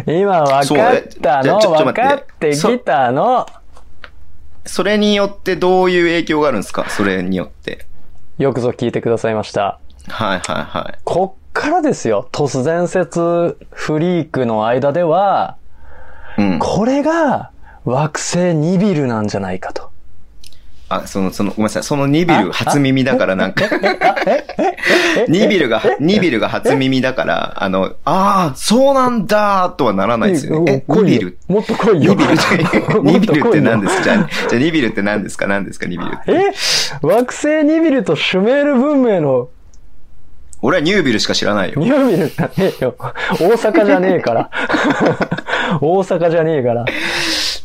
[0.06, 1.60] 今分かったの？
[1.60, 3.45] 分かってきたの？
[4.65, 6.89] それによってどういう影響があるんですか？
[6.89, 7.85] それによって。
[8.38, 9.80] よくぞ聞いてくださいました。
[10.07, 10.99] はいはいはい。
[11.03, 12.27] こっからですよ。
[12.31, 15.57] 都市伝説フリークの間では、
[16.38, 16.59] うん。
[16.59, 17.51] これが
[17.85, 19.89] 惑星ニビルなんじゃないかと。
[20.89, 21.84] あ、その、その、ごめんなさい。
[21.84, 23.65] そのニビル初耳だからなんか、
[25.27, 30.85] ニビルが、ニビルが初耳だから、あの、ああ、そうなんだとはならないですよね。
[30.88, 31.38] え、来いよニビル？
[31.49, 32.13] もっと来いよ。
[32.13, 32.35] ニビルっ
[33.03, 34.03] ニビルって何ですか？
[34.03, 35.47] じゃあ、じゃあニビルって何ですか？
[35.47, 35.88] 何ですか？
[35.88, 36.31] ニビルって。
[36.31, 36.53] え
[37.01, 39.49] 惑星ニビルとシュメール文明の
[40.61, 41.79] 俺はニュービルしか知らないよ。
[41.79, 42.95] ニュービルじゃねえよ。
[42.99, 43.11] 大
[43.51, 44.49] 阪じゃねえから。
[45.81, 46.85] 大阪じゃねえから。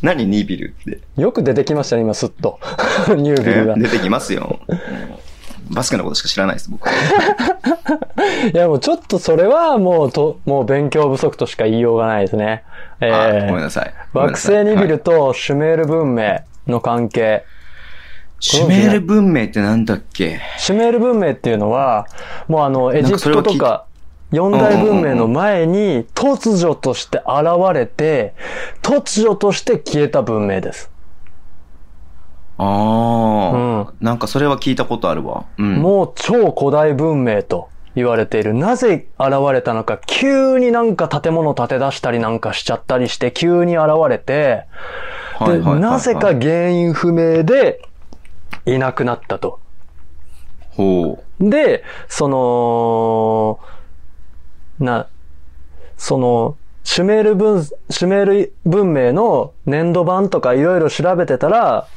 [0.01, 0.99] 何ニビルって。
[1.21, 2.59] よく出てきましたね、今、すっと。
[3.15, 3.79] ニュービルがえ。
[3.79, 4.59] 出てきますよ。
[4.67, 4.79] うん
[5.69, 6.93] バスケのことしか知らないです、僕は。
[8.53, 12.63] いや、もうちょっとそれはもうと、もう勉強不足としか言いようがないですね。
[12.99, 13.93] えあーごめんなさい。
[14.13, 17.45] 惑星ニビルはいとシュメール文明の関係。
[18.45, 20.41] シュメール文明ってなんだっけ？
[20.57, 22.07] シュメール文明っていうのは、
[22.49, 23.85] もうあの、エジプトとか、
[24.31, 28.33] 四大文明の前に突如として現れて、
[28.81, 30.91] 突如として消えた文明です。
[32.57, 35.45] ああ、なんかそれは聞いたことあるわ。
[35.57, 35.75] うん。
[35.75, 38.53] もう超古代文明と言われている。
[38.53, 44.65] なぜ現れたのか、急になんか建物建て出したりなんかしちゃったりして、急に現れて、
[45.47, 47.81] で、なぜか原因不明で
[48.65, 49.59] いなくなったと。
[50.71, 53.59] ほで、その、
[54.79, 55.07] な、
[55.97, 61.87] その、シュメール文、シュメール文明の年度版とかいろいろ調べてたら、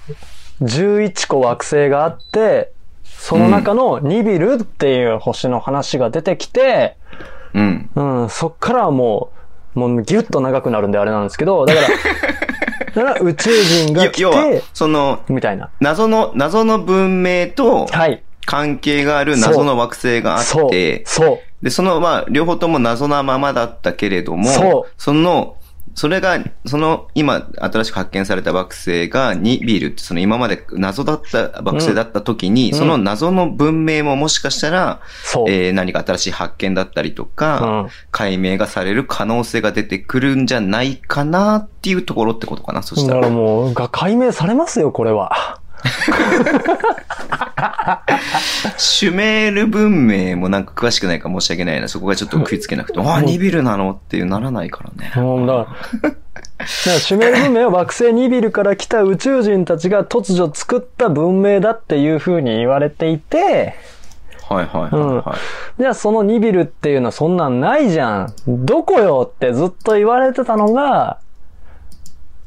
[0.63, 2.73] 11個惑星があって、
[3.05, 6.97] その中のニビルっていう星の話が出てきて、
[7.55, 7.61] う。
[7.61, 7.91] うん。
[7.95, 9.31] うん、そっからはも
[9.75, 11.87] う、もうギュッと長くなるんであれなんですけど、だから、
[12.97, 15.68] だから宇宙人が来要はて、、その、みたいな。
[15.81, 18.23] 謎の、謎の文明とはい。
[18.47, 21.39] 関係がある謎の惑星があって、、そう。
[21.62, 25.56] で、その、まあ、両方とも謎なままだったけれども、その、
[25.97, 35.01] それが、その、今、新しく発見された惑星がニビルって、その今まで謎だった惑星だった時に、うんその謎の文明ももしかしたら。
[35.48, 43.35] えー何か新しい発見だったりとか、うん解明がされる可能性が出てくるんじゃないかなっていうところってことかな、そしただからら。
[43.35, 45.60] もう、が解明されますよ、これは。
[48.77, 51.89] シュメール文明もなんか詳しくないから申し訳ないな。
[51.89, 55.13] そこがちょっと食いつけなくて、ああ、ニビルなのっていうならないからね。
[55.17, 56.17] もう、だから、か
[56.91, 63.75] らシュメール文明は惑星ニビルから来た宇宙人たちが突如作った文明だっていう風に言われていて、
[64.49, 65.37] はいはいはいは
[65.79, 65.81] い。
[65.81, 68.35] じゃあそのニビルっていうのはそんなんないじゃん。
[68.47, 71.19] どこよってずっと言われてたのが、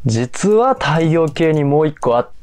[0.05, 2.38] 実は太陽系にもう一個あった。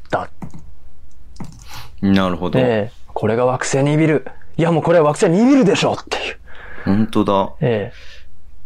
[2.03, 2.59] なるほど。
[2.59, 4.27] ええこれが惑星ニビル。
[4.59, 6.39] いやもうこれは惑星ニビルでしょっていう。
[6.85, 7.55] 本当だ。
[7.61, 7.93] え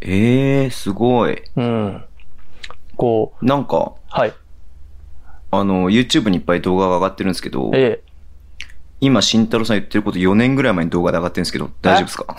[0.00, 1.32] ええー、すごい。
[1.32, 2.04] えうん。
[2.96, 4.34] こう、なんか、はい。
[5.52, 8.09] あの、YouTube にいっぱい動画が上がってるんですけど、ええ
[9.00, 12.36] 今、慎太郎さん言ってること4年ぐらい前に動画で上がってるんですけど、大丈夫ですか？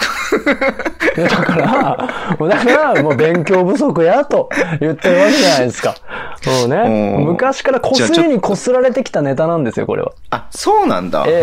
[1.15, 5.95] でだから、もうだから、もう勉強不足やと言ってるわけじゃないですか。
[6.45, 10.11] もうね、うん昔からこすりにこすられてきたネタなんですよ、これは。
[10.29, 11.25] あ、そうなんだ。
[11.27, 11.41] ええへえ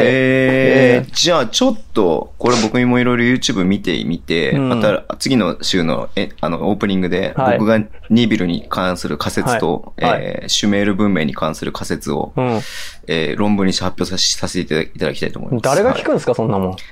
[1.05, 7.79] ええじゃあ、ちょっと、これ僕にもいろいろ YouTube 見てみて、うんまた次の週の、え、あの、オープニングで、はい僕が
[8.11, 12.61] ニビルに関する仮説と、はいはいえーシュメール文明に関する仮説を、うん。
[13.09, 15.63] えー論文にして発表させさせていただきたいと思います。
[15.63, 16.77] 誰が聞くはいんですか、そんなもん。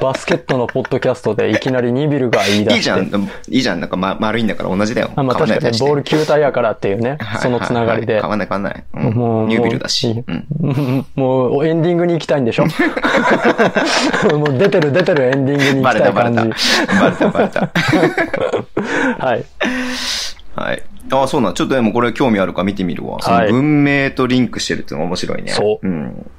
[0.00, 2.76] バスケットのポッドキャストでいきなりニビルが言い出して。
[2.76, 3.02] いいじゃん、
[3.48, 5.10] いいじゃん、なんか、ま、丸いんだから同じだよ。
[5.16, 8.20] あまあ確かにね、ボール球体やからっていうね、はいそのつながりで。
[8.20, 8.84] 変わんない変わんない。
[8.94, 10.22] うんもう、ニュービルだし。
[11.16, 12.66] もう もうエンディングに行きたいんでしょ？
[14.38, 17.00] もう出てる出てるエンディングに行バレきたいたバレ感じた。。
[17.00, 19.26] バレたバレた。
[19.26, 19.44] はい。
[20.58, 20.82] はい。
[21.10, 21.54] ああ、そうなん。
[21.54, 23.20] ちょっとでもこれ興味あるか見てみるわ。
[23.22, 25.52] そのはい文明とリンクしてるってのが面白いね。。
[25.52, 26.30] そうん。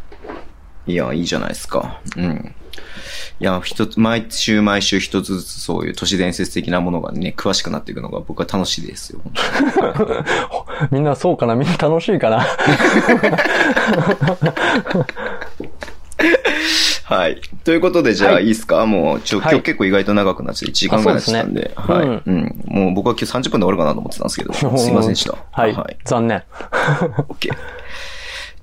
[0.88, 2.00] いや、いいじゃないですか。
[2.18, 2.56] うん。
[3.42, 9.22] いや、一つ、毎週毎週一つずつそういう都市伝説的なものがね、詳しくなっていくのが僕は楽しいですよ。
[10.92, 11.56] みんなそうかな？
[11.56, 12.46] みんな楽しいかな？
[17.10, 17.42] はい。
[17.64, 18.86] ということで、じゃあ、はいいいですか？
[18.86, 21.72] もう、ちょ、はい今日結構意外と長くなっちゃって1時間ぐらいになっちゃったんで。
[21.76, 22.64] はい、うん。
[22.68, 25.36] もう僕は今日30分で終わるかなと思ってたんですけど、 すいませんでした。
[25.52, 25.74] はい。
[25.74, 25.98] はい。
[26.06, 26.44] 残念。
[27.30, 27.50] OK。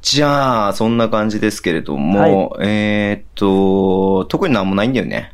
[0.01, 5.33] じゃあ、そんな感じですけれども、えーっと、特になんもないんだよね。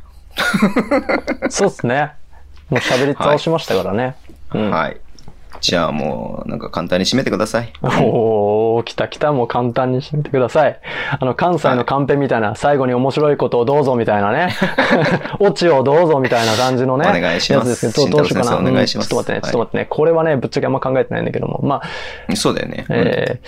[1.49, 2.13] そうですね。
[2.71, 4.15] もう喋り倒しましたからね。
[4.55, 4.71] うん。
[4.71, 4.97] はい。
[5.63, 7.71] じゃあもう、なんか簡単に締めてください。
[7.81, 10.77] おー、来た来た、もう簡単にしてみてください。
[11.17, 14.53] あの、関西のカンペみたいな、最後に面白いことをどうぞみたいなね。
[15.39, 17.07] オチをどうぞみたいな感じのね。
[17.07, 18.57] お願いしますやつですけど、どうしようかな。
[18.57, 19.87] お願いしますうんちょっと待ってね、ちょっと待ってね。
[19.89, 21.61] これはね、ぶっちゃけあんま考えてないんだけども。
[21.63, 21.81] ま
[22.29, 22.85] あ、そうだよね。
[22.89, 23.39] うんえ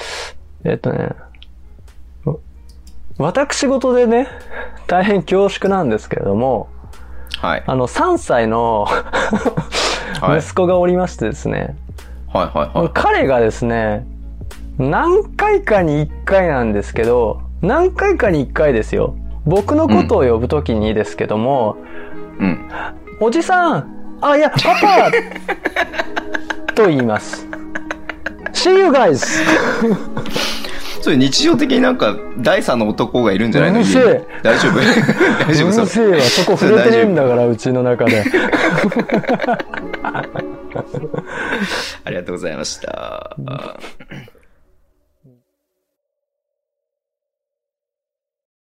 [0.63, 1.09] ー、えーっとね、
[2.23, 2.35] わ
[3.17, 4.29] 私事でね、
[4.87, 6.69] 大変恐縮なんですけれども、
[7.41, 7.63] はい。
[7.67, 8.87] あの、3歳の
[10.21, 11.75] はい息子がおりましてですね、
[12.35, 12.89] はいはいはい。
[12.93, 14.05] 彼がですね、
[14.77, 19.15] 何回かに1回なんですけど、何回かに1回ですよ。
[19.45, 21.77] 僕のことを呼ぶときにですけども、
[22.37, 22.69] うん。
[23.21, 25.11] おじさんあ、いや、パパ
[26.73, 27.47] と言います。
[28.51, 29.23] See you guys!
[31.06, 33.82] それ日常的になんか、第三の男がいるんじゃないの？
[33.82, 34.27] うるせえ。
[34.41, 34.80] 大丈夫？
[35.45, 38.23] 大丈夫うるせえわ、そこ触れてねえんだから、うちの中で。
[42.03, 43.38] ありがとうございました。